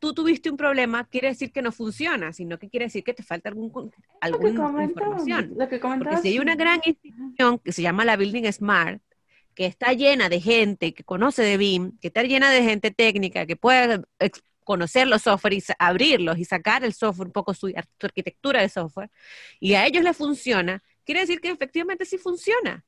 tú 0.00 0.12
tuviste 0.12 0.50
un 0.50 0.58
problema, 0.58 1.08
quiere 1.08 1.28
decir 1.28 1.50
que 1.50 1.62
no 1.62 1.72
funciona, 1.72 2.34
sino 2.34 2.58
que 2.58 2.68
quiere 2.68 2.84
decir 2.86 3.02
que 3.02 3.14
te 3.14 3.22
falta 3.22 3.48
algún, 3.48 3.90
alguna 4.20 4.84
información. 4.84 5.56
porque 5.56 6.18
si 6.18 6.28
hay 6.28 6.38
una 6.38 6.56
gran 6.56 6.82
institución 6.84 7.58
que 7.60 7.72
se 7.72 7.80
llama 7.80 8.04
la 8.04 8.18
Building 8.18 8.52
Smart, 8.52 9.00
que 9.54 9.64
está 9.64 9.94
llena 9.94 10.28
de 10.28 10.42
gente 10.42 10.92
que 10.92 11.04
conoce 11.04 11.42
de 11.42 11.56
BIM, 11.56 11.96
que 12.00 12.08
está 12.08 12.22
llena 12.22 12.50
de 12.50 12.64
gente 12.64 12.90
técnica, 12.90 13.46
que 13.46 13.56
puede 13.56 14.02
conocer 14.62 15.08
los 15.08 15.22
software 15.22 15.54
y 15.54 15.64
abrirlos 15.78 16.36
y 16.36 16.44
sacar 16.44 16.84
el 16.84 16.92
software, 16.92 17.28
un 17.28 17.32
poco 17.32 17.54
su, 17.54 17.68
su 17.68 18.06
arquitectura 18.06 18.60
de 18.60 18.68
software, 18.68 19.10
y 19.58 19.72
a 19.72 19.86
ellos 19.86 20.04
les 20.04 20.18
funciona, 20.18 20.82
quiere 21.02 21.22
decir 21.22 21.40
que 21.40 21.48
efectivamente 21.48 22.04
sí 22.04 22.18
funciona. 22.18 22.84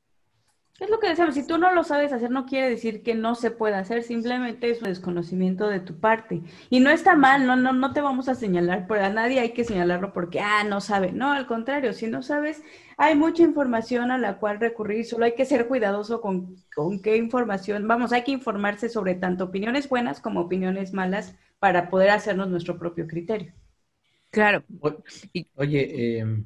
Es 0.83 0.89
lo 0.89 0.99
que 0.99 1.07
decimos, 1.07 1.33
si 1.33 1.47
tú 1.47 1.57
no 1.57 1.73
lo 1.73 1.85
sabes 1.85 2.11
hacer 2.11 2.29
no 2.29 2.45
quiere 2.45 2.69
decir 2.69 3.03
que 3.03 3.15
no 3.15 3.35
se 3.35 3.51
pueda 3.51 3.79
hacer, 3.79 4.03
simplemente 4.03 4.69
es 4.69 4.81
un 4.81 4.89
desconocimiento 4.89 5.69
de 5.69 5.79
tu 5.79 5.97
parte. 5.97 6.41
Y 6.69 6.81
no 6.81 6.89
está 6.89 7.15
mal, 7.15 7.47
no, 7.47 7.55
no, 7.55 7.71
no 7.71 7.93
te 7.93 8.01
vamos 8.01 8.27
a 8.27 8.35
señalar, 8.35 8.85
por 8.85 8.99
a 8.99 9.07
nadie 9.07 9.39
hay 9.39 9.53
que 9.53 9.63
señalarlo 9.63 10.11
porque, 10.11 10.41
ah, 10.41 10.65
no 10.65 10.81
sabe. 10.81 11.13
No, 11.13 11.31
al 11.31 11.47
contrario, 11.47 11.93
si 11.93 12.07
no 12.07 12.21
sabes, 12.21 12.63
hay 12.97 13.15
mucha 13.15 13.43
información 13.43 14.11
a 14.11 14.17
la 14.17 14.39
cual 14.39 14.59
recurrir, 14.59 15.05
solo 15.05 15.23
hay 15.23 15.35
que 15.35 15.45
ser 15.45 15.69
cuidadoso 15.69 16.19
con, 16.19 16.57
con 16.75 17.01
qué 17.01 17.15
información, 17.15 17.87
vamos, 17.87 18.11
hay 18.11 18.25
que 18.25 18.31
informarse 18.31 18.89
sobre 18.89 19.15
tanto 19.15 19.45
opiniones 19.45 19.87
buenas 19.87 20.19
como 20.19 20.41
opiniones 20.41 20.91
malas 20.91 21.33
para 21.59 21.89
poder 21.89 22.09
hacernos 22.09 22.49
nuestro 22.49 22.77
propio 22.77 23.07
criterio. 23.07 23.53
Claro. 24.31 24.65
Oye, 25.55 26.19
eh, 26.19 26.43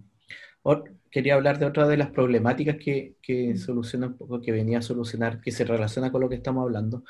quería 1.11 1.35
hablar 1.35 1.59
de 1.59 1.65
otra 1.65 1.87
de 1.87 1.97
las 1.97 2.09
problemáticas 2.09 2.77
que, 2.77 3.15
que 3.21 3.55
soluciona 3.57 4.07
un 4.07 4.17
poco, 4.17 4.41
que 4.41 4.51
venía 4.51 4.79
a 4.79 4.81
solucionar, 4.81 5.41
que 5.41 5.51
se 5.51 5.65
relaciona 5.65 6.11
con 6.11 6.21
lo 6.21 6.29
que 6.29 6.35
estamos 6.35 6.63
hablando. 6.63 7.03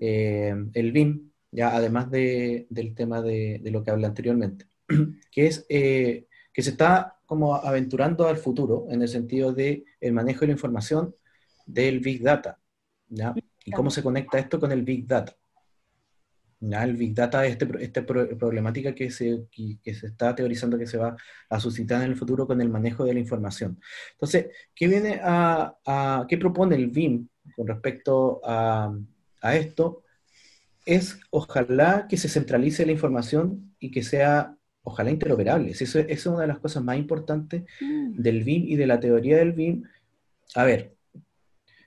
Eh, 0.00 0.54
el 0.74 0.92
BIM, 0.92 1.30
ya 1.50 1.74
además 1.74 2.10
de, 2.10 2.66
del 2.70 2.94
tema 2.94 3.22
de, 3.22 3.60
de, 3.62 3.70
lo 3.70 3.82
que 3.82 3.90
hablé 3.90 4.06
anteriormente, 4.06 4.66
que 5.30 5.46
es 5.46 5.66
eh, 5.68 6.26
que 6.52 6.62
se 6.62 6.70
está 6.70 7.18
como 7.26 7.54
aventurando 7.54 8.26
al 8.26 8.36
futuro 8.36 8.86
en 8.90 9.02
el 9.02 9.08
sentido 9.08 9.52
de 9.52 9.84
el 10.00 10.12
manejo 10.12 10.40
de 10.40 10.46
la 10.46 10.52
información 10.52 11.14
del 11.66 12.00
Big 12.00 12.22
Data, 12.22 12.58
¿ya? 13.08 13.34
Y 13.64 13.72
cómo 13.72 13.90
se 13.90 14.02
conecta 14.02 14.38
esto 14.38 14.60
con 14.60 14.70
el 14.70 14.82
Big 14.82 15.06
Data. 15.06 15.36
El 16.60 16.96
Big 16.96 17.14
Data 17.14 17.44
es 17.44 17.52
esta 17.52 17.66
este 17.78 18.02
problemática 18.02 18.94
que 18.94 19.10
se, 19.10 19.44
que, 19.50 19.94
se 19.94 20.06
está 20.06 20.34
teorizando 20.34 20.78
que 20.78 20.86
se 20.86 20.96
va 20.96 21.16
a 21.48 21.60
suscitar 21.60 22.02
en 22.02 22.10
el 22.10 22.16
futuro 22.16 22.46
con 22.46 22.60
el 22.60 22.68
manejo 22.68 23.04
de 23.04 23.14
la 23.14 23.20
información. 23.20 23.80
Entonces, 24.12 24.46
¿qué 24.74 24.88
viene 24.88 25.20
a, 25.22 26.26
qué 26.28 26.38
propone 26.38 26.76
el 26.76 26.88
BIM 26.88 27.28
con 27.54 27.66
respecto 27.66 28.40
a, 28.44 28.92
a 29.42 29.56
esto? 29.56 30.02
es 30.86 31.18
ojalá 31.30 32.06
que 32.08 32.16
se 32.16 32.28
centralice 32.28 32.86
la 32.86 32.92
información 32.92 33.74
y 33.80 33.90
que 33.90 34.04
sea, 34.04 34.56
ojalá 34.84 35.10
interoperable. 35.10 35.72
Eso, 35.72 35.98
es 35.98 36.26
una 36.26 36.42
de 36.42 36.46
las 36.46 36.60
cosas 36.60 36.82
más 36.82 36.96
importantes 36.96 37.64
mm. 37.80 38.14
del 38.22 38.44
BIM 38.44 38.68
y 38.68 38.76
de 38.76 38.86
la 38.86 39.00
teoría 39.00 39.36
del 39.36 39.52
BIM. 39.52 39.82
A 40.54 40.64
ver, 40.64 40.94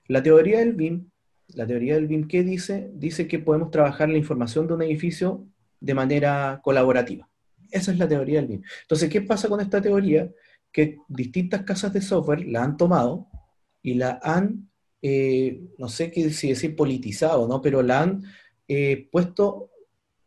la 0.06 0.22
teoría 0.22 0.58
del 0.58 0.74
BIM, 0.74 1.09
la 1.54 1.66
teoría 1.66 1.94
del 1.94 2.06
BIM, 2.06 2.28
¿qué 2.28 2.42
dice? 2.42 2.90
Dice 2.94 3.26
que 3.26 3.38
podemos 3.38 3.70
trabajar 3.70 4.08
la 4.08 4.18
información 4.18 4.66
de 4.66 4.74
un 4.74 4.82
edificio 4.82 5.46
de 5.80 5.94
manera 5.94 6.60
colaborativa. 6.62 7.28
Esa 7.70 7.92
es 7.92 7.98
la 7.98 8.08
teoría 8.08 8.40
del 8.40 8.48
BIM. 8.48 8.62
Entonces, 8.82 9.08
¿qué 9.08 9.22
pasa 9.22 9.48
con 9.48 9.60
esta 9.60 9.80
teoría? 9.80 10.30
Que 10.72 10.98
distintas 11.08 11.62
casas 11.62 11.92
de 11.92 12.02
software 12.02 12.46
la 12.46 12.62
han 12.62 12.76
tomado 12.76 13.28
y 13.82 13.94
la 13.94 14.20
han, 14.22 14.70
eh, 15.02 15.60
no 15.78 15.88
sé 15.88 16.10
qué 16.10 16.30
si 16.30 16.48
decir 16.48 16.76
politizado, 16.76 17.48
¿no? 17.48 17.60
Pero 17.62 17.82
la 17.82 18.02
han 18.02 18.22
eh, 18.68 19.08
puesto 19.10 19.70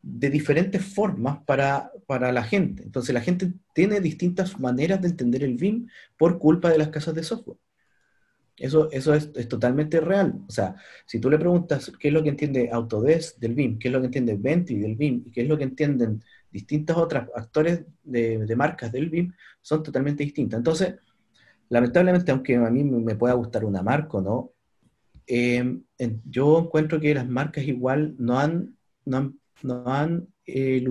de 0.02 0.30
diferentes 0.30 0.84
formas 0.84 1.40
para, 1.46 1.92
para, 2.06 2.32
la 2.32 2.44
gente. 2.44 2.84
Entonces 2.84 3.14
la 3.14 3.22
gente 3.22 3.54
tiene 3.74 4.02
distintas 4.02 4.60
maneras 4.60 5.02
de 5.02 5.08
entender 5.08 5.44
el 5.44 5.56
BIM 5.56 5.88
por 6.18 6.40
culpa 6.40 6.70
de 6.70 6.78
las 6.78 6.90
casas 6.90 7.16
de 7.16 7.24
software. 7.24 7.58
Eso, 8.58 8.90
eso 8.92 9.14
es, 9.16 9.32
totalmente 9.48 10.00
real. 10.00 10.36
O 10.48 10.52
sea, 10.52 10.76
si 11.06 11.20
tú 11.20 11.30
le 11.30 11.40
preguntas 11.40 11.92
qué 12.00 12.10
es 12.10 12.14
lo 12.14 12.22
que 12.22 12.30
entiende 12.30 12.70
Autodesk 12.72 13.40
del 13.40 13.56
BIM, 13.56 13.80
qué 13.80 13.88
es 13.88 13.94
lo 13.94 14.00
que 14.00 14.08
entiende 14.08 14.38
Bentley 14.38 14.80
del 14.80 14.96
BIM, 14.96 15.24
y 15.26 15.32
qué 15.32 15.42
es 15.42 15.48
lo 15.48 15.58
que 15.58 15.64
entienden 15.64 16.24
distintos 16.52 16.98
otros 16.98 17.26
actores 17.36 17.84
de, 18.04 18.56
marcas 18.56 18.92
del 18.92 19.10
BIM, 19.10 19.34
son 19.62 19.82
totalmente 19.82 20.24
distintas. 20.24 20.60
Entonces, 20.60 20.96
lamentablemente, 21.70 22.32
aunque 22.32 22.56
a 22.56 22.70
mí 22.70 22.84
me 22.84 23.16
pueda 23.16 23.34
gustar 23.34 23.66
una 23.66 23.82
marca 23.82 24.18
o 24.18 24.22
no, 24.22 24.52
eh, 25.26 25.80
yo 26.26 26.60
encuentro 26.60 27.00
que 27.00 27.16
las 27.16 27.28
marcas 27.28 27.64
igual 27.66 28.16
no 28.20 28.40
han, 28.40 28.78
no 29.06 29.84
han, 29.88 30.28
eh, 30.46 30.86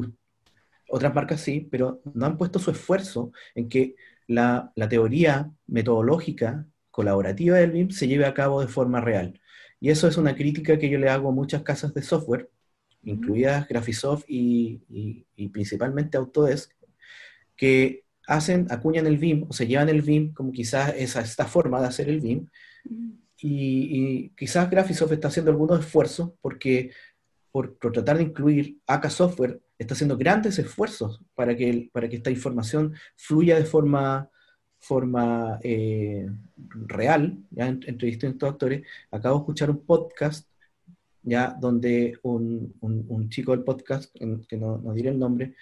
otras 0.89 1.15
marcas 1.15 1.41
sí, 1.41 1.69
pero 1.71 2.03
no 2.15 2.27
han 2.27 2.37
puesto 2.37 2.59
su 2.59 2.71
esfuerzo 2.71 3.33
en 3.55 3.69
que 3.69 3.95
la, 4.27 4.73
la 4.75 4.89
teoría 4.89 5.51
metodológica 5.67 6.67
colaborativa 6.93 7.57
del 7.57 7.73
BIM 7.73 7.91
se 7.91 8.07
lleve 8.07 8.27
a 8.27 8.35
cabo 8.35 8.61
de 8.61 8.69
forma 8.69 9.01
real. 9.01 9.41
Y 9.81 9.91
eso 9.91 10.07
es 10.07 10.17
una 10.17 10.37
crítica 10.37 10.79
que 10.79 10.89
yo 10.89 10.99
le 10.99 11.09
hago 11.09 11.31
a 11.31 11.33
muchas 11.33 11.63
casas 11.63 11.93
de 11.93 12.03
software, 12.03 12.49
incluidas 13.03 13.67
Graphisoft 13.67 14.25
y, 14.29 14.79
principalmente 15.53 16.17
Autodesk, 16.17 16.71
que 17.57 18.05
hacen, 18.29 18.69
acuñan 18.71 19.09
el 19.09 19.19
BIM 19.19 19.47
o 19.49 19.53
se 19.53 19.67
llevan 19.67 19.89
el 19.89 20.03
BIM 20.03 20.33
como 20.35 20.53
quizás 20.53 20.95
esa, 20.97 21.23
esta 21.23 21.47
forma 21.47 21.81
de 21.81 21.89
hacer 21.89 22.09
el 22.09 22.21
BIM. 22.21 22.47
Y, 23.41 24.29
quizás 24.37 24.71
Graphisoft 24.71 25.13
está 25.13 25.29
haciendo 25.29 25.51
algunos 25.51 25.81
esfuerzos 25.81 26.31
porque 26.41 26.93
por, 27.51 27.77
tratar 27.77 28.19
de 28.19 28.25
incluir 28.25 28.79
AK 28.87 29.11
Software 29.11 29.61
está 29.79 29.95
haciendo 29.95 30.17
grandes 30.17 30.61
esfuerzos 30.61 31.21
para 31.35 31.57
que, 31.57 31.91
para 31.93 32.09
que 32.09 32.17
esta 32.17 32.31
información 32.31 32.95
fluya 33.17 33.57
de 33.57 33.65
forma 33.65 34.31
forma 34.83 35.61
eh, 35.63 36.29
real, 36.57 37.39
ya 37.51 37.69
entre 37.69 38.09
distintos 38.09 38.51
actores, 38.51 38.83
acabo 39.13 39.37
de 39.37 39.43
escuchar 39.43 39.71
un 39.71 39.85
podcast, 39.87 40.49
ya 41.23 41.57
donde 41.59 42.19
un, 42.23 42.75
un, 42.81 43.29
chico 43.31 43.53
del 43.53 43.63
podcast, 43.63 44.13
que 44.49 44.57
no, 44.57 44.79
no 44.79 44.93
diré 44.93 45.11
el 45.11 45.21
nombre, 45.21 45.55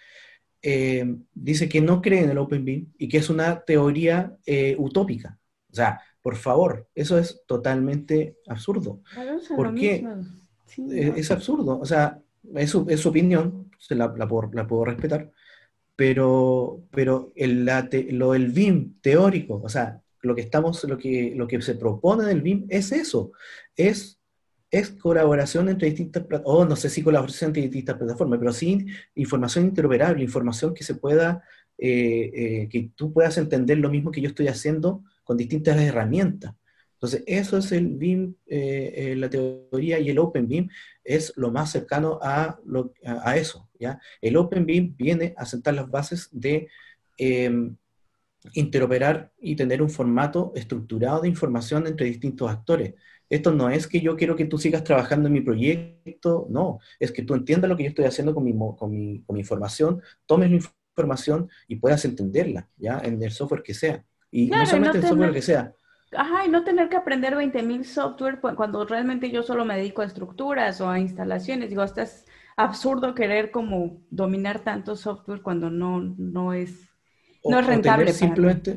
eh, 0.63 1.17
dice 1.35 1.69
que 1.69 1.83
no 1.83 2.01
cree 2.01 2.25
en 2.25 2.31
el 2.31 2.39
Open 2.39 2.65
BIM 2.65 2.93
y 2.99 3.09
que 3.09 3.19
es 3.19 3.29
una 3.29 3.61
teoría 3.61 4.37
eh, 4.47 4.75
utópica. 4.79 5.39
O 5.71 5.75
sea, 5.75 6.01
por 6.23 6.37
favor, 6.37 6.89
eso 6.95 7.19
es 7.19 7.43
totalmente 7.47 8.37
absurdo. 8.49 9.03
¿Por 9.55 9.75
qué? 9.75 10.07
es, 10.91 11.31
absurdo. 11.31 11.79
O 11.79 11.85
sea, 11.85 12.19
es 12.55 12.71
su, 12.71 12.87
es 12.89 13.01
su 13.01 13.11
opinión, 13.11 13.71
se 13.79 13.95
la, 13.95 14.13
la, 14.17 14.27
puedo, 14.27 14.51
la 14.55 14.67
puedo 14.67 14.87
respetar, 14.87 15.31
pero, 16.01 16.83
pero 16.93 17.31
el, 17.37 17.69
lo 18.13 18.33
del 18.33 18.53
BIM 18.53 18.95
teórico, 19.03 19.61
o 19.63 19.69
sea, 19.69 20.01
lo 20.23 20.35
que, 20.35 20.41
estamos, 20.41 20.83
lo 20.85 20.97
que, 20.97 21.35
lo 21.37 21.47
que 21.47 21.61
se 21.61 21.75
propone 21.75 22.25
del 22.25 22.41
BIM 22.41 22.65
es 22.71 22.91
eso, 22.91 23.33
es, 23.77 24.19
es 24.71 24.93
colaboración 24.93 25.69
entre 25.69 25.89
distintas 25.89 26.25
plataformas, 26.25 26.59
o 26.59 26.65
no 26.67 26.75
sé 26.75 26.89
si 26.89 27.03
colaboración 27.03 27.51
entre 27.51 27.65
distintas 27.65 27.99
plataformas, 27.99 28.39
pero 28.39 28.51
sí 28.51 28.87
información 29.15 29.67
interoperable, 29.67 30.25
información 30.25 30.73
que 30.73 30.85
se 30.85 30.95
pueda, 30.95 31.45
eh, 31.77 32.31
eh, 32.33 32.69
que 32.71 32.93
tú 32.97 33.13
puedas 33.13 33.37
entender 33.37 33.77
lo 33.77 33.91
mismo 33.91 34.11
que 34.11 34.23
yo 34.23 34.29
estoy 34.29 34.49
haciendo 34.49 35.05
con 35.23 35.37
distintas 35.37 35.79
herramientas. 35.79 36.55
Entonces, 37.01 37.25
eso 37.27 37.57
es 37.57 37.73
el 37.73 37.89
BIM, 37.97 38.35
eh, 38.47 39.15
la 39.17 39.31
teoría, 39.31 39.99
y 39.99 40.11
el 40.11 40.19
Open 40.19 40.47
BIM 40.47 40.69
es 41.03 41.33
lo 41.37 41.51
más 41.51 41.73
cercano 41.73 42.19
a, 42.23 42.59
lo, 42.65 42.93
a 43.05 43.37
eso. 43.37 43.71
El 44.21 44.37
OpenBIM 44.37 44.97
viene 44.97 45.35
a 45.37 45.47
sentar 45.47 45.75
las 45.75 45.91
bases 45.91 46.29
de 46.33 46.69
em, 47.17 47.77
interoperar 48.55 49.33
y 49.41 49.57
tener 49.57 49.83
un 49.83 49.91
formato 49.91 50.53
estructurado 50.55 51.23
de 51.23 51.29
información 51.29 51.87
entre 51.87 52.07
distintos 52.07 52.51
actores. 52.51 52.95
Esto 53.29 53.53
no 53.53 53.71
es 53.71 53.87
que 53.87 54.01
yo 54.01 54.17
quiero 54.17 54.35
que 54.35 54.47
tú 54.47 54.59
sigas 54.59 54.83
trabajando 54.83 55.29
en 55.29 55.35
mi 55.35 55.41
proyecto, 55.41 56.47
no, 56.51 56.81
es 56.99 57.13
que 57.13 57.23
tú 57.23 57.35
entiendas 57.35 57.69
lo 57.69 57.77
que 57.77 57.85
yo 57.85 57.89
estoy 57.91 58.05
haciendo 58.05 58.35
con 58.35 58.45
mi, 58.45 58.53
con 58.77 58.91
mi, 58.91 59.41
información, 59.41 60.03
tomes 60.27 60.51
la 60.51 60.59
información 60.97 61.49
y 61.69 61.77
puedas 61.77 62.05
entenderla, 62.05 62.69
¿ya? 62.77 63.01
En 63.05 63.23
el 63.23 63.31
software 63.31 63.63
que 63.63 63.75
sea. 63.75 64.05
Y 64.33 64.47
no 64.47 64.67
solamente 64.67 64.99
en 64.99 65.05
el 65.05 65.11
software 65.11 65.33
que 65.33 65.43
sea. 65.43 65.75
Ajá, 66.13 66.45
y 66.45 66.49
no 66.49 66.65
tener 66.65 66.89
que 66.89 66.97
aprender 66.97 67.35
20.000 67.35 67.85
software 67.85 68.41
cuando 68.41 68.85
realmente 68.85 69.31
yo 69.31 69.43
solo 69.43 69.65
me 69.65 69.77
dedico 69.77 70.03
a 70.03 70.07
estructuras 70.07 70.81
o 70.81 70.89
a 70.89 70.99
instalaciones. 70.99 71.71
Digo, 71.71 71.85
estás 71.85 72.27
absurdo 72.57 73.15
querer 73.15 73.51
como 73.51 74.03
dominar 74.11 74.61
tanto 74.61 74.97
software 74.97 75.41
cuando 75.41 75.71
no, 75.71 76.01
no 76.01 76.53
es, 76.53 76.91
no 77.45 77.61
es 77.61 77.67
rentable. 77.67 78.07
tener 78.07 78.15
simplemente, 78.15 78.77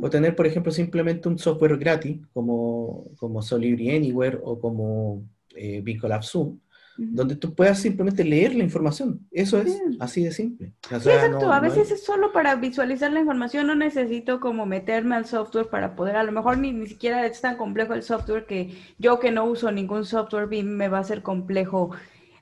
o 0.00 0.08
tener, 0.08 0.34
por 0.34 0.46
ejemplo, 0.46 0.72
simplemente 0.72 1.28
un 1.28 1.38
software 1.38 1.76
gratis 1.76 2.20
como, 2.32 3.10
como 3.16 3.42
Solibri 3.42 3.94
Anywhere 3.94 4.38
o 4.42 4.58
como 4.58 5.22
eh, 5.54 5.82
Zoom, 6.22 6.58
donde 6.96 7.36
tú 7.36 7.54
puedas 7.54 7.80
simplemente 7.80 8.24
leer 8.24 8.54
la 8.54 8.62
información. 8.62 9.26
Eso 9.30 9.58
es 9.58 9.80
así 10.00 10.24
de 10.24 10.32
simple. 10.32 10.74
exacto. 10.90 11.52
a 11.52 11.60
veces 11.60 11.90
es 11.90 12.04
solo 12.04 12.32
para 12.32 12.54
visualizar 12.56 13.12
la 13.12 13.20
información. 13.20 13.66
No 13.66 13.74
necesito 13.74 14.40
como 14.40 14.66
meterme 14.66 15.16
al 15.16 15.26
software 15.26 15.68
para 15.68 15.96
poder, 15.96 16.16
a 16.16 16.22
lo 16.22 16.32
mejor 16.32 16.58
ni, 16.58 16.72
ni 16.72 16.86
siquiera 16.86 17.26
es 17.26 17.40
tan 17.40 17.56
complejo 17.56 17.94
el 17.94 18.02
software 18.02 18.46
que 18.46 18.74
yo 18.98 19.18
que 19.18 19.30
no 19.30 19.44
uso 19.44 19.72
ningún 19.72 20.04
software 20.04 20.46
BIM 20.46 20.66
me 20.66 20.88
va 20.88 21.00
a 21.00 21.04
ser 21.04 21.22
complejo 21.22 21.90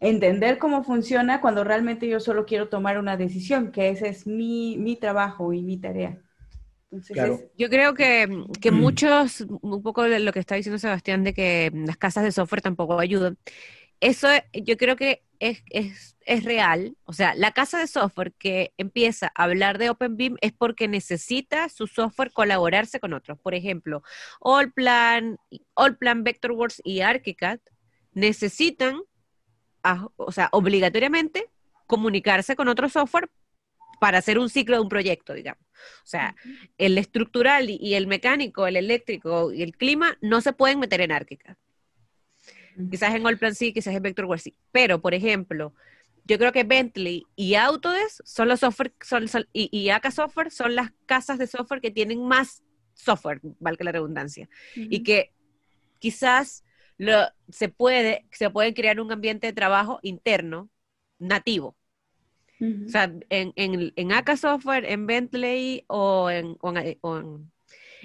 entender 0.01 0.59
cómo 0.59 0.83
funciona 0.83 1.41
cuando 1.41 1.65
realmente 1.65 2.09
yo 2.09 2.19
solo 2.21 2.45
quiero 2.45 2.69
tomar 2.69 2.99
una 2.99 3.17
decisión, 3.17 3.71
que 3.71 3.89
ese 3.91 4.09
es 4.09 4.27
mi, 4.27 4.77
mi 4.77 4.97
trabajo 4.97 5.53
y 5.53 5.63
mi 5.63 5.79
tarea. 5.79 6.19
Yo 7.57 7.71
creo 7.71 7.95
que, 7.95 8.45
que, 8.61 8.71
muchos, 8.71 9.47
un 9.63 9.83
poco 9.83 10.03
de 10.03 10.21
lo 10.21 10.33
que 10.33 10.41
está 10.41 10.57
diciendo 10.57 10.79
Sebastián, 10.79 11.25
de 11.25 11.33
que 11.33 11.71
las 11.87 11.97
casas 11.97 12.25
de 12.25 12.33
software 12.33 12.61
tampoco 12.61 12.99
ayudan, 12.99 13.39
eso 14.03 14.29
yo 14.53 14.77
creo 14.77 14.97
que 14.97 15.23
es, 15.39 15.63
es, 15.71 16.17
es, 16.27 16.45
real. 16.45 16.97
O 17.05 17.13
sea, 17.13 17.35
la 17.37 17.53
casa 17.53 17.79
de 17.79 17.87
software 17.87 18.33
que 18.33 18.73
empieza 18.77 19.31
a 19.35 19.45
hablar 19.45 19.79
de 19.79 19.91
OpenBeam 19.91 20.37
es 20.41 20.53
porque 20.53 20.89
necesita 20.89 21.69
su 21.69 21.87
software 21.87 22.33
colaborarse 22.33 22.99
con 22.99 23.13
otros. 23.13 23.39
Por 23.39 23.55
ejemplo, 23.55 24.03
Allplan, 24.41 25.39
Allplan, 25.77 26.25
Vectorworks 26.25 26.83
y 26.85 27.01
ArchiCAD 27.01 27.61
necesitan 28.13 29.01
o 30.17 30.33
sea, 30.33 30.49
obligatoriamente 30.53 31.49
comunicarse 31.87 32.57
con 32.57 32.69
otro 32.69 32.89
software 32.89 33.31
para 34.01 34.19
hacer 34.19 34.39
un 34.39 34.49
ciclo 34.49 34.77
de 34.77 34.83
un 34.83 34.89
proyecto, 34.89 35.33
digamos. 35.33 35.65
O 35.65 36.07
sea, 36.07 36.35
el 36.77 36.99
estructural 36.99 37.71
y 37.71 37.95
el 37.95 38.09
mecánico, 38.09 38.67
el 38.67 38.77
eléctrico 38.77 39.53
y 39.53 39.63
el 39.63 39.77
clima 39.77 40.19
no 40.21 40.41
se 40.41 40.53
pueden 40.53 40.81
meter 40.81 41.01
en 41.01 41.13
ArchiCAD. 41.13 41.57
Quizás 42.91 43.15
en 43.15 43.27
Allplan 43.27 43.55
sí, 43.55 43.73
quizás 43.73 43.95
en 43.95 44.03
Vectorworks 44.03 44.43
sí. 44.43 44.55
Pero, 44.71 45.01
por 45.01 45.15
ejemplo, 45.15 45.75
yo 46.25 46.39
creo 46.39 46.53
que 46.53 46.65
Bentley 46.65 47.25
y 47.37 47.55
Autodesk 47.55 48.21
son 48.25 48.49
los 48.49 48.61
software, 48.61 48.95
son, 49.03 49.27
y, 49.53 49.69
y 49.77 49.91
AK 49.91 50.11
Software 50.11 50.51
son 50.51 50.75
las 50.75 50.93
casas 51.07 51.39
de 51.39 51.47
software 51.47 51.81
que 51.81 51.91
tienen 51.91 52.27
más 52.27 52.63
software, 52.95 53.41
valga 53.59 53.85
la 53.85 53.93
redundancia. 53.93 54.49
Y 54.75 55.03
que 55.03 55.33
quizás 55.99 56.65
se, 57.51 57.69
puede, 57.69 58.27
se 58.31 58.51
puede 58.51 58.75
crear 58.75 59.01
un 59.01 59.13
ambiente 59.13 59.47
de 59.47 59.53
trabajo 59.53 59.99
interno 60.03 60.71
nativo. 61.19 61.77
O 62.61 62.89
sea, 62.89 63.13
en, 63.29 63.53
en, 63.57 63.93
en 63.97 64.13
AK 64.13 64.37
Software, 64.37 64.85
en 64.85 65.05
Bentley 65.05 65.85
o 65.89 66.31
en, 66.31 66.57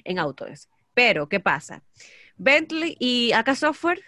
en, 0.03 0.17
Autodesk. 0.17 0.71
Pero, 0.95 1.29
¿qué 1.29 1.39
pasa? 1.39 1.83
Bentley 2.37 2.97
y 2.99 3.33
AK 3.33 3.55
Software, 3.55 4.01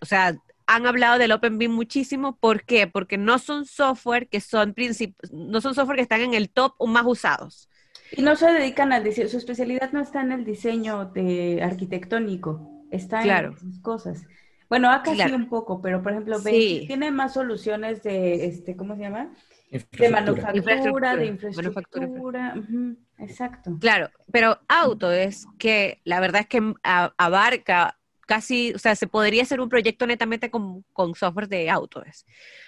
o 0.00 0.06
sea, 0.06 0.36
han 0.66 0.86
hablado 0.86 1.18
del 1.18 1.32
OpenBeam 1.32 1.72
muchísimo. 1.72 2.36
¿Por 2.36 2.64
qué? 2.64 2.86
Porque 2.86 3.18
no 3.18 3.38
son 3.38 3.66
software 3.66 4.28
que 4.28 4.40
son 4.40 4.74
no 5.32 5.60
son 5.60 5.74
software 5.74 5.96
que 5.96 6.02
están 6.02 6.20
en 6.20 6.34
el 6.34 6.50
top 6.50 6.74
o 6.78 6.86
más 6.86 7.04
usados. 7.06 7.68
Y 8.12 8.22
no 8.22 8.36
se 8.36 8.50
dedican 8.50 8.92
al 8.92 9.02
diseño, 9.02 9.28
su 9.28 9.38
especialidad 9.38 9.92
no 9.92 10.00
está 10.00 10.20
en 10.20 10.32
el 10.32 10.44
diseño 10.44 11.06
de 11.06 11.60
arquitectónico 11.62 12.76
está 12.90 13.22
en 13.22 13.52
esas 13.52 13.80
cosas. 13.80 14.24
Bueno, 14.68 14.90
acá 14.90 15.14
sí 15.14 15.32
un 15.32 15.48
poco, 15.48 15.80
pero 15.80 16.02
por 16.02 16.12
ejemplo, 16.12 16.40
tiene 16.42 17.10
más 17.10 17.34
soluciones 17.34 18.02
de, 18.02 18.46
este, 18.46 18.76
¿cómo 18.76 18.96
se 18.96 19.02
llama? 19.02 19.32
De 19.70 20.08
manufactura, 20.08 21.16
de 21.16 21.26
infraestructura. 21.26 22.54
exacto. 23.18 23.76
Claro, 23.80 24.10
pero 24.32 24.58
auto 24.68 25.12
es 25.12 25.46
que 25.58 26.00
la 26.04 26.20
verdad 26.20 26.42
es 26.42 26.48
que 26.48 26.74
abarca 26.82 27.98
casi, 28.26 28.74
o 28.74 28.78
sea, 28.78 28.94
se 28.96 29.06
podría 29.06 29.42
hacer 29.42 29.60
un 29.60 29.68
proyecto 29.68 30.06
netamente 30.06 30.50
con, 30.50 30.84
software 31.14 31.48
de 31.48 31.70
auto. 31.70 32.02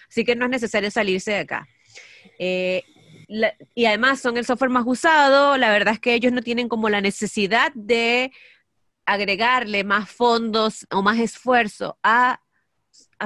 Así 0.08 0.24
que 0.24 0.36
no 0.36 0.46
es 0.46 0.50
necesario 0.50 0.90
salirse 0.90 1.32
de 1.32 1.38
acá. 1.38 1.68
Eh, 2.38 2.84
y 3.74 3.84
además 3.84 4.20
son 4.20 4.36
el 4.38 4.46
software 4.46 4.70
más 4.70 4.84
usado, 4.86 5.58
la 5.58 5.70
verdad 5.70 5.94
es 5.94 6.00
que 6.00 6.14
ellos 6.14 6.32
no 6.32 6.40
tienen 6.40 6.68
como 6.68 6.88
la 6.88 7.02
necesidad 7.02 7.72
de 7.74 8.32
agregarle 9.04 9.84
más 9.84 10.10
fondos 10.10 10.86
o 10.90 11.02
más 11.02 11.18
esfuerzo 11.18 11.98
a, 12.02 12.40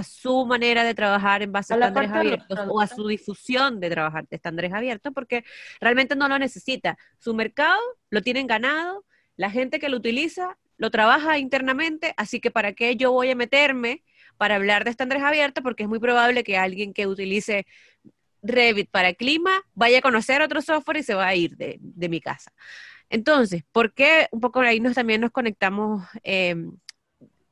su 0.03 0.47
manera 0.47 0.85
de 0.85 0.95
trabajar 0.95 1.43
en 1.43 1.53
base 1.53 1.75
a, 1.75 1.77
estándares 1.77 2.11
abiertos 2.11 2.59
o 2.69 2.81
a 2.81 2.87
su 2.87 3.07
difusión 3.07 3.79
de 3.79 3.91
trabajar 3.91 4.27
de 4.27 4.37
estándares 4.37 4.73
abiertos, 4.73 5.13
porque 5.15 5.45
realmente 5.81 6.17
no 6.17 6.29
lo 6.29 6.39
necesita. 6.39 6.97
Su 7.19 7.35
mercado 7.35 7.81
lo 8.11 8.23
tienen 8.23 8.47
ganado, 8.47 9.05
la 9.37 9.51
gente 9.51 9.79
que 9.79 9.89
lo 9.89 9.99
utiliza 9.99 10.59
lo 10.83 10.91
trabaja 10.91 11.39
internamente, 11.39 12.13
así 12.17 12.41
que 12.41 12.51
¿para 12.51 12.73
qué 12.73 12.97
yo 12.97 13.13
voy 13.13 13.31
a 13.31 13.37
meterme 13.37 14.03
para 14.37 14.57
hablar 14.57 14.83
de 14.83 14.91
estándares 14.91 15.23
abiertos? 15.23 15.63
Porque 15.63 15.85
es 15.85 15.89
muy 15.89 16.01
probable 16.01 16.43
que 16.43 16.57
alguien 16.57 16.93
que 16.93 17.07
utilice 17.07 17.67
Revit 18.43 18.91
para 18.91 19.15
clima, 19.15 19.63
vaya 19.75 19.99
a 19.99 20.03
conocer 20.03 20.43
otro 20.43 20.61
software 20.61 20.97
y 20.97 21.03
se 21.05 21.15
va 21.15 21.29
a 21.29 21.37
ir 21.37 21.57
de, 21.57 22.09
mi 22.09 22.21
casa. 22.21 22.53
Entonces, 23.11 23.63
¿por 23.71 23.95
qué 23.95 24.27
un 24.33 24.41
poco 24.41 24.59
ahí 24.59 24.81
nos, 24.81 24.97
también 24.97 25.21
nos 25.21 25.31
conectamos? 25.31 26.05
Em, 26.25 26.73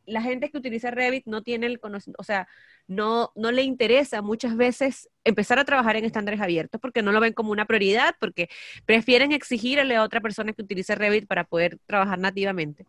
la 0.07 0.23
gente 0.23 0.51
que 0.51 0.59
utiliza 0.59 0.91
Revit 0.91 1.27
no 1.27 1.45
tiene 1.45 1.67
el 1.67 1.79
conocimiento, 1.79 2.21
o 2.21 2.25
sea, 2.25 2.49
no, 2.89 3.31
no 3.37 3.53
le 3.53 3.63
interesa 3.63 4.23
muchas 4.23 4.57
veces 4.57 5.09
empezar 5.23 5.61
a 5.61 5.65
trabajar 5.65 5.95
en 5.95 6.05
estándares 6.05 6.41
abiertos 6.41 6.81
porque 6.81 7.03
no 7.03 7.13
lo 7.13 7.21
ven 7.21 7.33
como 7.33 7.53
una 7.53 7.67
prioridad, 7.67 8.17
porque 8.19 8.49
prefieren 8.85 9.31
exigirle 9.31 9.95
a 9.95 10.03
otra 10.03 10.21
persona 10.21 10.53
que 10.53 10.63
utilice 10.63 10.97
Revit 10.97 11.29
para 11.29 11.45
poder 11.45 11.79
trabajar 11.87 12.19
nativamente, 12.19 12.87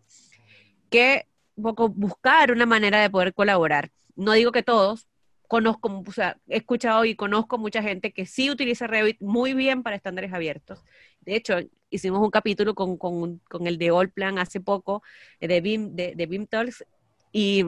que 0.91 1.25
buscar 1.55 2.51
una 2.51 2.67
manera 2.67 3.01
de 3.01 3.09
poder 3.09 3.33
colaborar. 3.33 3.91
No 4.15 4.33
digo 4.33 4.51
que 4.51 4.61
todos, 4.61 5.07
conozco, 5.47 6.03
o 6.05 6.11
sea, 6.11 6.37
he 6.47 6.57
escuchado 6.57 7.05
y 7.05 7.15
conozco 7.15 7.57
mucha 7.57 7.81
gente 7.81 8.13
que 8.13 8.25
sí 8.25 8.51
utiliza 8.51 8.87
Revit 8.87 9.19
muy 9.21 9.53
bien 9.53 9.83
para 9.83 9.95
estándares 9.95 10.33
abiertos. 10.33 10.83
De 11.21 11.35
hecho, 11.35 11.57
hicimos 11.89 12.21
un 12.21 12.29
capítulo 12.29 12.75
con, 12.75 13.41
el 13.65 13.77
de 13.77 13.89
Allplan 13.89 14.37
hace 14.37 14.59
poco, 14.59 15.01
eh, 15.39 15.47
de 15.47 15.61
BIM, 15.61 15.95
de, 15.95 16.13
de 16.15 16.25
BIM 16.25 16.45
Talks, 16.47 16.85
y 17.31 17.65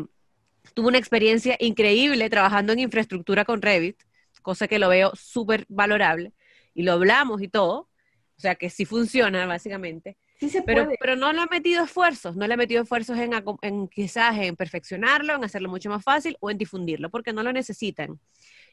tuve 0.73 0.87
una 0.87 0.97
experiencia 0.97 1.57
increíble 1.59 2.29
trabajando 2.29 2.73
en 2.73 2.79
infraestructura 2.79 3.45
con 3.45 3.61
Revit, 3.61 3.97
cosa 4.41 4.67
que 4.67 4.79
lo 4.79 4.89
veo 4.89 5.11
súper 5.15 5.65
valorable, 5.69 6.33
y 6.73 6.83
lo 6.83 6.93
hablamos 6.93 7.41
y 7.41 7.47
todo, 7.47 7.89
o 8.37 8.39
sea 8.39 8.55
que 8.55 8.69
sí 8.69 8.85
funciona 8.85 9.45
básicamente. 9.45 10.17
Sí 10.39 10.49
se 10.49 10.61
pero, 10.61 10.85
puede. 10.85 10.97
pero 10.99 11.15
no 11.15 11.31
le 11.31 11.41
ha 11.41 11.45
metido 11.45 11.83
esfuerzos, 11.83 12.35
no 12.35 12.47
le 12.47 12.53
ha 12.53 12.57
metido 12.57 12.83
esfuerzos 12.83 13.17
en, 13.17 13.31
en 13.61 13.87
quizás 13.87 14.37
en 14.37 14.55
perfeccionarlo, 14.55 15.35
en 15.35 15.43
hacerlo 15.43 15.69
mucho 15.69 15.89
más 15.89 16.03
fácil 16.03 16.37
o 16.41 16.51
en 16.51 16.57
difundirlo, 16.57 17.09
porque 17.09 17.33
no 17.33 17.43
lo 17.43 17.53
necesitan. 17.53 18.19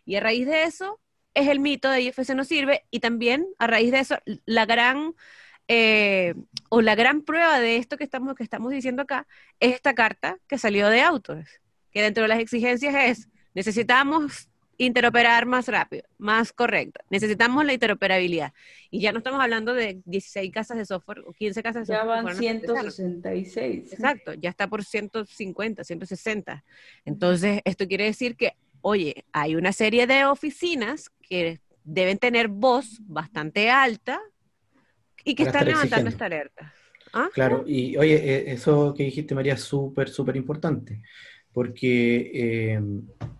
Y 0.04 0.16
a 0.16 0.20
raíz 0.20 0.46
de 0.46 0.64
eso 0.64 1.00
es 1.34 1.48
el 1.48 1.60
mito 1.60 1.90
de 1.90 2.02
IFC 2.02 2.34
no 2.34 2.44
sirve 2.44 2.84
y 2.90 3.00
también 3.00 3.46
a 3.58 3.66
raíz 3.66 3.92
de 3.92 4.00
eso 4.00 4.18
la 4.46 4.66
gran 4.66 5.14
eh, 5.68 6.34
o 6.68 6.82
la 6.82 6.96
gran 6.96 7.22
prueba 7.22 7.60
de 7.60 7.76
esto 7.76 7.96
que 7.96 8.04
estamos, 8.04 8.34
que 8.34 8.42
estamos 8.42 8.72
diciendo 8.72 9.02
acá 9.02 9.28
es 9.60 9.74
esta 9.74 9.94
carta 9.94 10.38
que 10.48 10.58
salió 10.58 10.88
de 10.88 11.02
Autos, 11.02 11.46
que 11.92 12.02
dentro 12.02 12.22
de 12.24 12.28
las 12.28 12.40
exigencias 12.40 12.94
es 12.96 13.28
necesitamos 13.54 14.49
interoperar 14.86 15.44
más 15.44 15.68
rápido, 15.68 16.04
más 16.16 16.54
correcto. 16.54 17.00
Necesitamos 17.10 17.64
la 17.66 17.74
interoperabilidad. 17.74 18.54
Y 18.90 19.00
ya 19.00 19.12
no 19.12 19.18
estamos 19.18 19.38
hablando 19.38 19.74
de 19.74 20.00
16 20.06 20.50
casas 20.50 20.78
de 20.78 20.86
software 20.86 21.20
o 21.26 21.32
15 21.34 21.62
casas 21.62 21.86
de 21.86 21.94
software. 21.94 22.16
Ya 22.16 22.22
van 22.22 22.34
166. 22.34 23.92
Exacto, 23.92 24.32
ya 24.32 24.48
está 24.48 24.68
por 24.68 24.82
150, 24.82 25.84
160. 25.84 26.64
Entonces, 27.04 27.60
esto 27.66 27.86
quiere 27.86 28.04
decir 28.04 28.36
que, 28.36 28.54
oye, 28.80 29.26
hay 29.32 29.54
una 29.54 29.72
serie 29.74 30.06
de 30.06 30.24
oficinas 30.24 31.10
que 31.28 31.60
deben 31.84 32.16
tener 32.16 32.48
voz 32.48 33.00
bastante 33.00 33.68
alta 33.68 34.18
y 35.24 35.34
que 35.34 35.42
están 35.42 35.66
levantando 35.66 36.08
esta 36.08 36.24
alerta. 36.24 36.72
¿Ah? 37.12 37.28
Claro, 37.34 37.64
y 37.66 37.98
oye, 37.98 38.14
eh, 38.14 38.52
eso 38.52 38.94
que 38.96 39.02
dijiste, 39.02 39.34
María, 39.34 39.54
es 39.54 39.60
súper, 39.60 40.08
súper 40.08 40.36
importante 40.36 41.02
porque 41.52 42.30
eh, 42.34 42.80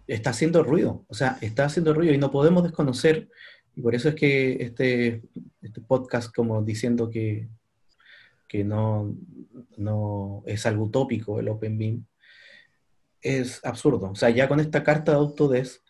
está 0.07 0.31
haciendo 0.31 0.63
ruido, 0.63 1.05
o 1.09 1.15
sea, 1.15 1.39
está 1.41 1.65
haciendo 1.65 1.95
ruido 1.95 2.13
y 2.13 2.19
no 2.19 2.31
podemos 2.31 2.63
desconocer, 2.63 3.29
y 3.77 3.83
por 3.83 3.95
eso 3.95 4.09
es 4.09 4.15
que 4.15 4.63
este, 4.63 5.23
este 5.63 5.81
podcast 5.81 6.35
como 6.35 6.63
diciendo 6.63 7.09
que, 7.11 7.49
que 8.49 8.65
no, 8.65 9.15
no 9.77 10.43
es 10.47 10.67
algo 10.67 10.85
utópico 10.85 11.39
el 11.39 11.49
OpenBeam, 11.49 12.05
es 13.23 13.65
absurdo. 13.65 14.11
O 14.11 14.15
sea, 14.15 14.31
ya 14.31 14.49
con 14.49 14.61
esta 14.61 14.83
carta 14.83 15.13
de 15.13 15.19
Autodesk 15.19 15.83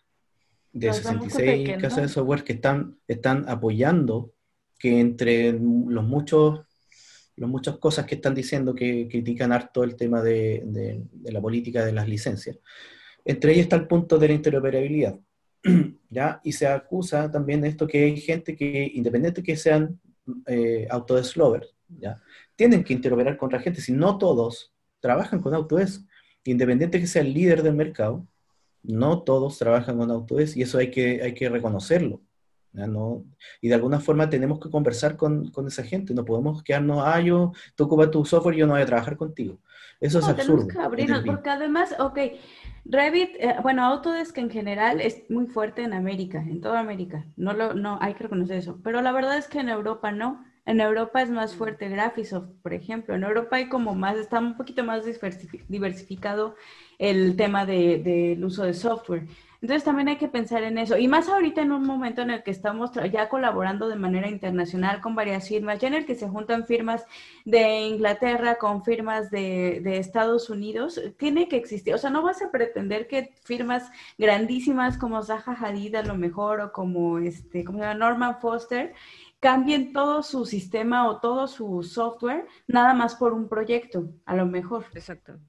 de 0.73 0.93
66 0.93 1.77
casas 1.81 2.03
de 2.03 2.07
software 2.09 2.43
que 2.43 2.53
están, 2.53 2.97
están 3.07 3.47
apoyando 3.49 4.33
que 4.79 4.99
entre 4.99 5.53
los 5.53 6.03
muchos 6.03 6.61
las 7.41 7.49
muchas 7.49 7.77
cosas 7.79 8.05
que 8.05 8.15
están 8.15 8.35
diciendo 8.35 8.75
que 8.75 9.07
critican 9.09 9.51
harto 9.51 9.83
el 9.83 9.95
tema 9.95 10.21
de, 10.21 11.03
la 11.23 11.41
política 11.41 11.83
de 11.83 11.91
las 11.91 12.07
licencias. 12.07 12.59
Entre 13.25 13.53
ellas 13.53 13.63
está 13.63 13.77
el 13.77 13.87
punto 13.87 14.19
de 14.19 14.27
la 14.27 14.33
interoperabilidad. 14.35 15.19
¿ya? 16.09 16.39
Y 16.43 16.51
se 16.51 16.67
acusa 16.67 17.31
también 17.31 17.61
de 17.61 17.69
esto 17.69 17.87
que 17.87 18.03
hay 18.03 18.17
gente 18.17 18.55
que, 18.55 18.91
independiente 18.93 19.41
que 19.41 19.57
sean 19.57 19.99
eh, 20.45 20.87
Autodesk 20.91 21.35
lovers, 21.37 21.75
¿ya? 21.87 22.21
tienen 22.55 22.83
que 22.83 22.93
interoperar 22.93 23.37
con 23.37 23.47
otra 23.47 23.59
gente. 23.59 23.81
Si 23.81 23.91
no 23.91 24.19
todos 24.19 24.71
trabajan 24.99 25.41
con 25.41 25.55
Autodesk, 25.55 26.05
independiente 26.43 26.99
que 26.99 27.07
sea 27.07 27.23
el 27.23 27.33
líder 27.33 27.63
del 27.63 27.73
mercado, 27.73 28.27
no 28.83 29.23
todos 29.23 29.57
trabajan 29.57 29.97
con 29.97 30.11
Autodesk 30.11 30.57
y 30.57 30.61
eso 30.61 30.77
hay 30.77 30.91
que, 30.91 31.23
hay 31.23 31.33
que 31.33 31.49
reconocerlo. 31.49 32.21
No, 32.73 33.25
y 33.59 33.67
de 33.67 33.75
alguna 33.75 33.99
forma 33.99 34.29
tenemos 34.29 34.59
que 34.59 34.69
conversar 34.69 35.17
con, 35.17 35.51
con, 35.51 35.67
esa 35.67 35.83
gente, 35.83 36.13
no 36.13 36.23
podemos 36.23 36.63
quedarnos, 36.63 37.03
ah, 37.05 37.19
yo, 37.19 37.51
tú 37.75 37.83
ocupas 37.83 38.11
tu 38.11 38.23
software 38.23 38.55
y 38.55 38.59
yo 38.59 38.67
no 38.67 38.73
voy 38.73 38.81
a 38.81 38.85
trabajar 38.85 39.17
contigo. 39.17 39.59
Eso 39.99 40.19
es 40.19 40.27
absurdo. 40.27 40.67
Que 40.67 40.79
abrirnos, 40.79 41.23
porque 41.25 41.49
además, 41.49 41.93
ok, 41.99 42.17
Revit, 42.85 43.35
eh, 43.39 43.55
bueno, 43.61 43.85
Autodesk 43.85 44.37
en 44.37 44.49
general 44.49 45.01
es 45.01 45.29
muy 45.29 45.47
fuerte 45.47 45.83
en 45.83 45.93
América, 45.93 46.39
en 46.39 46.61
toda 46.61 46.79
América, 46.79 47.25
no, 47.35 47.53
lo, 47.53 47.73
no 47.73 47.99
hay 48.01 48.13
que 48.13 48.23
reconocer 48.23 48.57
eso, 48.57 48.79
pero 48.83 49.01
la 49.01 49.11
verdad 49.11 49.37
es 49.37 49.47
que 49.47 49.59
en 49.59 49.69
Europa 49.69 50.11
no. 50.11 50.43
En 50.65 50.79
Europa 50.79 51.23
es 51.23 51.29
más 51.31 51.55
fuerte 51.55 51.89
Graphisoft, 51.89 52.49
por 52.61 52.73
ejemplo. 52.73 53.15
En 53.15 53.23
Europa 53.23 53.55
hay 53.55 53.67
como 53.67 53.95
más, 53.95 54.15
está 54.17 54.39
un 54.39 54.55
poquito 54.55 54.83
más 54.83 55.03
diversificado 55.67 56.55
el 56.99 57.35
tema 57.35 57.65
del 57.65 58.03
de, 58.03 58.39
uso 58.43 58.63
de 58.63 58.75
software. 58.75 59.25
Entonces 59.61 59.83
también 59.83 60.07
hay 60.07 60.17
que 60.17 60.27
pensar 60.27 60.63
en 60.63 60.79
eso. 60.79 60.97
Y 60.97 61.07
más 61.07 61.29
ahorita 61.29 61.61
en 61.61 61.71
un 61.71 61.85
momento 61.85 62.23
en 62.23 62.31
el 62.31 62.41
que 62.41 62.49
estamos 62.49 62.91
ya 63.11 63.29
colaborando 63.29 63.87
de 63.87 63.95
manera 63.95 64.27
internacional 64.27 65.01
con 65.01 65.13
varias 65.13 65.47
firmas, 65.47 65.77
ya 65.79 65.87
en 65.87 65.93
el 65.93 66.05
que 66.07 66.15
se 66.15 66.27
juntan 66.27 66.65
firmas 66.65 67.05
de 67.45 67.81
Inglaterra 67.81 68.55
con 68.55 68.83
firmas 68.83 69.29
de, 69.29 69.81
Estados 69.99 70.49
Unidos, 70.49 70.99
tiene 71.17 71.47
que 71.47 71.57
existir. 71.57 71.93
O 71.93 71.99
sea, 71.99 72.09
no 72.09 72.23
vas 72.23 72.41
a 72.41 72.49
pretender 72.49 73.07
que 73.07 73.33
firmas 73.43 73.91
grandísimas 74.17 74.97
como 74.97 75.21
Zaha 75.21 75.53
Hadid 75.53 75.93
a 75.95 76.03
lo 76.03 76.15
mejor 76.15 76.59
o 76.61 76.71
como, 76.71 77.19
este, 77.19 77.63
como 77.63 77.81
Norman 77.93 78.39
Foster 78.39 78.93
cambien 79.39 79.93
todo 79.93 80.23
su 80.23 80.45
sistema 80.45 81.07
o 81.07 81.19
todo 81.19 81.47
su 81.47 81.83
software 81.83 82.47
nada 82.67 82.93
más 82.93 83.15
por 83.15 83.33
un 83.33 83.47
proyecto, 83.47 84.09
a 84.25 84.35
lo 84.35 84.47
mejor. 84.47 84.85
Exacto. 84.93 85.39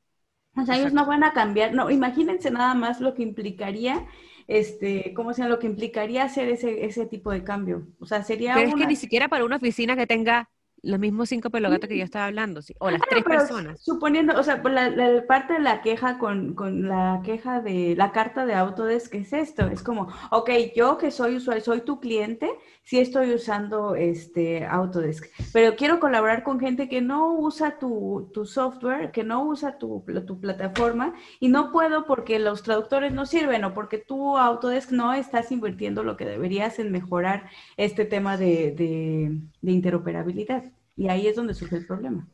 O 0.57 0.65
sea, 0.65 0.77
ellos 0.77 0.93
no 0.93 1.07
van 1.07 1.25
a 1.25 1.33
cambiar, 1.33 1.73
no, 1.73 1.91
imagínense 1.91 2.51
nada 2.51 2.75
más 2.75 3.01
lo 3.01 3.15
que 3.15 3.23
implicaría, 3.23 4.07
este, 4.49 5.15
¿cómo 5.15 5.33
se 5.33 5.43
llama? 5.43 5.55
Lo 5.55 5.59
que 5.59 5.67
implicaría 5.67 6.25
hacer 6.25 6.49
ese, 6.49 6.85
ese 6.85 7.07
tipo 7.07 7.31
de 7.31 7.43
cambio. 7.43 7.87
O 8.01 8.07
sea, 8.07 8.23
sería 8.23 8.55
Pero 8.55 8.69
es 8.69 8.75
que 8.75 8.87
ni 8.87 8.97
siquiera 8.97 9.29
para 9.29 9.45
una 9.45 9.57
oficina 9.57 9.97
que 9.97 10.07
tenga 10.07 10.51
los 10.83 10.99
mismos 10.99 11.29
cinco 11.29 11.49
pelogatos 11.49 11.89
que 11.89 11.97
yo 11.97 12.05
estaba 12.05 12.27
hablando, 12.27 12.61
¿sí? 12.61 12.75
o 12.81 12.91
las 12.91 13.01
ah, 13.03 13.07
tres 13.09 13.23
personas. 13.23 13.81
Suponiendo, 13.81 14.39
o 14.39 14.43
sea, 14.43 14.61
la, 14.65 15.25
parte 15.29 15.55
de 15.55 15.61
la 15.61 15.81
queja 15.81 16.19
con, 16.19 16.55
con, 16.55 16.89
la 16.89 17.23
queja 17.25 17.61
de 17.61 17.95
la 17.97 18.11
carta 18.11 18.45
de 18.47 18.55
Autodesk, 18.55 19.13
¿qué 19.13 19.19
es 19.19 19.33
esto? 19.33 19.67
Es 19.69 19.83
como, 19.83 20.09
ok, 20.31 20.51
yo 20.75 20.99
que 20.99 21.13
soy 21.13 21.37
usuario, 21.37 21.63
soy 21.63 21.83
tu 21.83 22.01
cliente, 22.01 22.51
sí 22.83 22.99
estoy 22.99 23.33
usando 23.33 23.95
este 23.95 24.65
Autodesk, 24.65 25.27
pero 25.53 25.77
quiero 25.77 26.01
colaborar 26.01 26.43
con 26.43 26.59
gente 26.61 26.89
que 26.89 27.01
no 27.01 27.35
usa 27.35 27.79
tu, 27.79 28.31
tu 28.33 28.45
software, 28.45 29.13
que 29.13 29.25
no 29.25 29.45
usa 29.45 29.79
tu, 29.79 30.05
tu, 30.27 30.41
plataforma 30.41 31.15
y 31.41 31.49
no 31.49 31.71
puedo 31.73 32.05
porque 32.05 32.39
los 32.39 32.63
traductores 32.63 33.13
no 33.13 33.27
sirven 33.27 33.65
o 33.65 33.75
porque 33.75 33.99
tú 33.99 34.37
Autodesk 34.37 34.91
no 34.91 35.13
estás 35.15 35.53
invirtiendo 35.53 36.03
lo 36.03 36.17
que 36.17 36.25
deberías 36.25 36.79
en 36.79 36.91
mejorar 36.91 37.49
este 37.77 38.05
tema 38.05 38.37
de, 38.37 38.73
de, 38.73 39.39
de 39.61 39.73
interoperabilidad. 39.73 40.65
Y 40.97 41.09
ahí 41.09 41.27
es 41.27 41.37
donde 41.37 41.55
surge 41.55 41.77
el 41.77 41.87
problema. 41.87 42.29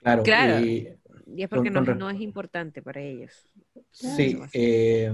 Claro. 0.00 0.22
claro. 0.22 0.64
Y, 0.64 0.88
es 1.36 1.48
porque 1.48 1.70
no, 1.70 1.80
no, 1.80 2.10
es 2.10 2.20
importante 2.20 2.82
para 2.82 3.00
ellos. 3.00 3.48
Sí, 3.90 4.38
eh, 4.52 5.12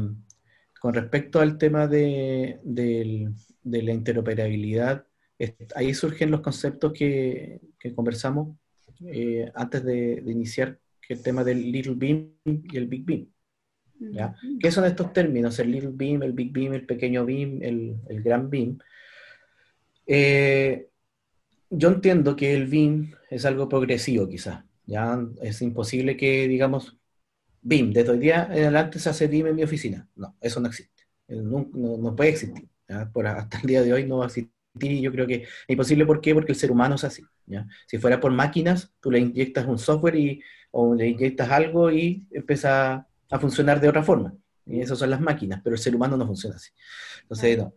con 0.78 0.94
respecto 0.94 1.40
al 1.40 1.56
tema 1.56 1.86
de, 1.86 2.60
la 3.64 3.92
interoperabilidad, 3.92 5.06
ahí 5.74 5.94
surgen 5.94 6.30
los 6.30 6.40
conceptos 6.40 6.92
que, 6.92 7.60
conversamos 7.94 8.56
eh, 9.06 9.50
antes 9.54 9.84
de, 9.84 10.22
iniciar 10.26 10.78
el 11.08 11.22
tema 11.22 11.44
del 11.44 11.70
Little 11.70 11.94
Beam 11.96 12.32
y 12.44 12.76
el 12.76 12.86
Big 12.86 13.04
Beam. 13.04 13.28
¿ya? 13.98 14.34
¿Qué 14.60 14.70
son 14.70 14.84
estos 14.84 15.12
términos? 15.12 15.58
El 15.58 15.72
Little 15.72 15.90
Beam, 15.92 16.22
el 16.22 16.32
Big 16.32 16.52
Beam, 16.52 16.72
el 16.72 16.86
pequeño 16.86 17.26
Beam, 17.26 17.58
el, 17.62 17.96
el 18.08 18.22
Gran 18.22 18.48
Beam. 18.48 18.78
Eh, 20.06 20.88
yo 21.70 21.88
entiendo 21.88 22.36
que 22.36 22.54
el 22.54 22.66
BIM 22.66 23.14
es 23.30 23.44
algo 23.44 23.68
progresivo 23.68 24.28
quizás. 24.28 24.64
Ya 24.86 25.18
es 25.40 25.62
imposible 25.62 26.16
que, 26.16 26.48
digamos, 26.48 26.98
BIM, 27.62 27.92
desde 27.92 28.10
hoy 28.10 28.18
día 28.18 28.44
en 28.50 28.64
adelante 28.64 28.98
se 28.98 29.08
hace 29.08 29.26
BIM 29.26 29.48
en 29.48 29.56
mi 29.56 29.62
oficina. 29.62 30.08
No, 30.16 30.36
eso 30.40 30.60
no 30.60 30.68
existe. 30.68 31.04
No, 31.28 31.68
no, 31.72 32.14
puede 32.14 32.30
existir. 32.30 32.68
Por, 33.12 33.26
hasta 33.26 33.58
el 33.60 33.66
día 33.66 33.82
de 33.82 33.92
hoy 33.92 34.06
no 34.06 34.18
va 34.18 34.24
a 34.24 34.26
existir 34.26 34.50
y 34.80 35.00
yo 35.00 35.12
creo 35.12 35.26
que 35.26 35.34
es 35.34 35.48
imposible. 35.68 36.06
¿Por 36.06 36.20
qué? 36.20 36.34
Porque 36.34 36.52
el 36.52 36.58
ser 36.58 36.70
humano 36.70 36.94
es 36.94 37.04
así. 37.04 37.22
¿ya? 37.46 37.66
Si 37.86 37.98
fuera 37.98 38.20
por 38.20 38.32
máquinas, 38.32 38.92
tú 39.00 39.10
le 39.10 39.18
inyectas 39.18 39.66
un 39.66 39.78
software 39.78 40.16
y, 40.16 40.42
o 40.70 40.94
le 40.94 41.08
inyectas 41.08 41.50
algo 41.50 41.90
y 41.90 42.26
empieza 42.30 43.06
a 43.30 43.38
funcionar 43.38 43.80
de 43.80 43.88
otra 43.88 44.02
forma. 44.02 44.34
Y 44.66 44.80
esas 44.80 44.98
son 44.98 45.10
las 45.10 45.20
máquinas, 45.20 45.60
pero 45.62 45.74
el 45.74 45.82
ser 45.82 45.94
humano 45.94 46.16
no 46.16 46.26
funciona 46.26 46.56
así. 46.56 46.70
Entonces, 47.22 47.58
no. 47.58 47.74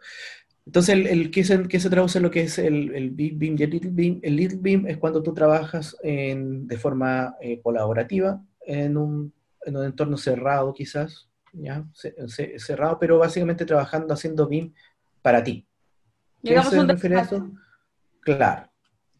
Entonces, 0.65 0.95
el, 0.95 1.07
el 1.07 1.31
¿qué, 1.31 1.43
se, 1.43 1.79
se, 1.79 1.89
traduce 1.89 2.17
en 2.17 2.23
lo 2.23 2.31
que 2.31 2.41
es 2.41 2.57
el, 2.57 2.93
el, 2.95 3.11
Big 3.11 3.37
Beam 3.37 3.55
y 3.57 3.63
el 3.63 3.69
Little 3.69 3.91
Beam? 3.93 4.19
El 4.23 4.35
Little 4.35 4.59
Beam 4.61 4.87
es 4.87 4.97
cuando 4.97 5.21
tú 5.21 5.33
trabajas 5.33 5.95
en, 6.01 6.67
de 6.67 6.77
forma 6.77 7.35
eh, 7.39 7.61
colaborativa 7.61 8.41
en 8.65 8.97
un, 8.97 9.33
en 9.63 9.77
un, 9.77 9.85
entorno 9.85 10.17
cerrado, 10.17 10.73
quizás, 10.73 11.29
¿ya? 11.53 11.85
cerrado, 12.57 12.97
pero 12.99 13.19
básicamente 13.19 13.65
trabajando 13.65 14.13
haciendo 14.13 14.47
BIM 14.47 14.73
para 15.25 15.43
ti. 15.43 15.65
¿Qué 16.43 16.61
se 16.61 16.83
refiere 16.85 17.15
a 17.15 17.21
eso? 17.21 17.49
Claro. 18.21 18.69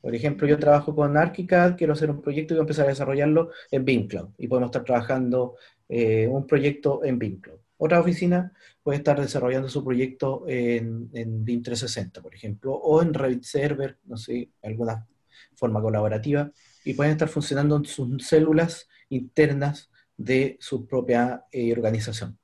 Por 0.01 0.13
ejemplo, 0.13 0.47
yo 0.47 0.59
trabajo 0.59 0.93
con 0.93 1.17
ArchiCAD, 1.17 1.75
quiero 1.75 1.93
hacer 1.93 2.11
un 2.11 2.21
proyecto 2.21 2.53
y 2.53 2.57
voy 2.57 2.61
a 2.61 2.65
empezar 2.65 2.85
a 2.85 2.89
desarrollarlo 2.89 3.49
en 3.71 3.85
BIM 3.85 4.07
Cloud. 4.07 4.29
Y 4.37 4.47
podemos 4.47 4.67
estar 4.67 4.83
trabajando 4.83 5.55
eh, 5.89 6.27
un 6.27 6.45
proyecto 6.45 7.03
en 7.03 7.17
BIM 7.17 7.41
Cloud. 7.41 7.57
Otra 7.77 7.99
oficina 7.99 8.53
puede 8.83 8.99
estar 8.99 9.19
desarrollando 9.19 9.67
su 9.67 9.83
proyecto 9.83 10.45
en, 10.47 11.09
en 11.11 11.43
BIM 11.43 11.63
360, 11.63 12.21
por 12.21 12.35
ejemplo, 12.35 12.75
o 12.75 13.01
en 13.01 13.11
Revit 13.11 13.41
Server, 13.41 13.97
no 14.05 14.15
sé, 14.15 14.51
alguna 14.61 15.07
forma 15.55 15.81
colaborativa, 15.81 16.51
y 16.83 16.93
pueden 16.93 17.13
estar 17.13 17.29
funcionando 17.29 17.77
en 17.77 17.85
sus 17.85 18.27
células 18.27 18.87
internas 19.09 19.89
de 20.15 20.55
su 20.59 20.85
propia 20.85 21.45
eh, 21.51 21.71
organización. 21.71 22.37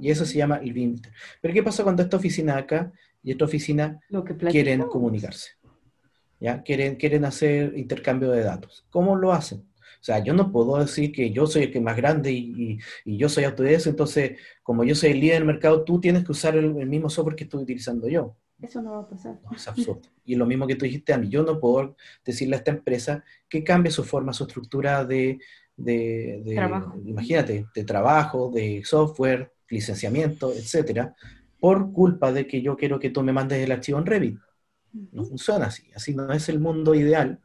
Y 0.00 0.10
eso 0.10 0.24
se 0.24 0.38
llama 0.38 0.56
el 0.56 0.72
BIM. 0.72 1.00
Pero 1.40 1.54
¿qué 1.54 1.62
pasa 1.62 1.82
cuando 1.82 2.02
esta 2.02 2.16
oficina 2.16 2.56
acá 2.56 2.92
y 3.22 3.32
esta 3.32 3.44
oficina 3.44 4.00
quieren 4.50 4.82
comunicarse? 4.82 5.50
¿ya? 6.40 6.62
Quieren, 6.62 6.96
quieren 6.96 7.24
hacer 7.24 7.76
intercambio 7.76 8.30
de 8.32 8.42
datos. 8.42 8.84
¿Cómo 8.90 9.16
lo 9.16 9.32
hacen? 9.32 9.60
O 10.02 10.04
sea, 10.04 10.18
yo 10.18 10.34
no 10.34 10.50
puedo 10.50 10.78
decir 10.78 11.12
que 11.12 11.30
yo 11.30 11.46
soy 11.46 11.62
el 11.62 11.70
que 11.70 11.80
más 11.80 11.96
grande 11.96 12.32
y, 12.32 12.78
yo 13.04 13.28
soy 13.28 13.44
Autodesk, 13.44 13.86
entonces, 13.86 14.32
como 14.64 14.82
yo 14.82 14.96
soy 14.96 15.12
el 15.12 15.20
líder 15.20 15.36
del 15.36 15.44
mercado, 15.44 15.84
tú 15.84 16.00
tienes 16.00 16.24
que 16.24 16.32
usar 16.32 16.56
el, 16.56 16.74
mismo 16.74 17.08
software 17.08 17.36
que 17.36 17.44
estoy 17.44 17.62
utilizando 17.62 18.08
yo. 18.08 18.36
Eso 18.60 18.82
no 18.82 18.92
va 18.92 19.00
a 19.02 19.08
pasar. 19.08 19.38
es 19.54 19.68
absurdo. 19.68 20.02
Y 20.24 20.34
lo 20.34 20.44
mismo 20.44 20.66
que 20.66 20.74
tú 20.74 20.84
dijiste 20.84 21.12
a 21.12 21.18
mí, 21.18 21.28
yo 21.28 21.44
no 21.44 21.60
puedo 21.60 21.94
decirle 22.24 22.56
a 22.56 22.58
esta 22.58 22.72
empresa 22.72 23.24
que 23.48 23.62
cambie 23.62 23.92
su 23.92 24.02
forma, 24.02 24.32
su 24.32 24.42
estructura 24.42 25.04
de, 25.04 25.38
de, 25.76 26.42
trabajo. 26.56 27.00
imagínate, 27.04 27.66
de 27.72 27.84
trabajo, 27.84 28.50
de 28.52 28.82
software, 28.84 29.51
licenciamiento, 29.72 30.52
etcétera, 30.52 31.14
por 31.58 31.92
culpa 31.92 32.32
de 32.32 32.46
que 32.46 32.62
yo 32.62 32.76
quiero 32.76 32.98
que 33.00 33.10
tú 33.10 33.22
me 33.22 33.32
mandes 33.32 33.58
el 33.58 33.72
archivo 33.72 33.98
en 33.98 34.06
Revit. 34.06 34.38
No 35.12 35.24
funciona 35.24 35.66
así, 35.66 35.90
así 35.94 36.14
no 36.14 36.32
es 36.32 36.48
el 36.48 36.60
mundo 36.60 36.94
ideal. 36.94 37.40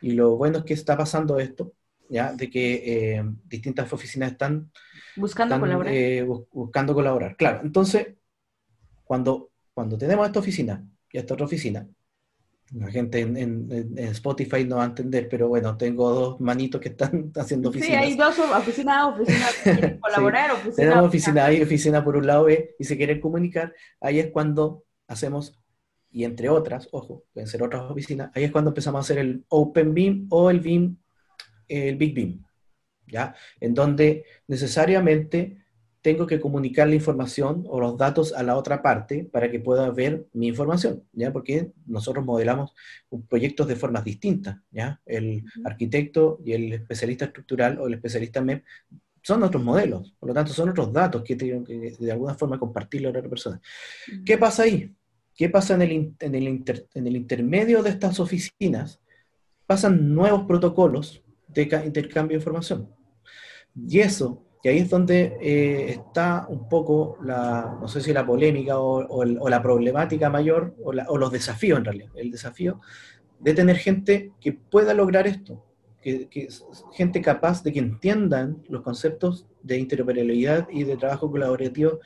Y 0.00 0.12
lo 0.12 0.36
bueno 0.36 0.58
es 0.58 0.64
que 0.64 0.74
está 0.74 0.96
pasando 0.96 1.38
esto, 1.38 1.74
¿ya? 2.08 2.32
de 2.32 2.48
que 2.48 3.16
eh, 3.16 3.24
distintas 3.44 3.92
oficinas 3.92 4.32
están 4.32 4.70
buscando 5.16 5.58
colaborar. 5.58 5.92
Eh, 5.92 6.26
buscando 6.52 6.94
colaborar. 6.94 7.36
Claro, 7.36 7.60
entonces, 7.64 8.14
cuando, 9.02 9.50
cuando 9.72 9.98
tenemos 9.98 10.26
esta 10.26 10.38
oficina 10.38 10.86
y 11.10 11.18
esta 11.18 11.34
otra 11.34 11.46
oficina, 11.46 11.88
la 12.72 12.90
gente 12.90 13.20
en, 13.20 13.98
Spotify 13.98 14.64
no 14.64 14.76
va 14.76 14.84
a 14.84 14.86
entender, 14.86 15.28
pero 15.28 15.48
bueno, 15.48 15.76
tengo 15.76 16.10
dos 16.10 16.40
manitos 16.40 16.80
que 16.80 16.88
están 16.88 17.30
haciendo 17.36 17.68
oficinas. 17.68 18.04
Sí, 18.04 18.10
hay 18.10 18.16
dos 18.16 18.38
oficinas, 18.38 19.04
oficinas 19.04 19.54
que 19.62 19.70
quieren 19.74 19.98
colaborar. 20.00 20.50
Oficina, 20.52 20.74
Tenemos 20.76 21.08
oficina, 21.08 21.44
hay 21.44 21.62
oficina 21.62 22.04
por 22.04 22.16
un 22.16 22.26
lado 22.26 22.44
B 22.44 22.74
y 22.78 22.84
se 22.84 22.96
quieren 22.96 23.20
comunicar. 23.20 23.74
Ahí 24.00 24.18
es 24.18 24.30
cuando 24.30 24.84
hacemos, 25.06 25.60
y 26.10 26.24
entre 26.24 26.48
otras, 26.48 26.88
ojo, 26.92 27.24
pueden 27.32 27.48
ser 27.48 27.62
otras 27.62 27.90
oficinas, 27.90 28.30
ahí 28.34 28.44
es 28.44 28.52
cuando 28.52 28.70
empezamos 28.70 28.98
a 28.98 29.02
hacer 29.02 29.18
el 29.18 29.44
Open 29.48 29.94
Beam 29.94 30.26
o 30.30 30.50
el 30.50 30.60
Beam 30.60 30.98
el 31.68 31.96
Big 31.96 32.14
Beam, 32.14 32.44
¿ya? 33.06 33.34
En 33.60 33.74
donde 33.74 34.24
necesariamente 34.46 35.63
tengo 36.04 36.26
que 36.26 36.38
comunicar 36.38 36.86
la 36.86 36.96
información 36.96 37.64
o 37.66 37.80
los 37.80 37.96
datos 37.96 38.34
a 38.34 38.42
la 38.42 38.58
otra 38.58 38.82
parte 38.82 39.24
para 39.24 39.50
que 39.50 39.58
pueda 39.58 39.88
ver 39.90 40.26
mi 40.34 40.48
información, 40.48 41.02
¿ya? 41.14 41.32
Porque 41.32 41.72
nosotros 41.86 42.22
modelamos 42.22 42.74
proyectos 43.30 43.66
de 43.68 43.74
formas 43.74 44.04
distintas, 44.04 44.58
¿ya? 44.70 45.00
El 45.06 45.44
arquitecto 45.64 46.40
y 46.44 46.52
el 46.52 46.74
especialista 46.74 47.24
estructural 47.24 47.78
o 47.80 47.86
el 47.86 47.94
especialista 47.94 48.42
MEP 48.42 48.62
son 49.22 49.44
otros 49.44 49.64
modelos, 49.64 50.14
por 50.20 50.28
lo 50.28 50.34
tanto 50.34 50.52
son 50.52 50.68
otros 50.68 50.92
datos 50.92 51.22
que 51.24 51.36
tengo 51.36 51.64
que 51.64 51.96
de 51.98 52.12
alguna 52.12 52.34
forma 52.34 52.58
compartirlo 52.58 53.08
a 53.08 53.12
otra 53.12 53.26
persona. 53.26 53.58
¿Qué 54.26 54.36
pasa 54.36 54.64
ahí? 54.64 54.94
¿Qué 55.34 55.48
pasa 55.48 55.74
en 55.74 55.82
el, 55.82 56.14
en 56.20 56.34
el, 56.34 56.64
en 56.92 57.06
el 57.06 57.16
intermedio 57.16 57.82
de 57.82 57.88
estas 57.88 58.20
oficinas? 58.20 59.00
Pasan 59.66 60.14
nuevos 60.14 60.42
protocolos 60.42 61.22
de 61.48 61.62
intercambio 61.62 62.36
de 62.36 62.42
información. 62.42 62.90
Y 63.88 64.00
eso, 64.00 64.44
que 64.64 64.70
ahí 64.70 64.78
es 64.78 64.88
donde 64.88 65.36
eh, 65.42 65.90
está 65.90 66.46
un 66.48 66.70
poco 66.70 67.18
la, 67.22 67.76
no 67.78 67.86
sé 67.86 68.00
si 68.00 68.14
la 68.14 68.24
polémica 68.24 68.78
o, 68.78 69.22
la 69.46 69.60
problemática 69.60 70.30
mayor, 70.30 70.74
o, 70.82 71.18
los 71.18 71.30
desafíos 71.30 71.80
en 71.80 71.84
realidad, 71.84 72.08
el 72.14 72.30
desafío 72.30 72.80
de 73.38 73.52
tener 73.52 73.76
gente 73.76 74.32
que 74.40 74.54
pueda 74.54 74.94
lograr 74.94 75.26
esto, 75.26 75.62
que, 76.00 76.30
que, 76.30 76.48
gente 76.94 77.20
capaz 77.20 77.62
de 77.62 77.74
que 77.74 77.78
entiendan 77.78 78.64
los 78.70 78.80
conceptos 78.80 79.46
de 79.62 79.76
interoperabilidad 79.76 80.66
y 80.70 80.84
de 80.84 80.96
trabajo 80.96 81.30
colaborativo 81.30 82.00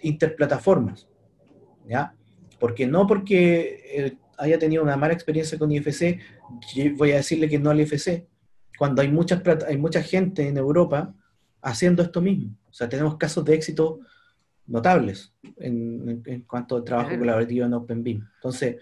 interplataformas, 0.00 1.06
¿ya? 1.86 2.14
Porque 2.58 2.86
no 2.86 3.06
porque 3.06 3.82
eh, 3.92 4.16
haya 4.38 4.58
tenido 4.58 4.82
una 4.82 4.96
mala 4.96 5.12
experiencia 5.12 5.58
con 5.58 5.70
IFC, 5.70 6.20
voy 6.96 7.12
a 7.12 7.16
decirle 7.16 7.50
que 7.50 7.58
no 7.58 7.68
al 7.68 7.82
IFC, 7.82 8.24
cuando 8.78 9.02
hay, 9.02 9.08
muchas, 9.08 9.42
hay 9.68 9.76
mucha 9.76 10.02
gente 10.02 10.48
en 10.48 10.56
Europa 10.56 11.14
haciendo 11.62 12.02
esto 12.02 12.20
mismo. 12.20 12.54
O 12.68 12.72
sea, 12.72 12.88
tenemos 12.88 13.16
casos 13.16 13.44
de 13.44 13.54
éxito 13.54 14.00
notables 14.66 15.34
en, 15.56 16.22
en, 16.26 16.42
cuanto 16.42 16.76
al 16.76 16.84
trabajo 16.84 17.18
colaborativo 17.18 17.66
en 17.66 17.74
OpenBeam. 17.74 18.28
Entonces, 18.36 18.76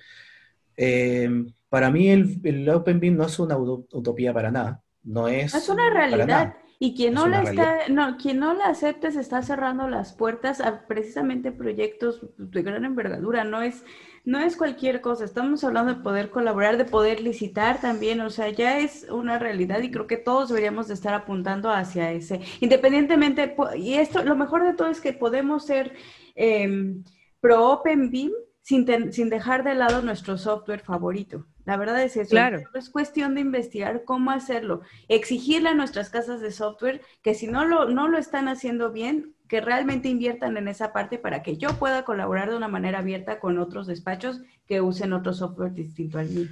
eh, 0.77 1.45
para 1.69 1.91
mí 1.91 2.09
el, 2.09 2.41
el 2.43 2.69
OpenBeam 2.69 3.17
no 3.17 3.25
es 3.25 3.39
una 3.39 3.57
utopía 3.57 4.33
para 4.33 4.51
nada. 4.51 4.83
No 5.03 5.29
es, 5.29 5.55
es 5.55 5.69
una 5.69 5.89
realidad. 5.91 6.55
Y 6.83 6.95
quien 6.95 7.13
no, 7.13 7.29
la 7.29 7.43
está, 7.43 7.89
no, 7.91 8.17
quien 8.17 8.39
no 8.39 8.55
la 8.55 8.69
acepte 8.69 9.13
se 9.13 9.21
está 9.21 9.43
cerrando 9.43 9.87
las 9.89 10.15
puertas 10.15 10.63
a 10.63 10.87
precisamente 10.87 11.53
proyectos 11.53 12.27
de 12.39 12.63
gran 12.63 12.87
envergadura. 12.87 13.45
No 13.45 13.61
es, 13.61 13.85
no 14.25 14.39
es 14.41 14.57
cualquier 14.57 15.01
cosa. 15.01 15.25
Estamos 15.25 15.65
hablando 15.65 15.95
de 15.95 16.01
poder 16.03 16.31
colaborar, 16.31 16.77
de 16.77 16.85
poder 16.85 17.21
licitar 17.21 17.81
también. 17.81 18.21
O 18.21 18.31
sea, 18.31 18.51
ya 18.51 18.79
es 18.79 19.07
una 19.11 19.39
realidad 19.39 19.81
y 19.81 19.91
creo 19.91 20.07
que 20.07 20.17
todos 20.17 20.49
deberíamos 20.49 20.89
de 20.89 20.95
estar 20.95 21.15
apuntando 21.15 21.71
hacia 21.71 22.13
ese. 22.13 22.41
Independientemente, 22.61 23.57
y 23.77 23.95
esto, 23.95 24.23
lo 24.23 24.37
mejor 24.37 24.65
de 24.65 24.75
todo 24.75 24.89
es 24.89 25.01
que 25.01 25.13
podemos 25.13 25.67
ser 25.67 25.95
eh, 26.35 26.95
pro 27.41 27.71
Open 27.71 28.11
BIM 28.11 28.33
sin, 28.63 29.13
sin 29.13 29.31
dejar 29.31 29.65
de 29.65 29.75
lado 29.75 30.03
nuestro 30.03 30.39
software 30.39 30.81
favorito. 30.81 31.47
La 31.65 31.77
verdad 31.77 32.03
es 32.03 32.17
eso. 32.17 32.31
Claro. 32.31 32.61
Es 32.75 32.91
cuestión 32.91 33.35
de 33.35 33.41
investigar 33.41 34.05
cómo 34.05 34.31
hacerlo. 34.31 34.83
Exigirle 35.09 35.71
a 35.71 35.75
nuestras 35.75 36.11
casas 36.11 36.41
de 36.41 36.51
software 36.51 37.01
que 37.23 37.35
si 37.35 37.47
no 37.47 37.65
lo, 37.65 37.89
no 37.89 38.09
lo 38.09 38.19
están 38.19 38.49
haciendo 38.49 38.93
bien, 38.93 39.35
que 39.51 39.61
realmente 39.61 40.09
inviertan 40.09 40.57
en 40.57 40.69
esa 40.69 40.93
parte 40.93 41.19
para 41.19 41.43
que 41.43 41.57
yo 41.57 41.77
pueda 41.77 42.05
colaborar 42.05 42.49
de 42.49 42.57
una 42.57 42.69
manera 42.69 43.01
abierta 43.01 43.41
con 43.41 43.59
otros 43.59 43.89
despachos 43.89 44.41
que 44.69 44.81
usen 44.81 45.13
otro 45.13 45.33
software 45.33 45.75
distinto 45.75 46.21
al 46.21 46.29
mío. 46.29 46.47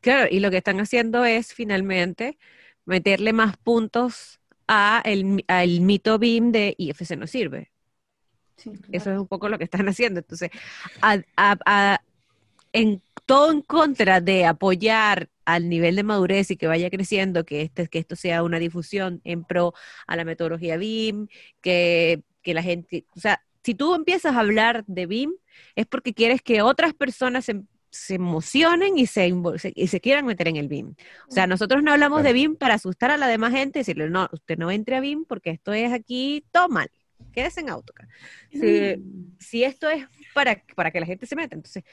Claro, 0.00 0.26
y 0.28 0.40
lo 0.40 0.50
que 0.50 0.56
están 0.56 0.80
haciendo 0.80 1.24
es 1.24 1.54
finalmente 1.54 2.38
meterle 2.86 3.32
más 3.32 3.56
puntos 3.56 4.40
a 4.66 5.00
el, 5.04 5.44
al 5.46 5.80
mito 5.80 6.18
BIM 6.18 6.50
de 6.50 6.74
IFC 6.76 7.16
no 7.16 7.28
sirve. 7.28 7.70
Eso 8.90 9.12
es 9.12 9.18
un 9.20 9.28
poco 9.28 9.48
lo 9.48 9.56
que 9.56 9.64
están 9.64 9.88
haciendo. 9.88 10.18
Entonces, 10.18 10.50
a, 11.00 12.00
en 12.72 13.00
todo 13.26 13.52
en 13.52 13.62
contra 13.62 14.20
de 14.20 14.44
apoyar 14.44 15.28
al 15.44 15.68
nivel 15.68 15.96
de 15.96 16.02
madurez 16.02 16.50
y 16.50 16.56
que 16.56 16.66
vaya 16.66 16.90
creciendo, 16.90 17.44
que, 17.44 17.62
este, 17.62 17.88
que 17.88 17.98
esto 17.98 18.16
sea 18.16 18.42
una 18.42 18.58
difusión 18.58 19.20
en 19.24 19.44
pro 19.44 19.74
a 20.06 20.16
la 20.16 20.24
metodología 20.24 20.76
BIM, 20.76 21.28
que, 21.60 22.22
que 22.42 22.54
la 22.54 22.62
gente, 22.62 23.06
o 23.16 23.20
sea, 23.20 23.42
si 23.64 23.74
tú 23.74 23.94
empiezas 23.94 24.34
a 24.34 24.40
hablar 24.40 24.84
de 24.86 25.06
BIM, 25.06 25.32
es 25.76 25.86
porque 25.86 26.14
quieres 26.14 26.42
que 26.42 26.62
otras 26.62 26.94
personas 26.94 27.44
se, 27.44 27.62
se 27.90 28.14
emocionen 28.14 28.98
y 28.98 29.06
se, 29.06 29.32
y 29.74 29.86
se 29.86 30.00
quieran 30.00 30.26
meter 30.26 30.48
en 30.48 30.56
el 30.56 30.68
BIM. 30.68 30.94
O 31.28 31.30
sea, 31.30 31.46
nosotros 31.46 31.82
no 31.82 31.92
hablamos 31.92 32.22
de 32.22 32.32
BIM 32.32 32.56
para 32.56 32.74
asustar 32.74 33.10
a 33.10 33.16
la 33.16 33.28
demás 33.28 33.52
gente 33.52 33.78
y 33.78 33.82
decirle, 33.82 34.10
no, 34.10 34.28
usted 34.32 34.58
no 34.58 34.70
entre 34.70 34.96
a 34.96 35.00
BIM 35.00 35.24
porque 35.24 35.50
esto 35.50 35.72
es 35.72 35.92
aquí 35.92 36.44
todo 36.50 36.68
mal, 36.68 36.90
quédese 37.32 37.60
en 37.60 37.70
AutoCAD. 37.70 38.06
Si, 38.50 38.96
mm. 38.96 39.36
si 39.38 39.64
esto 39.64 39.88
es 39.88 40.06
para, 40.34 40.62
para 40.74 40.90
que 40.90 41.00
la 41.00 41.06
gente 41.06 41.26
se 41.26 41.36
meta, 41.36 41.54
entonces, 41.54 41.84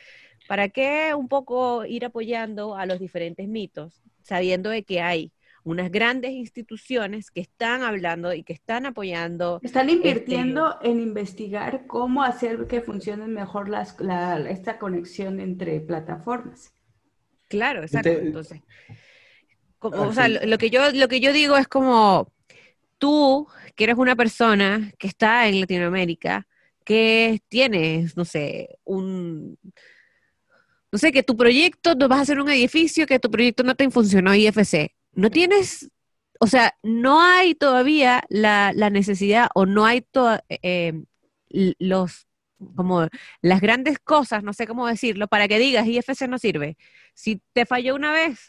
¿para 0.50 0.68
qué 0.70 1.14
un 1.14 1.28
poco 1.28 1.86
ir 1.86 2.06
apoyando 2.06 2.76
a 2.76 2.88
los 2.88 3.00
diferentes 3.00 3.48
mitos, 3.48 4.02
sabiendo 4.24 4.72
de 4.72 4.82
que 4.82 5.00
hay 5.00 5.32
unas 5.64 5.92
grandes 5.92 6.32
instituciones 6.32 7.30
que 7.30 7.42
están 7.42 7.84
hablando 7.84 8.34
y 8.34 8.42
que 8.42 8.54
están 8.54 8.88
apoyando. 8.88 9.60
Están 9.62 9.90
este, 9.90 9.98
invirtiendo 9.98 10.80
en 10.82 11.02
investigar 11.02 11.86
cómo 11.86 12.24
hacer 12.24 12.66
que 12.66 12.82
funcione 12.82 13.28
mejor 13.28 13.70
las, 13.70 13.96
esta 14.50 14.80
conexión 14.80 15.40
entre 15.40 15.82
plataformas. 15.82 16.74
Claro, 17.48 17.84
exacto. 17.84 18.10
Entonces, 18.10 18.64
como, 19.78 20.02
o 20.02 20.14
sea, 20.14 20.28
lo, 20.30 20.58
que 20.58 20.72
yo, 20.72 20.90
lo 20.92 21.08
que 21.08 21.20
yo 21.20 21.32
digo 21.32 21.58
es 21.58 21.68
como 21.68 22.34
tú, 22.98 23.48
que 23.76 23.84
eres 23.84 23.98
una 23.98 24.16
persona 24.16 24.92
que 24.98 25.06
está 25.06 25.48
en 25.48 25.60
Latinoamérica, 25.60 26.48
que 26.84 27.40
tienes, 27.50 28.18
no 28.18 28.26
sé, 28.26 28.80
un 28.84 29.60
no 30.92 31.00
sé, 31.00 31.12
que 31.12 31.24
tu 31.24 31.38
proyecto, 31.38 31.96
no 31.96 32.08
vas 32.08 32.20
a 32.20 32.22
hacer 32.24 32.40
un 32.40 32.50
edificio, 32.50 33.06
que 33.08 33.20
tu 33.20 33.30
proyecto 33.30 33.64
no 33.64 33.76
te 33.76 33.90
funcionó 33.90 34.34
IFC 34.36 34.92
no 35.14 35.30
tienes, 35.30 35.90
o 36.40 36.48
sea, 36.48 36.74
no 36.84 37.22
hay 37.22 37.56
todavía 37.56 38.24
la, 38.30 38.72
necesidad 38.90 39.50
o 39.54 39.66
no 39.66 39.86
hay 39.86 40.06
eh, 40.50 41.04
los, 41.50 42.28
como 42.76 43.08
las 43.42 43.62
grandes 43.62 44.00
cosas, 44.00 44.44
no 44.44 44.54
sé 44.54 44.68
cómo 44.68 44.88
decirlo, 44.88 45.28
para 45.28 45.48
que 45.48 45.60
digas 45.60 45.88
IFC 45.88 46.28
no 46.28 46.38
sirve. 46.38 46.78
Si 47.14 47.42
te 47.54 47.66
falló 47.66 47.96
una 47.96 48.12
vez 48.12 48.40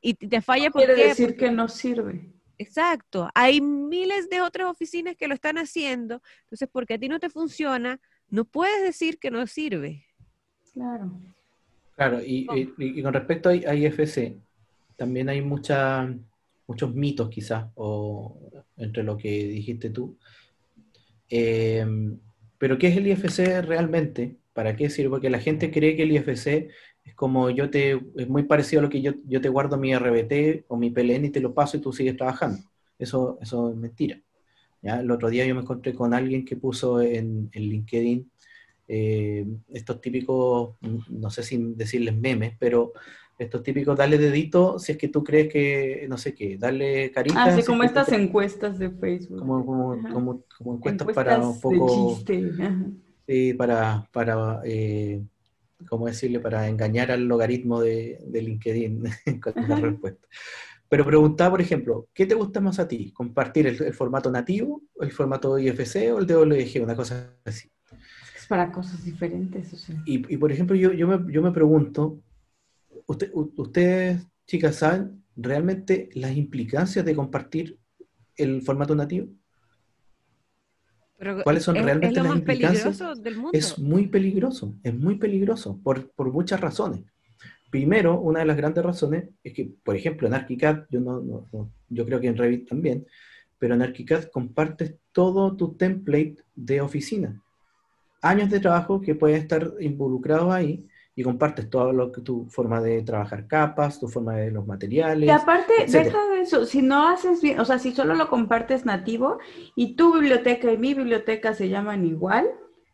y 0.00 0.14
te 0.14 0.40
falla 0.40 0.70
porque... 0.70 0.86
Quiere 0.86 1.08
decir 1.08 1.36
que 1.36 1.50
no 1.50 1.68
sirve. 1.68 2.32
Exacto. 2.58 3.28
Hay 3.34 3.60
miles 3.60 4.28
de 4.28 4.40
otras 4.40 4.68
oficinas 4.68 5.16
que 5.16 5.28
lo 5.28 5.34
están 5.34 5.58
haciendo. 5.58 6.22
Entonces, 6.42 6.68
porque 6.70 6.94
a 6.94 6.98
ti 6.98 7.08
no 7.08 7.20
te 7.20 7.30
funciona, 7.30 8.00
no 8.28 8.44
puedes 8.44 8.82
decir 8.82 9.18
que 9.18 9.30
no 9.30 9.46
sirve. 9.46 10.04
Claro. 10.72 11.12
Claro, 11.98 12.20
y, 12.24 12.46
con 13.02 13.12
respecto 13.12 13.48
a 13.48 13.74
IFC, 13.74 14.36
también 14.94 15.28
hay 15.28 15.42
mucha, 15.42 16.08
muchos 16.68 16.94
mitos 16.94 17.28
quizás, 17.28 17.72
o 17.74 18.38
entre 18.76 19.02
lo 19.02 19.16
que 19.16 19.28
dijiste 19.48 19.90
tú. 19.90 20.16
Em, 21.28 22.20
pero 22.56 22.78
¿qué 22.78 22.86
es 22.86 22.96
el 22.96 23.08
IFC 23.08 23.62
realmente? 23.62 24.36
¿Para 24.52 24.76
qué 24.76 24.90
sirve? 24.90 25.10
Porque 25.10 25.28
la 25.28 25.40
gente 25.40 25.72
cree 25.72 25.96
que 25.96 26.04
el 26.04 26.12
IFC 26.12 26.68
es 27.04 27.14
como 27.16 27.50
yo 27.50 27.68
te, 27.68 28.00
es 28.16 28.28
muy 28.28 28.44
parecido 28.44 28.78
a 28.78 28.84
lo 28.84 28.90
que 28.90 29.02
yo, 29.02 29.14
yo 29.26 29.40
te 29.40 29.48
guardo 29.48 29.76
mi 29.76 29.92
RBT 29.92 30.66
o 30.68 30.76
mi 30.76 30.90
PLN 30.90 31.24
y 31.24 31.30
te 31.30 31.40
lo 31.40 31.52
paso 31.52 31.78
y 31.78 31.80
tú 31.80 31.92
sigues 31.92 32.16
trabajando. 32.16 32.60
Eso, 32.96 33.40
eso 33.42 33.70
es 33.70 33.76
mentira. 33.76 34.20
¿ya? 34.82 35.00
El 35.00 35.10
otro 35.10 35.30
día 35.30 35.44
yo 35.46 35.54
me 35.56 35.62
encontré 35.62 35.94
con 35.94 36.14
alguien 36.14 36.44
que 36.44 36.54
puso 36.54 37.00
en, 37.00 37.50
en 37.52 37.62
LinkedIn 37.62 38.30
eh, 38.88 39.46
estos 39.72 40.00
típicos, 40.00 40.76
no 41.10 41.30
sé 41.30 41.42
si 41.42 41.58
decirles 41.76 42.16
memes, 42.16 42.54
pero 42.58 42.92
estos 43.38 43.62
típicos 43.62 43.96
dale 43.96 44.18
dedito 44.18 44.78
si 44.78 44.92
es 44.92 44.98
que 44.98 45.08
tú 45.08 45.22
crees 45.22 45.52
que, 45.52 46.06
no 46.08 46.18
sé 46.18 46.34
qué, 46.34 46.56
dale 46.58 47.12
carita. 47.12 47.44
Así 47.44 47.62
como 47.62 47.84
estas 47.84 48.10
encuestas 48.12 48.78
de 48.78 48.90
Facebook. 48.90 49.38
Como, 49.38 49.64
como, 49.64 50.42
como, 50.56 50.74
encuestas, 50.74 51.08
para 51.14 51.38
un 51.38 51.60
poco... 51.60 52.18
Sí, 53.26 53.52
para, 53.52 54.08
para 54.10 54.62
eh, 54.64 55.22
¿cómo 55.86 56.06
decirle? 56.06 56.40
Para 56.40 56.66
engañar 56.66 57.10
al 57.10 57.24
logaritmo 57.24 57.80
de, 57.80 58.18
de 58.26 58.42
LinkedIn 58.42 59.04
con 59.42 59.68
la 59.68 59.76
respuesta. 59.76 60.26
Pero 60.88 61.04
preguntaba, 61.04 61.50
por 61.50 61.60
ejemplo, 61.60 62.08
¿qué 62.14 62.24
te 62.24 62.34
gusta 62.34 62.60
más 62.60 62.78
a 62.78 62.88
ti? 62.88 63.12
¿Compartir 63.12 63.66
el, 63.66 63.92
formato 63.92 64.30
nativo, 64.30 64.82
el 65.00 65.12
formato 65.12 65.58
IFC 65.58 66.12
o 66.14 66.18
el 66.18 66.26
DWG? 66.26 66.82
Una 66.82 66.96
cosa 66.96 67.34
así. 67.44 67.70
Es 68.48 68.50
para 68.50 68.72
cosas 68.72 69.04
diferentes. 69.04 69.72
O 69.72 69.76
sea. 69.76 70.02
y, 70.06 70.32
y, 70.32 70.36
por 70.36 70.50
ejemplo, 70.50 70.74
yo, 70.74 70.92
yo, 70.92 71.06
me, 71.06 71.32
yo 71.32 71.42
me 71.42 71.52
pregunto, 71.52 72.20
usted, 73.06 73.30
ustedes, 73.34 74.26
chicas, 74.46 74.76
saben 74.76 75.22
realmente 75.36 76.10
las 76.14 76.36
implicancias 76.36 77.04
de 77.04 77.14
compartir 77.14 77.78
el 78.38 78.62
formato 78.62 78.94
nativo? 78.94 79.28
¿Cuáles 81.42 81.64
son 81.64 81.74
realmente 81.74 82.22
las 82.22 82.36
implicancias? 82.36 83.02
Es 83.52 83.78
muy 83.78 84.06
peligroso, 84.06 84.74
es 84.84 84.94
muy 84.94 85.16
peligroso 85.16 85.78
por, 85.82 86.12
muchas 86.32 86.60
razones. 86.60 87.00
Primero, 87.70 88.20
una 88.20 88.40
de 88.40 88.46
las 88.46 88.56
grandes 88.56 88.84
razones 88.84 89.28
es 89.42 89.52
que, 89.52 89.70
por 89.84 89.96
ejemplo, 89.96 90.26
en 90.26 90.34
ArchiCAD, 90.34 90.84
yo, 90.90 91.00
no, 91.00 91.44
yo 91.88 92.06
creo 92.06 92.20
que 92.20 92.28
en 92.28 92.36
Revit 92.36 92.68
también, 92.68 93.06
pero 93.58 93.74
en 93.74 93.82
ArchiCAD 93.82 94.30
compartes 94.30 94.94
todo 95.12 95.56
tu 95.56 95.74
template 95.74 96.36
de 96.54 96.80
oficina. 96.80 97.42
Años 98.20 98.50
de 98.50 98.60
trabajo 98.60 99.00
que 99.00 99.14
pueden 99.14 99.40
estar 99.40 99.72
involucrados 99.80 100.52
ahí 100.52 100.88
y 101.14 101.24
compartes 101.24 101.68
todo 101.68 101.92
lo 101.92 102.12
que 102.12 102.20
tu 102.20 102.46
forma 102.48 102.80
de 102.80 103.02
trabajar 103.02 103.48
capas, 103.48 103.98
tu 103.98 104.06
forma 104.06 104.36
de 104.36 104.52
los 104.52 104.66
materiales. 104.66 105.26
Y 105.26 105.30
aparte, 105.30 105.72
deja 105.88 106.28
de 106.28 106.42
eso, 106.42 106.64
si 106.64 106.80
no 106.80 107.08
haces 107.08 107.42
bien, 107.42 107.58
o 107.58 107.64
sea, 107.64 107.80
si 107.80 107.92
solo 107.92 108.14
lo 108.14 108.28
compartes 108.28 108.84
nativo 108.84 109.38
y 109.74 109.96
tu 109.96 110.14
biblioteca 110.14 110.70
y 110.70 110.78
mi 110.78 110.94
biblioteca 110.94 111.54
se 111.54 111.68
llaman 111.68 112.06
igual, 112.06 112.48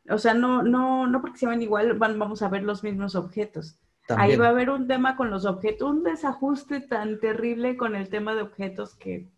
o 0.08 0.16
sea, 0.16 0.32
no, 0.32 0.62
no, 0.62 1.06
no 1.06 1.20
porque 1.20 1.38
se 1.38 1.44
llaman 1.44 1.60
igual, 1.60 1.98
vamos 1.98 2.40
a 2.40 2.48
ver 2.48 2.62
los 2.62 2.82
mismos 2.82 3.14
objetos. 3.14 3.78
Ahí 4.08 4.36
va 4.36 4.46
a 4.46 4.50
haber 4.50 4.70
un 4.70 4.86
tema 4.86 5.16
con 5.16 5.30
los 5.30 5.44
objetos, 5.44 5.90
un 5.90 6.02
desajuste 6.02 6.80
tan 6.80 7.20
terrible 7.20 7.76
con 7.76 7.94
el 7.94 8.08
tema 8.08 8.34
de 8.34 8.40
objetos 8.40 8.94
que 8.94 9.28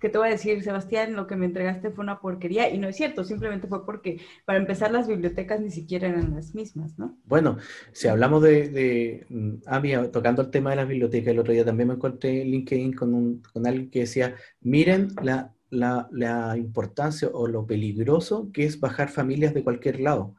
¿qué 0.00 0.08
te 0.08 0.18
voy 0.18 0.28
a 0.28 0.32
decir, 0.32 0.62
Sebastián? 0.62 1.14
Lo 1.14 1.26
que 1.26 1.36
me 1.36 1.46
entregaste 1.46 1.90
fue 1.90 2.04
una 2.04 2.20
porquería. 2.20 2.68
Y 2.70 2.78
no 2.78 2.88
es 2.88 2.96
cierto, 2.96 3.24
simplemente 3.24 3.66
fue 3.66 3.84
porque, 3.84 4.20
para 4.44 4.58
empezar, 4.58 4.90
las 4.90 5.08
bibliotecas 5.08 5.60
ni 5.60 5.70
siquiera 5.70 6.08
eran 6.08 6.34
las 6.34 6.54
mismas, 6.54 6.98
¿no? 6.98 7.18
Bueno, 7.24 7.58
si 7.92 8.08
hablamos 8.08 8.42
de, 8.42 8.68
de 8.68 9.26
mm, 9.28 9.54
ah, 9.66 9.80
mira, 9.80 10.10
tocando 10.10 10.42
el 10.42 10.50
tema 10.50 10.70
de 10.70 10.76
las 10.76 10.88
bibliotecas, 10.88 11.32
el 11.32 11.38
otro 11.38 11.52
día 11.52 11.64
también 11.64 11.88
me 11.88 11.94
encontré 11.94 12.42
en 12.42 12.50
LinkedIn 12.50 12.92
con, 12.92 13.14
un, 13.14 13.42
con 13.52 13.66
alguien 13.66 13.90
que 13.90 14.00
decía, 14.00 14.34
miren 14.60 15.08
la, 15.22 15.52
la, 15.70 16.08
la 16.12 16.56
importancia 16.56 17.28
o 17.32 17.46
lo 17.46 17.66
peligroso 17.66 18.50
que 18.52 18.64
es 18.64 18.78
bajar 18.80 19.08
familias 19.08 19.54
de 19.54 19.64
cualquier 19.64 20.00
lado. 20.00 20.34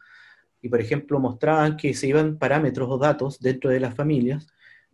Y, 0.62 0.70
por 0.70 0.82
ejemplo, 0.82 1.20
mostraban 1.20 1.78
que 1.78 1.94
se 1.94 2.08
iban 2.08 2.38
parámetros 2.38 2.90
o 2.90 2.98
datos 2.98 3.40
dentro 3.40 3.70
de 3.70 3.80
las 3.80 3.94
familias 3.94 4.48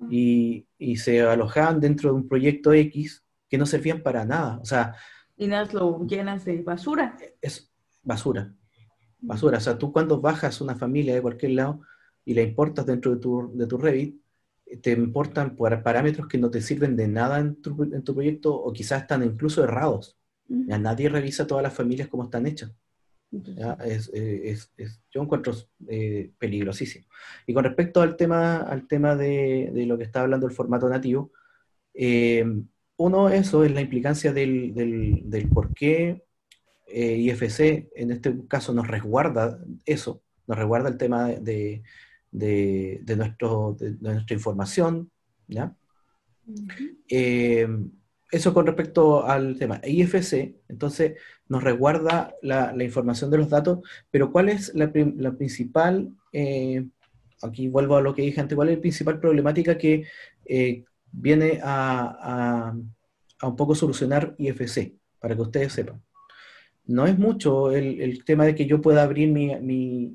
y, 0.09 0.65
y 0.77 0.97
se 0.97 1.21
alojaban 1.21 1.79
dentro 1.79 2.09
de 2.09 2.15
un 2.15 2.27
proyecto 2.27 2.73
X 2.73 3.22
que 3.53 3.57
no 3.59 3.67
servían 3.67 4.01
para 4.01 4.25
nada. 4.25 4.57
O 4.63 4.65
sea... 4.65 4.95
Y 5.37 5.45
nada, 5.45 5.69
lo 5.73 6.07
llenas 6.07 6.43
de 6.43 6.63
basura. 6.63 7.15
Es 7.39 7.71
basura. 8.01 8.51
Basura. 9.19 9.59
O 9.59 9.61
sea, 9.61 9.77
tú 9.77 9.93
cuando 9.93 10.19
bajas 10.19 10.59
una 10.59 10.73
familia 10.73 11.13
de 11.13 11.21
cualquier 11.21 11.51
lado 11.51 11.81
y 12.25 12.33
la 12.33 12.41
importas 12.41 12.83
dentro 12.87 13.13
de 13.13 13.21
tu, 13.21 13.51
de 13.55 13.67
tu 13.67 13.77
Revit, 13.77 14.19
te 14.81 14.93
importan 14.93 15.55
parámetros 15.55 16.27
que 16.27 16.39
no 16.39 16.49
te 16.49 16.61
sirven 16.61 16.95
de 16.95 17.07
nada 17.07 17.37
en 17.37 17.61
tu, 17.61 17.83
en 17.83 18.03
tu 18.03 18.15
proyecto 18.15 18.55
o 18.55 18.73
quizás 18.73 19.03
están 19.03 19.21
incluso 19.21 19.63
errados. 19.63 20.17
Ya 20.47 20.79
nadie 20.79 21.07
revisa 21.07 21.45
todas 21.45 21.61
las 21.61 21.75
familias 21.75 22.07
como 22.07 22.23
están 22.23 22.47
hechas. 22.47 22.71
Es, 23.85 24.09
es, 24.15 24.73
es, 24.77 24.99
yo 25.11 25.21
encuentro 25.21 25.53
eh, 25.87 26.31
peligrosísimo. 26.39 27.05
Y 27.45 27.53
con 27.53 27.65
respecto 27.65 28.01
al 28.01 28.15
tema, 28.15 28.57
al 28.57 28.87
tema 28.87 29.15
de, 29.15 29.69
de, 29.71 29.85
lo 29.85 29.95
que 29.95 30.05
está 30.05 30.21
hablando 30.21 30.47
el 30.47 30.53
formato 30.53 30.89
nativo, 30.89 31.31
eh, 31.93 32.43
uno, 32.97 33.29
eso 33.29 33.63
es 33.63 33.71
la 33.71 33.81
implicancia 33.81 34.33
del, 34.33 34.73
del, 34.73 35.49
por 35.49 35.73
qué 35.73 36.23
eh, 36.87 37.15
IFC 37.17 37.89
en 37.95 38.11
este 38.11 38.35
caso 38.47 38.73
nos 38.73 38.87
resguarda 38.87 39.59
eso, 39.85 40.21
nos 40.47 40.57
resguarda 40.57 40.89
el 40.89 40.97
tema 40.97 41.29
de, 41.29 41.83
de, 42.31 43.15
nuestro, 43.15 43.75
de, 43.79 43.95
nuestra 43.99 44.35
información, 44.35 45.09
¿ya? 45.47 45.75
Eh, 47.09 47.67
eso 48.31 48.53
con 48.53 48.65
respecto 48.65 49.25
al 49.25 49.57
tema. 49.57 49.79
IFC, 49.83 50.55
entonces, 50.67 51.13
nos 51.47 51.63
resguarda 51.63 52.33
la, 52.41 52.73
información 52.83 53.29
de 53.29 53.37
los 53.37 53.49
datos, 53.49 53.79
pero 54.09 54.31
¿cuál 54.31 54.49
es 54.49 54.73
la, 54.73 54.91
principal, 54.91 56.15
eh, 56.31 56.85
aquí 57.41 57.67
vuelvo 57.69 57.95
a 57.95 58.01
lo 58.01 58.13
que 58.13 58.23
dije 58.23 58.41
antes, 58.41 58.55
cuál 58.55 58.69
es 58.69 58.75
la 58.77 58.81
principal 58.81 59.19
problemática 59.19 59.77
que 59.77 60.07
viene 61.13 61.59
a, 61.63 62.73
un 63.41 63.55
poco 63.55 63.75
solucionar 63.75 64.35
IFC, 64.37 64.95
para 65.19 65.35
que 65.35 65.41
ustedes 65.41 65.73
sepan. 65.73 66.01
No 66.85 67.05
es 67.05 67.17
mucho 67.17 67.71
el, 67.71 68.25
tema 68.25 68.45
de 68.45 68.55
que 68.55 68.65
yo 68.65 68.81
pueda 68.81 69.03
abrir 69.03 69.29
mi, 69.29 69.55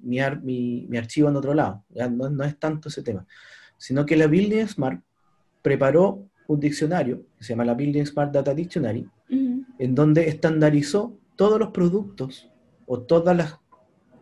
mi, 0.03 0.99
archivo 0.99 1.31
en 1.31 1.37
otro 1.37 1.55
lado, 1.55 1.85
no, 2.11 2.45
es 2.45 2.59
tanto 2.59 2.91
ese 2.91 3.03
tema, 3.03 3.27
sino 3.79 4.05
que 4.05 4.17
la 4.17 4.27
Building 4.27 4.67
Smart 4.67 5.03
preparó 5.63 6.29
un 6.47 6.61
diccionario 6.61 7.25
que 7.39 7.45
se 7.45 7.51
llama 7.51 7.65
la 7.65 7.75
Building 7.75 8.05
Smart 8.05 8.33
Data 8.33 8.55
Dictionary, 8.55 9.09
en 9.31 9.95
donde 9.95 10.29
estandarizó 10.29 11.17
todos 11.37 11.59
los 11.59 11.71
productos 11.71 12.51
o 12.87 13.01
todas 13.01 13.37
las 13.37 13.59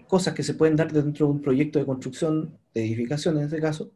cosas 0.07 0.35
que 0.35 0.43
se 0.43 0.55
pueden 0.55 0.77
dar 0.77 0.93
dentro 0.93 1.27
de 1.27 1.33
un 1.33 1.41
proyecto 1.41 1.79
de 1.79 1.87
construcción 1.87 2.59
de 2.75 2.85
edificación 2.85 3.39
en 3.39 3.45
este 3.45 3.61
caso, 3.61 3.91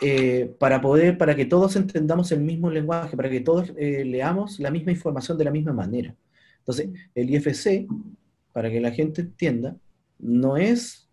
eh, 0.00 0.54
para 0.58 0.80
poder, 0.80 1.16
para 1.16 1.34
que 1.34 1.46
todos 1.46 1.76
entendamos 1.76 2.32
el 2.32 2.40
mismo 2.40 2.70
lenguaje, 2.70 3.16
para 3.16 3.30
que 3.30 3.40
todos 3.40 3.72
eh, 3.76 4.04
leamos 4.04 4.58
la 4.58 4.70
misma 4.70 4.92
información 4.92 5.38
de 5.38 5.44
la 5.44 5.50
misma 5.50 5.72
manera. 5.72 6.14
Entonces, 6.58 6.90
el 7.14 7.30
IFC, 7.30 7.86
para 8.52 8.70
que 8.70 8.80
la 8.80 8.90
gente 8.90 9.22
entienda, 9.22 9.76
no 10.18 10.56
es, 10.56 11.08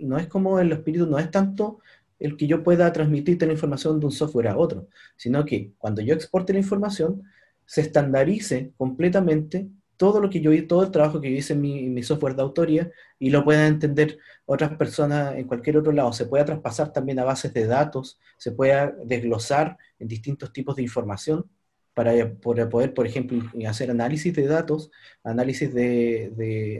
no 0.00 0.18
es 0.18 0.26
como 0.28 0.58
el 0.58 0.72
espíritu, 0.72 1.06
no 1.06 1.18
es 1.18 1.30
tanto 1.30 1.80
el 2.18 2.36
que 2.36 2.46
yo 2.46 2.62
pueda 2.62 2.92
transmitirte 2.92 3.46
la 3.46 3.52
información 3.52 3.98
de 3.98 4.06
un 4.06 4.12
software 4.12 4.48
a 4.48 4.56
otro, 4.56 4.88
sino 5.16 5.44
que 5.44 5.72
cuando 5.78 6.02
yo 6.02 6.14
exporte 6.14 6.52
la 6.52 6.60
información, 6.60 7.22
se 7.66 7.80
estandarice 7.80 8.72
completamente 8.76 9.68
todo 9.96 10.20
lo 10.20 10.30
que 10.30 10.40
yo 10.40 10.50
todo 10.66 10.82
el 10.82 10.90
trabajo 10.90 11.20
que 11.20 11.30
yo 11.30 11.36
hice 11.36 11.52
en 11.52 11.60
mi, 11.60 12.02
software 12.02 12.34
de 12.34 12.42
autoría 12.42 12.90
y 13.18 13.30
lo 13.30 13.44
puedan 13.44 13.66
entender 13.66 14.18
otras 14.46 14.76
personas 14.76 15.36
en 15.36 15.46
cualquier 15.46 15.76
otro 15.76 15.92
lado. 15.92 16.12
Se 16.12 16.26
pueda 16.26 16.44
traspasar 16.44 16.92
también 16.92 17.18
a 17.18 17.24
bases 17.24 17.54
de 17.54 17.66
datos, 17.66 18.18
se 18.36 18.52
pueda 18.52 18.94
desglosar 19.04 19.76
en 19.98 20.08
distintos 20.08 20.52
tipos 20.52 20.76
de 20.76 20.82
información 20.82 21.48
para, 21.94 22.12
poder, 22.40 22.94
por 22.94 23.06
ejemplo, 23.06 23.42
hacer 23.68 23.90
análisis 23.90 24.34
de 24.34 24.46
datos, 24.46 24.90
análisis 25.22 25.72
de, 25.72 26.32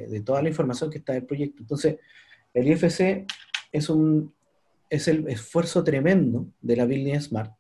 de, 0.08 0.20
toda 0.22 0.42
la 0.42 0.48
información 0.48 0.90
que 0.90 0.98
está 0.98 1.12
en 1.12 1.20
el 1.20 1.26
proyecto. 1.26 1.62
Entonces, 1.62 1.96
el 2.54 2.66
IFC 2.68 3.26
es, 3.72 3.90
un, 3.90 4.34
es 4.88 5.08
el 5.08 5.28
esfuerzo 5.28 5.84
tremendo 5.84 6.46
de 6.60 6.76
la 6.76 6.86
Building 6.86 7.20
Smart. 7.20 7.52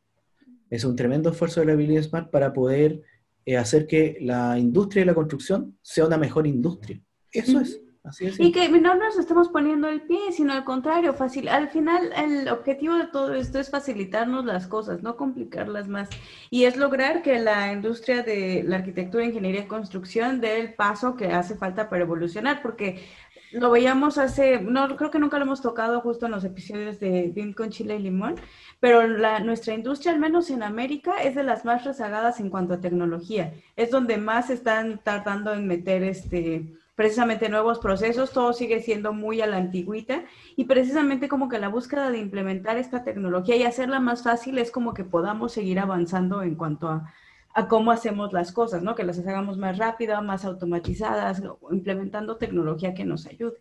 Es 0.70 0.84
un 0.84 0.96
tremendo 0.96 1.30
esfuerzo 1.30 1.60
de 1.60 1.66
la 1.66 1.74
Building 1.74 2.02
Smart 2.02 2.30
para 2.30 2.52
poder 2.54 3.02
eh, 3.44 3.56
hacer 3.56 3.86
que 3.86 4.18
la 4.20 4.58
industria 4.58 5.02
de 5.02 5.06
la 5.06 5.14
construcción 5.14 5.76
sea 5.82 6.06
una 6.06 6.18
mejor 6.18 6.46
industria. 6.46 7.00
Eso 7.30 7.60
es. 7.60 7.80
Así 8.04 8.26
es. 8.26 8.40
Y 8.40 8.50
que 8.50 8.68
no 8.68 8.96
nos 8.96 9.16
estamos 9.16 9.48
poniendo 9.48 9.88
el 9.88 10.02
pie, 10.02 10.32
sino 10.32 10.52
al 10.52 10.64
contrario, 10.64 11.14
fácil. 11.14 11.48
Al 11.48 11.68
final, 11.68 12.10
el 12.16 12.48
objetivo 12.48 12.94
de 12.94 13.06
todo 13.06 13.32
esto 13.34 13.60
es 13.60 13.70
facilitarnos 13.70 14.44
las 14.44 14.66
cosas, 14.66 15.02
no 15.02 15.16
complicarlas 15.16 15.88
más. 15.88 16.08
Y 16.50 16.64
es 16.64 16.76
lograr 16.76 17.22
que 17.22 17.38
la 17.38 17.72
industria 17.72 18.22
de 18.22 18.64
la 18.66 18.76
arquitectura, 18.76 19.24
ingeniería 19.24 19.62
y 19.62 19.68
construcción 19.68 20.40
dé 20.40 20.58
el 20.58 20.74
paso 20.74 21.16
que 21.16 21.26
hace 21.26 21.54
falta 21.54 21.88
para 21.88 22.02
evolucionar, 22.02 22.60
porque 22.60 23.04
lo 23.52 23.70
veíamos 23.70 24.18
hace, 24.18 24.60
no 24.60 24.96
creo 24.96 25.10
que 25.10 25.18
nunca 25.18 25.38
lo 25.38 25.44
hemos 25.44 25.60
tocado 25.60 26.00
justo 26.00 26.26
en 26.26 26.32
los 26.32 26.44
episodios 26.44 26.98
de 27.00 27.30
BIM 27.34 27.52
con 27.52 27.70
chile 27.70 27.96
y 27.96 27.98
limón, 28.00 28.36
pero 28.80 29.06
la, 29.06 29.40
nuestra 29.40 29.74
industria, 29.74 30.12
al 30.12 30.18
menos 30.18 30.50
en 30.50 30.62
América, 30.62 31.22
es 31.22 31.34
de 31.34 31.42
las 31.42 31.64
más 31.64 31.84
rezagadas 31.84 32.40
en 32.40 32.50
cuanto 32.50 32.74
a 32.74 32.80
tecnología. 32.80 33.54
Es 33.76 33.90
donde 33.90 34.16
más 34.16 34.50
están 34.50 35.00
tardando 35.02 35.52
en 35.52 35.66
meter 35.66 36.02
este 36.02 36.66
precisamente 36.94 37.48
nuevos 37.48 37.78
procesos, 37.78 38.32
todo 38.32 38.52
sigue 38.52 38.80
siendo 38.80 39.14
muy 39.14 39.40
a 39.40 39.46
la 39.46 39.56
antigüita 39.56 40.24
y 40.56 40.64
precisamente 40.64 41.26
como 41.26 41.48
que 41.48 41.58
la 41.58 41.68
búsqueda 41.68 42.10
de 42.10 42.18
implementar 42.18 42.76
esta 42.76 43.02
tecnología 43.02 43.56
y 43.56 43.62
hacerla 43.62 43.98
más 43.98 44.22
fácil 44.22 44.58
es 44.58 44.70
como 44.70 44.92
que 44.92 45.02
podamos 45.02 45.52
seguir 45.52 45.78
avanzando 45.80 46.42
en 46.42 46.54
cuanto 46.54 46.88
a, 46.88 47.12
a 47.54 47.68
cómo 47.68 47.90
hacemos 47.90 48.32
las 48.32 48.52
cosas, 48.52 48.82
¿no? 48.82 48.94
Que 48.94 49.04
las 49.04 49.18
hagamos 49.18 49.58
más 49.58 49.78
rápidas, 49.78 50.22
más 50.22 50.44
automatizadas, 50.44 51.42
implementando 51.70 52.36
tecnología 52.36 52.94
que 52.94 53.04
nos 53.04 53.26
ayude. 53.26 53.58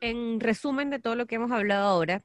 En 0.00 0.40
resumen 0.40 0.90
de 0.90 0.98
todo 0.98 1.14
lo 1.14 1.26
que 1.26 1.34
hemos 1.34 1.50
hablado 1.50 1.88
ahora, 1.88 2.22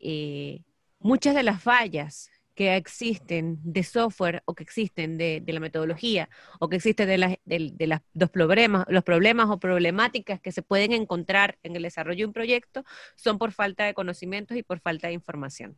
eh, 0.00 0.62
muchas 0.98 1.34
de 1.34 1.42
las 1.42 1.62
fallas 1.62 2.30
que 2.54 2.76
existen 2.76 3.58
de 3.64 3.82
software 3.82 4.42
o 4.44 4.54
que 4.54 4.62
existen 4.62 5.18
de, 5.18 5.42
la 5.46 5.60
metodología 5.60 6.28
o 6.60 6.68
que 6.68 6.76
existen 6.76 7.08
de, 7.08 7.40
de, 7.44 8.00
los, 8.14 8.30
problemas, 8.30 8.84
los 8.88 9.02
problemas 9.02 9.50
o 9.50 9.58
problemáticas 9.58 10.40
que 10.40 10.52
se 10.52 10.62
pueden 10.62 10.92
encontrar 10.92 11.58
en 11.62 11.74
el 11.74 11.82
desarrollo 11.82 12.18
de 12.18 12.26
un 12.26 12.32
proyecto 12.32 12.84
son 13.16 13.38
por 13.38 13.52
falta 13.52 13.84
de 13.84 13.94
conocimientos 13.94 14.56
y 14.56 14.62
por 14.62 14.78
falta 14.78 15.08
de 15.08 15.14
información. 15.14 15.76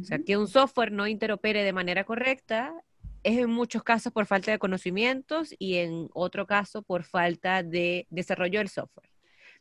O 0.00 0.04
sea, 0.04 0.18
que 0.18 0.36
un 0.36 0.48
software 0.48 0.92
no 0.92 1.06
interopere 1.06 1.64
de 1.64 1.72
manera 1.72 2.04
correcta 2.04 2.74
es 3.22 3.38
en 3.38 3.50
muchos 3.50 3.82
casos 3.82 4.12
por 4.12 4.26
falta 4.26 4.50
de 4.50 4.58
conocimientos 4.58 5.54
y 5.58 5.76
en 5.76 6.08
otro 6.14 6.46
caso 6.46 6.82
por 6.82 7.04
falta 7.04 7.62
de 7.62 8.06
desarrollo 8.10 8.58
del 8.58 8.68
software. 8.68 9.10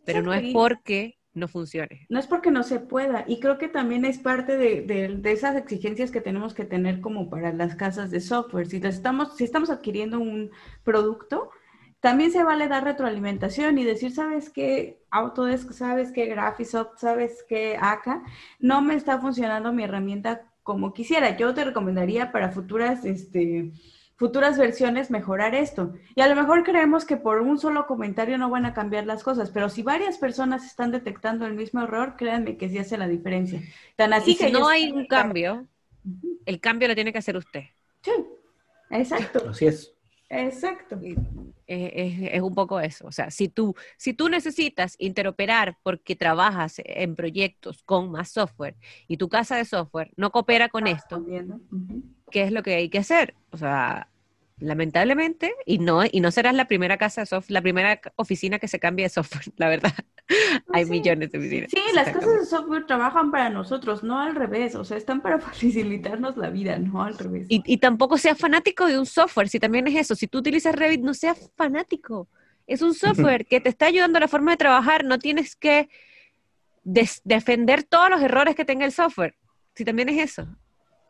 Pero 0.06 0.22
no 0.22 0.34
es 0.34 0.54
porque 0.54 1.18
no 1.34 1.48
funcione. 1.48 2.06
No 2.10 2.20
es 2.20 2.28
porque 2.28 2.52
no 2.52 2.64
se 2.64 2.80
pueda. 2.80 3.24
Y 3.28 3.40
creo 3.40 3.58
que 3.58 3.68
también 3.68 4.06
es 4.06 4.18
parte 4.18 4.58
de, 4.58 5.22
esas 5.26 5.56
exigencias 5.56 6.12
que 6.12 6.22
tenemos 6.22 6.54
que 6.54 6.66
tener 6.66 7.00
como 7.00 7.30
para 7.30 7.54
las 7.54 7.76
casas 7.76 8.12
de 8.12 8.20
software. 8.20 8.68
Si, 8.68 8.78
estamos, 8.78 9.38
si 9.38 9.44
estamos 9.44 9.70
adquiriendo 9.70 10.20
un 10.20 10.52
producto, 10.84 11.52
también 12.00 12.32
se 12.32 12.44
vale 12.44 12.68
dar 12.68 12.84
retroalimentación 12.84 13.78
y 13.78 13.84
decir, 13.84 14.12
¿sabes 14.12 14.50
qué? 14.50 15.00
Autodesk, 15.12 15.72
¿sabes 15.72 16.12
qué? 16.12 16.26
Graphisoft, 16.26 17.00
¿sabes 17.00 17.46
qué? 17.48 17.78
ACA, 17.80 18.24
no 18.60 18.82
me 18.82 18.96
está 18.96 19.20
funcionando 19.20 19.74
mi 19.74 19.84
herramienta 19.84 20.52
como 20.68 20.94
quisiera. 20.94 21.38
Yo 21.38 21.54
te 21.54 21.64
recomendaría 21.64 22.34
para 22.34 22.52
futuras, 22.52 23.06
este, 23.06 23.72
futuras 24.18 24.58
versiones 24.58 25.10
mejorar 25.10 25.56
esto. 25.56 25.94
Y 26.14 26.20
a 26.20 26.28
lo 26.28 26.36
mejor 26.36 26.66
creemos 26.66 27.06
que 27.06 27.16
por 27.16 27.40
un 27.40 27.58
solo 27.58 27.88
comentario 27.88 28.38
no 28.38 28.50
van 28.50 28.66
a 28.66 28.74
cambiar 28.74 29.06
las 29.06 29.24
cosas, 29.24 29.50
pero 29.50 29.70
si 29.70 29.82
varias 29.82 30.18
personas 30.18 30.66
están 30.66 30.92
detectando 30.92 31.46
el 31.46 31.54
mismo 31.54 31.84
error, 31.84 32.16
créanme 32.18 32.58
que 32.58 32.68
sí 32.68 32.80
hace 32.80 32.98
la 32.98 33.08
diferencia. 33.08 33.62
Tan 33.96 34.12
así 34.12 34.36
que 34.36 34.48
si 34.48 34.52
no 34.52 34.68
hay 34.68 34.92
un 34.92 35.08
cambio, 35.08 35.66
el 36.46 36.60
cambio 36.60 36.90
lo 36.90 36.96
tiene 36.96 37.14
que 37.14 37.20
hacer 37.20 37.38
usted. 37.38 37.64
Sí, 38.02 38.12
exacto. 38.90 39.48
Así 39.50 39.68
es. 39.68 39.97
Exacto. 40.30 41.00
Es, 41.68 42.42
un 42.42 42.54
poco 42.54 42.80
eso. 42.80 43.08
O 43.08 43.12
sea, 43.12 43.32
si 43.32 43.48
tú, 43.48 43.76
si 43.98 44.14
tú 44.14 44.30
necesitas 44.30 44.96
interoperar 45.00 45.78
porque 45.84 46.16
trabajas 46.16 46.82
en 46.84 47.16
proyectos 47.16 47.84
con 47.84 48.12
más 48.12 48.30
software 48.30 48.76
y 49.08 49.18
tu 49.18 49.30
casa 49.30 49.56
de 49.56 49.66
software 49.66 50.12
no 50.16 50.32
coopera 50.32 50.70
con 50.70 50.88
esto, 50.88 51.26
¿qué 52.32 52.44
es 52.44 52.52
lo 52.52 52.64
que 52.64 52.76
hay 52.76 52.90
que 52.90 53.00
hacer? 53.00 53.36
O 53.52 53.58
sea, 53.58 54.10
lamentablemente, 54.60 55.54
y 55.66 55.78
no, 55.78 56.02
y 56.10 56.20
no 56.20 56.32
serás 56.32 56.56
la 56.56 56.66
primera 56.66 56.98
casa 56.98 57.22
de 57.22 57.28
software, 57.28 57.52
la 57.52 57.62
primera 57.62 58.02
oficina 58.16 58.60
que 58.60 58.68
se 58.68 58.80
cambie 58.80 59.06
de 59.06 59.10
software, 59.10 59.46
la 59.58 59.70
verdad. 59.70 59.94
Hay 60.74 60.86
millones 60.86 61.32
de 61.32 61.38
oficinas. 61.38 61.72
Sí, 61.72 61.80
las 61.94 62.10
casas 62.10 62.40
de 62.40 62.46
software 62.46 62.86
trabajan 62.86 63.32
para 63.32 63.50
nosotros, 63.50 64.04
no 64.04 64.20
al 64.20 64.36
revés, 64.36 64.76
o 64.76 64.84
sea, 64.84 64.98
están 64.98 65.22
para 65.22 65.40
facilitarnos 65.40 66.38
la 66.38 66.50
vida, 66.50 66.78
no 66.80 67.04
al 67.04 67.18
revés. 67.18 67.46
Y, 67.50 67.64
y 67.66 67.78
tampoco 67.78 68.18
seas 68.18 68.38
fanático 68.38 68.88
de 68.88 68.98
un 68.98 69.06
software, 69.06 69.50
si 69.50 69.60
también 69.60 69.88
es 69.88 69.96
eso, 69.96 70.16
si 70.16 70.28
tú 70.28 70.40
utilizas 70.40 70.76
Revit, 70.76 71.02
no 71.02 71.14
seas 71.14 71.52
fanático. 71.56 72.28
Es 72.66 72.82
un 72.82 72.94
software 72.94 73.46
que 73.46 73.62
te 73.62 73.70
está 73.70 73.86
ayudando 73.86 74.18
a 74.18 74.22
la 74.22 74.28
forma 74.28 74.52
de 74.52 74.58
trabajar, 74.58 75.06
no 75.06 75.20
tienes 75.20 75.56
que 75.56 75.90
defender 76.84 77.84
todos 77.84 78.10
los 78.10 78.22
errores 78.22 78.56
que 78.56 78.66
tenga 78.66 78.86
el 78.86 78.92
software, 78.92 79.36
si 79.74 79.86
también 79.86 80.10
es 80.10 80.32
eso. 80.32 80.48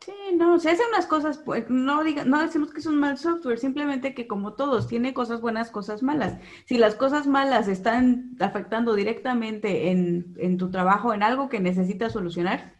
Sí, 0.08 0.36
no, 0.36 0.58
se 0.58 0.70
hacen 0.70 0.86
unas 0.88 1.04
cosas, 1.04 1.36
pues 1.36 1.68
no, 1.68 2.02
diga, 2.02 2.24
no 2.24 2.40
decimos 2.40 2.72
que 2.72 2.80
es 2.80 2.86
un 2.86 2.98
mal 2.98 3.18
software, 3.18 3.58
simplemente 3.58 4.14
que 4.14 4.26
como 4.26 4.54
todos, 4.54 4.88
tiene 4.88 5.12
cosas 5.12 5.42
buenas, 5.42 5.68
cosas 5.68 6.02
malas. 6.02 6.40
Si 6.64 6.78
las 6.78 6.94
cosas 6.94 7.26
malas 7.26 7.68
están 7.68 8.34
afectando 8.40 8.94
directamente 8.94 9.90
en, 9.90 10.34
en 10.38 10.56
tu 10.56 10.70
trabajo, 10.70 11.12
en 11.12 11.22
algo 11.22 11.50
que 11.50 11.60
necesitas 11.60 12.14
solucionar, 12.14 12.72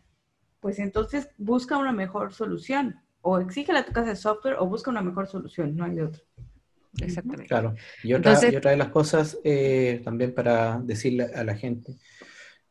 pues 0.60 0.78
entonces 0.78 1.28
busca 1.36 1.76
una 1.76 1.92
mejor 1.92 2.32
solución. 2.32 3.02
O 3.20 3.38
exige 3.40 3.72
a 3.72 3.84
tu 3.84 3.92
casa 3.92 4.08
de 4.08 4.16
software 4.16 4.56
o 4.58 4.66
busca 4.66 4.90
una 4.90 5.02
mejor 5.02 5.26
solución, 5.26 5.76
no 5.76 5.84
hay 5.84 5.96
de 5.96 6.04
otro. 6.04 6.22
Exactamente. 6.98 7.46
Claro. 7.46 7.74
Y 8.04 8.14
otra, 8.14 8.38
y 8.50 8.56
otra 8.56 8.70
de 8.70 8.78
las 8.78 8.88
cosas 8.88 9.38
eh, 9.44 10.00
también 10.02 10.32
para 10.32 10.80
decirle 10.80 11.24
a 11.24 11.44
la 11.44 11.56
gente 11.56 11.98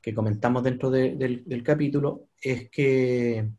que 0.01 0.15
comentamos 0.15 0.63
dentro 0.63 0.89
del, 0.89 1.43
del 1.45 1.61
capítulo 1.61 2.29
es 2.41 2.71
que 2.71 3.51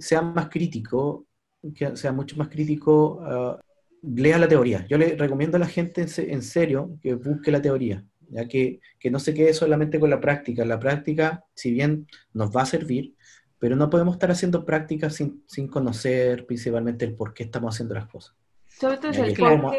sea 0.00 0.22
más 0.22 0.48
crítico, 0.48 1.26
que 1.74 1.96
sea 1.96 2.12
mucho 2.12 2.36
más 2.36 2.48
crítico, 2.48 3.20
uh, 3.20 3.60
lea 4.02 4.38
la 4.38 4.48
teoría. 4.48 4.86
Yo 4.88 4.98
le 4.98 5.16
recomiendo 5.16 5.56
a 5.56 5.60
la 5.60 5.66
gente 5.66 6.06
en, 6.16 6.42
serio 6.42 6.98
que 7.02 7.14
busque 7.14 7.50
la 7.50 7.62
teoría, 7.62 8.04
ya 8.28 8.46
que, 8.46 8.80
que, 8.98 9.10
no 9.10 9.18
se 9.18 9.34
quede 9.34 9.54
solamente 9.54 9.98
con 9.98 10.10
la 10.10 10.20
práctica. 10.20 10.64
La 10.64 10.78
práctica, 10.78 11.44
si 11.54 11.72
bien 11.72 12.06
nos 12.32 12.54
va 12.54 12.62
a 12.62 12.66
servir, 12.66 13.14
pero 13.58 13.76
no 13.76 13.88
podemos 13.88 14.16
estar 14.16 14.30
haciendo 14.30 14.64
prácticas 14.64 15.14
sin, 15.14 15.42
sin 15.46 15.68
conocer 15.68 16.44
principalmente 16.44 17.04
el 17.04 17.14
por 17.14 17.32
qué 17.32 17.44
estamos 17.44 17.74
haciendo 17.74 17.94
las 17.94 18.06
cosas. 18.06 18.34
Sobre 18.68 18.98
todo 18.98 19.12
el, 19.12 19.38
cómo, 19.38 19.72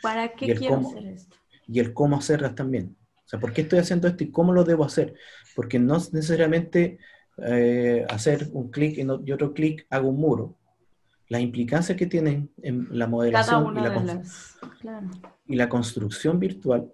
¿para 0.00 0.32
qué 0.34 0.54
quiero 0.54 0.78
hacer 0.78 1.06
esto? 1.06 1.36
Y 1.66 1.80
el 1.80 1.92
cómo 1.92 2.16
hacerlas 2.16 2.54
también. 2.54 2.96
O 3.24 3.28
sea, 3.28 3.40
¿por 3.40 3.52
qué 3.52 3.62
estoy 3.62 3.78
haciendo 3.78 4.06
esto 4.06 4.22
y 4.24 4.30
cómo 4.30 4.52
lo 4.52 4.62
debo 4.62 4.84
hacer? 4.84 5.14
Porque 5.56 5.78
no 5.78 5.96
necesariamente 6.12 6.98
eh, 7.38 8.04
hacer 8.08 8.48
un 8.52 8.70
clic 8.70 8.98
y, 8.98 9.32
otro 9.32 9.52
clic 9.52 9.86
hago 9.90 10.08
un 10.08 10.20
muro. 10.20 10.56
Las 11.28 11.40
implicancias 11.40 11.96
que 11.96 12.06
tienen 12.06 12.50
en 12.62 12.88
la 12.90 13.06
modelación 13.06 13.74
y 15.46 15.56
la, 15.56 15.68
construcción 15.68 16.38
virtual 16.38 16.92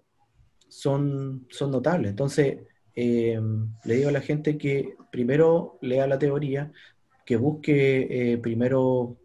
son, 0.69 1.47
son 1.51 1.71
notables. 1.73 2.11
Entonces, 2.11 2.59
eh, 2.95 3.41
le 3.85 3.95
digo 3.95 4.09
a 4.11 4.13
la 4.13 4.21
gente 4.21 4.57
que 4.57 4.97
primero 5.11 5.79
lea 5.81 6.07
la 6.07 6.19
teoría, 6.19 6.73
que 7.25 7.37
busque 7.37 8.33
eh, 8.33 8.39
primero 8.39 9.17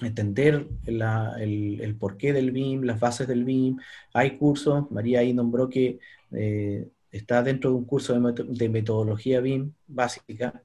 entender 0.00 0.68
el, 0.84 1.96
porqué 1.98 2.32
del 2.32 2.50
BIM, 2.50 2.82
las 2.82 3.00
bases 3.00 3.26
del 3.26 3.44
BIM. 3.44 3.78
Hay 4.12 4.36
cursos, 4.36 4.90
María 4.90 5.20
ahí 5.20 5.32
nombró 5.32 5.68
que 5.68 5.98
eh, 6.32 6.88
está 7.10 7.42
dentro 7.42 7.70
de 7.70 7.76
un 7.76 7.84
curso 7.84 8.14
de, 8.14 8.68
metodología 8.68 9.40
BIM 9.40 9.72
básica, 9.86 10.62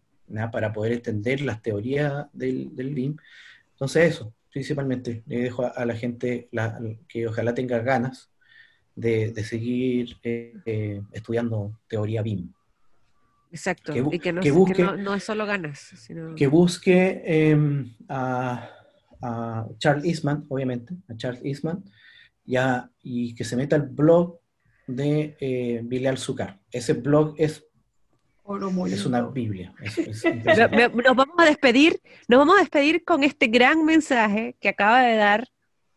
para 0.51 0.71
poder 0.71 0.93
entender 0.93 1.41
las 1.41 1.61
teorías 1.61 2.27
del, 2.33 2.69
BIM. 2.75 3.17
Entonces 3.73 4.15
eso, 4.15 4.33
principalmente, 4.51 5.23
le 5.27 5.41
dejo 5.41 5.65
a, 5.65 5.85
la 5.85 5.95
gente 5.95 6.49
que 7.07 7.27
ojalá 7.27 7.53
tenga 7.53 7.79
ganas 7.79 8.31
de, 8.95 9.33
seguir 9.43 10.17
eh, 10.23 11.01
estudiando 11.11 11.79
teoría 11.87 12.21
BIM. 12.21 12.51
Exacto, 13.51 13.93
y 14.11 14.19
que 14.19 14.31
no, 14.31 15.13
es 15.13 15.23
solo 15.23 15.45
ganas, 15.45 15.79
sino... 15.79 16.35
Que 16.35 16.47
busque 16.47 17.21
em, 17.25 17.93
a, 18.07 18.69
Charles 19.77 20.05
Eastman, 20.05 20.45
obviamente, 20.47 20.95
a 21.09 21.15
Charles 21.17 21.43
Eastman, 21.43 21.83
ya, 22.45 22.89
y 23.03 23.35
que 23.35 23.43
se 23.43 23.57
meta 23.57 23.75
al 23.75 23.83
blog 23.83 24.39
de 24.95 25.37
eh, 25.39 25.81
Bilal 25.83 26.17
Zucar. 26.17 26.59
Ese 26.71 26.93
blog 26.93 27.35
es, 27.37 27.65
es 28.87 29.05
una 29.05 29.21
Biblia. 29.21 29.73
nos 31.05 31.15
vamos 31.15 31.35
a 31.37 31.45
despedir, 31.45 31.99
nos 32.27 32.39
vamos 32.39 32.57
a 32.57 32.61
despedir 32.61 33.03
con 33.03 33.23
este 33.23 33.47
gran 33.47 33.85
mensaje 33.85 34.55
que 34.59 34.69
acaba 34.69 35.01
de 35.01 35.15
dar 35.15 35.47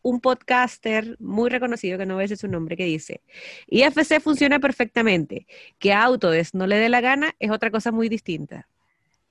un 0.03 0.21
podcaster 0.21 1.17
muy 1.19 1.49
reconocido, 1.49 1.97
que 1.99 2.05
no 2.05 2.15
voy 2.15 2.23
a 2.23 2.25
decir 2.25 2.37
su 2.37 2.47
nombre, 2.47 2.77
que 2.77 2.85
dice, 2.85 3.23
IFC 3.69 4.21
funciona 4.21 4.61
perfectamente, 4.61 5.47
que 5.79 5.93
a 5.95 6.05
Autodesk 6.05 6.55
no 6.55 6.67
le 6.67 6.77
dé 6.77 6.91
la 6.91 7.01
gana 7.01 7.35
es 7.39 7.51
otra 7.51 7.71
cosa 7.71 7.91
muy 7.91 8.11
distinta. 8.11 8.69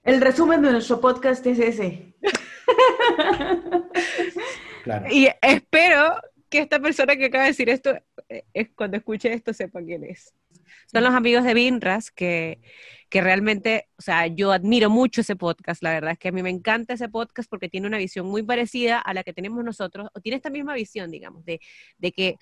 El 0.03 0.19
resumen 0.19 0.61
de 0.63 0.71
nuestro 0.71 0.99
podcast 0.99 1.45
es 1.45 1.59
ese. 1.59 2.13
Y 5.11 5.29
espero 5.41 6.15
que 6.49 6.59
esta 6.59 6.79
persona 6.79 7.15
que 7.15 7.25
acaba 7.25 7.45
de 7.45 7.51
decir 7.51 7.69
esto, 7.69 7.97
es, 8.53 8.69
cuando 8.75 8.97
escuche 8.97 9.31
esto, 9.33 9.53
sepa 9.53 9.81
quién 9.81 10.03
es. 10.03 10.33
Son 10.91 11.03
los 11.03 11.13
amigos 11.13 11.43
de 11.43 11.53
Binras 11.53 12.11
que 12.11 12.59
que 13.13 13.21
realmente, 13.21 13.89
o 13.99 14.01
sea, 14.01 14.25
yo 14.25 14.51
admiro 14.51 14.89
mucho 14.89 15.21
ese 15.21 15.35
podcast, 15.35 15.83
la 15.83 15.91
verdad 15.91 16.13
es 16.13 16.17
que 16.17 16.29
a 16.29 16.31
mí 16.31 16.41
me 16.41 16.49
encanta 16.49 16.95
ese 16.95 17.09
podcast 17.09 17.47
porque 17.47 17.69
tiene 17.69 17.85
una 17.85 17.99
visión 17.99 18.25
muy 18.25 18.41
parecida 18.41 18.97
a 18.97 19.13
la 19.13 19.23
que 19.23 19.33
tenemos 19.33 19.63
nosotros, 19.63 20.07
o 20.15 20.19
tiene 20.19 20.37
esta 20.37 20.49
misma 20.49 20.73
visión, 20.73 21.11
digamos, 21.11 21.45
de, 21.45 21.59
de 21.99 22.11
que 22.11 22.37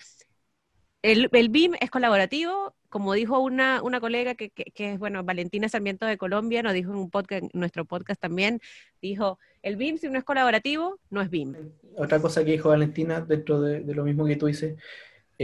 el, 1.02 1.28
el, 1.30 1.50
BIM 1.50 1.74
es 1.78 1.90
colaborativo, 1.90 2.74
como 2.88 3.12
dijo 3.12 3.38
una, 3.38 3.82
una 3.82 4.00
colega 4.00 4.34
que, 4.34 4.48
que, 4.48 4.92
es, 4.94 4.98
bueno, 4.98 5.22
Valentina 5.22 5.68
Sarmiento 5.68 6.06
de 6.06 6.16
Colombia, 6.16 6.62
nos 6.62 6.72
dijo 6.72 6.90
en 6.90 6.96
un 6.96 7.10
podcast, 7.10 7.44
nuestro 7.52 7.84
podcast 7.84 8.18
también, 8.18 8.58
dijo, 9.02 9.38
el 9.60 9.76
BIM 9.76 9.98
si 9.98 10.08
no 10.08 10.18
es 10.18 10.24
colaborativo, 10.24 11.00
no 11.10 11.20
es 11.20 11.28
BIM. 11.28 11.54
Otra 11.98 12.18
cosa 12.18 12.42
que 12.46 12.52
dijo 12.52 12.70
Valentina, 12.70 13.20
dentro 13.20 13.60
de, 13.60 13.80
de 13.80 13.94
lo 13.94 14.04
mismo 14.04 14.24
que 14.24 14.36
tú 14.36 14.46
dices, 14.46 14.78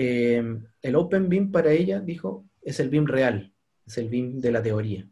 eh, 0.00 0.58
el 0.82 0.94
Open 0.94 1.28
BIM 1.28 1.50
para 1.50 1.72
ella, 1.72 1.98
dijo, 1.98 2.44
es 2.62 2.78
el 2.78 2.88
BIM 2.88 3.06
real, 3.06 3.52
es 3.84 3.98
el 3.98 4.08
BIM 4.08 4.38
de 4.38 4.52
la 4.52 4.62
teoría. 4.62 5.04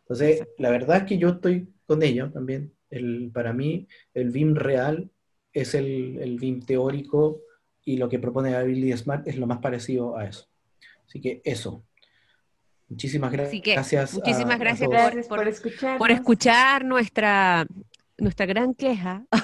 Entonces, 0.00 0.48
la 0.58 0.70
verdad 0.70 0.96
es 0.96 1.02
que 1.04 1.18
yo 1.18 1.28
estoy 1.28 1.68
con 1.86 2.02
ello 2.02 2.32
también. 2.32 2.72
El, 2.90 3.30
para 3.32 3.52
mí, 3.52 3.86
el 4.12 4.30
BIM 4.30 4.56
real 4.56 5.08
es 5.52 5.74
el, 5.74 6.18
el 6.20 6.36
BIM 6.40 6.66
teórico 6.66 7.42
y 7.84 7.96
lo 7.96 8.08
que 8.08 8.18
propone 8.18 8.56
Ability 8.56 8.96
Smart 8.96 9.28
es 9.28 9.36
lo 9.36 9.46
más 9.46 9.58
parecido 9.58 10.18
a 10.18 10.24
eso. 10.24 10.48
Así 11.06 11.20
que 11.20 11.40
eso. 11.44 11.84
Muchísimas 12.88 13.30
gracias. 13.30 14.14
muchísimas 14.14 14.58
gracias 14.58 14.88
por, 14.88 15.28
por, 15.28 15.98
por 15.98 16.10
escuchar 16.10 16.84
nuestra, 16.84 17.66
nuestra 18.18 18.46
gran 18.46 18.74
queja. 18.74 19.24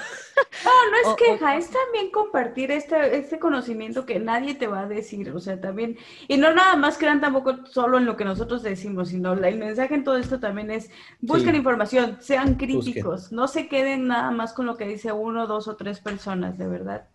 No, 0.63 0.69
no 0.91 1.11
es 1.11 1.17
queja, 1.17 1.57
es 1.57 1.69
también 1.69 2.11
compartir 2.11 2.71
este, 2.71 3.17
este 3.17 3.39
conocimiento 3.39 4.05
que 4.05 4.19
nadie 4.19 4.53
te 4.53 4.67
va 4.67 4.81
a 4.81 4.87
decir, 4.87 5.31
o 5.31 5.39
sea, 5.39 5.59
también, 5.59 5.97
y 6.27 6.37
no 6.37 6.53
nada 6.53 6.75
más 6.75 6.97
crean 6.97 7.21
tampoco 7.21 7.65
solo 7.65 7.97
en 7.97 8.05
lo 8.05 8.15
que 8.15 8.25
nosotros 8.25 8.61
decimos, 8.61 9.09
sino 9.09 9.33
el 9.33 9.57
mensaje 9.57 9.95
en 9.95 10.03
todo 10.03 10.17
esto 10.17 10.39
también 10.39 10.69
es, 10.69 10.91
busquen 11.19 11.55
información, 11.55 12.17
sean 12.19 12.55
críticos, 12.55 13.31
no 13.31 13.47
se 13.47 13.67
queden 13.67 14.07
nada 14.07 14.29
más 14.31 14.53
con 14.53 14.65
lo 14.65 14.77
que 14.77 14.87
dice 14.87 15.11
uno, 15.11 15.47
dos 15.47 15.67
o 15.67 15.77
tres 15.77 15.99
personas, 15.99 16.57
de 16.57 16.67
verdad. 16.67 17.07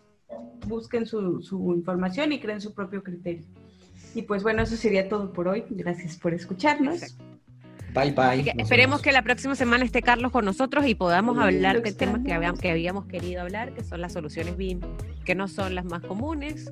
Busquen 0.66 1.06
su, 1.06 1.40
su 1.42 1.74
información 1.74 2.32
y 2.32 2.40
creen 2.40 2.60
su 2.60 2.74
propio 2.74 3.02
criterio. 3.02 3.44
Y 4.14 4.22
pues 4.22 4.42
bueno, 4.42 4.62
eso 4.62 4.76
sería 4.76 5.08
todo 5.08 5.32
por 5.32 5.46
hoy. 5.46 5.64
Gracias 5.68 6.16
por 6.16 6.32
escucharnos. 6.32 7.16
Bye 7.96 8.12
bye. 8.12 8.52
esperemos 8.58 9.00
que 9.00 9.10
la 9.10 9.22
próxima 9.22 9.54
semana 9.54 9.84
esté 9.84 10.02
Carlos 10.02 10.30
con 10.30 10.44
nosotros 10.44 10.86
y 10.86 10.94
podamos 10.94 11.38
hablar 11.38 11.82
del 11.82 11.96
tema 11.96 12.22
que 12.22 12.34
habíamos, 12.34 12.60
que 12.60 12.70
habíamos 12.70 13.06
querido 13.06 13.40
hablar, 13.40 13.72
que 13.72 13.82
son 13.82 14.02
las 14.02 14.12
soluciones 14.12 14.58
BIM, 14.58 14.80
que 15.24 15.34
no 15.34 15.48
son 15.48 15.74
las 15.74 15.86
más 15.86 16.02
comunes. 16.02 16.70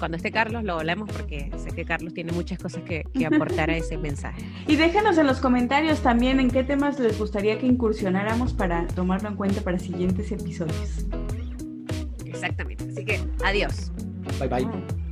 Cuando 0.00 0.16
esté 0.16 0.32
Carlos 0.32 0.64
lo 0.64 0.74
hablamos 0.74 1.08
porque 1.10 1.52
sé 1.56 1.70
que 1.70 1.84
Carlos 1.84 2.12
tiene 2.12 2.32
muchas 2.32 2.58
cosas 2.58 2.82
que, 2.82 3.04
que 3.14 3.26
aportar 3.26 3.70
a 3.70 3.76
ese 3.76 3.96
mensaje. 3.96 4.42
Y 4.66 4.74
déjenos 4.74 5.18
en 5.18 5.26
los 5.28 5.38
comentarios 5.38 6.00
también 6.00 6.40
en 6.40 6.50
qué 6.50 6.64
temas 6.64 6.98
les 6.98 7.16
gustaría 7.16 7.58
que 7.58 7.66
incursionáramos 7.66 8.52
para 8.54 8.88
tomarlo 8.88 9.28
en 9.28 9.36
cuenta 9.36 9.60
para 9.60 9.78
siguientes 9.78 10.32
episodios. 10.32 11.06
Exactamente. 12.24 12.84
Así 12.90 13.04
que 13.04 13.20
adiós. 13.44 13.92
bye. 14.40 14.48
bye. 14.48 15.05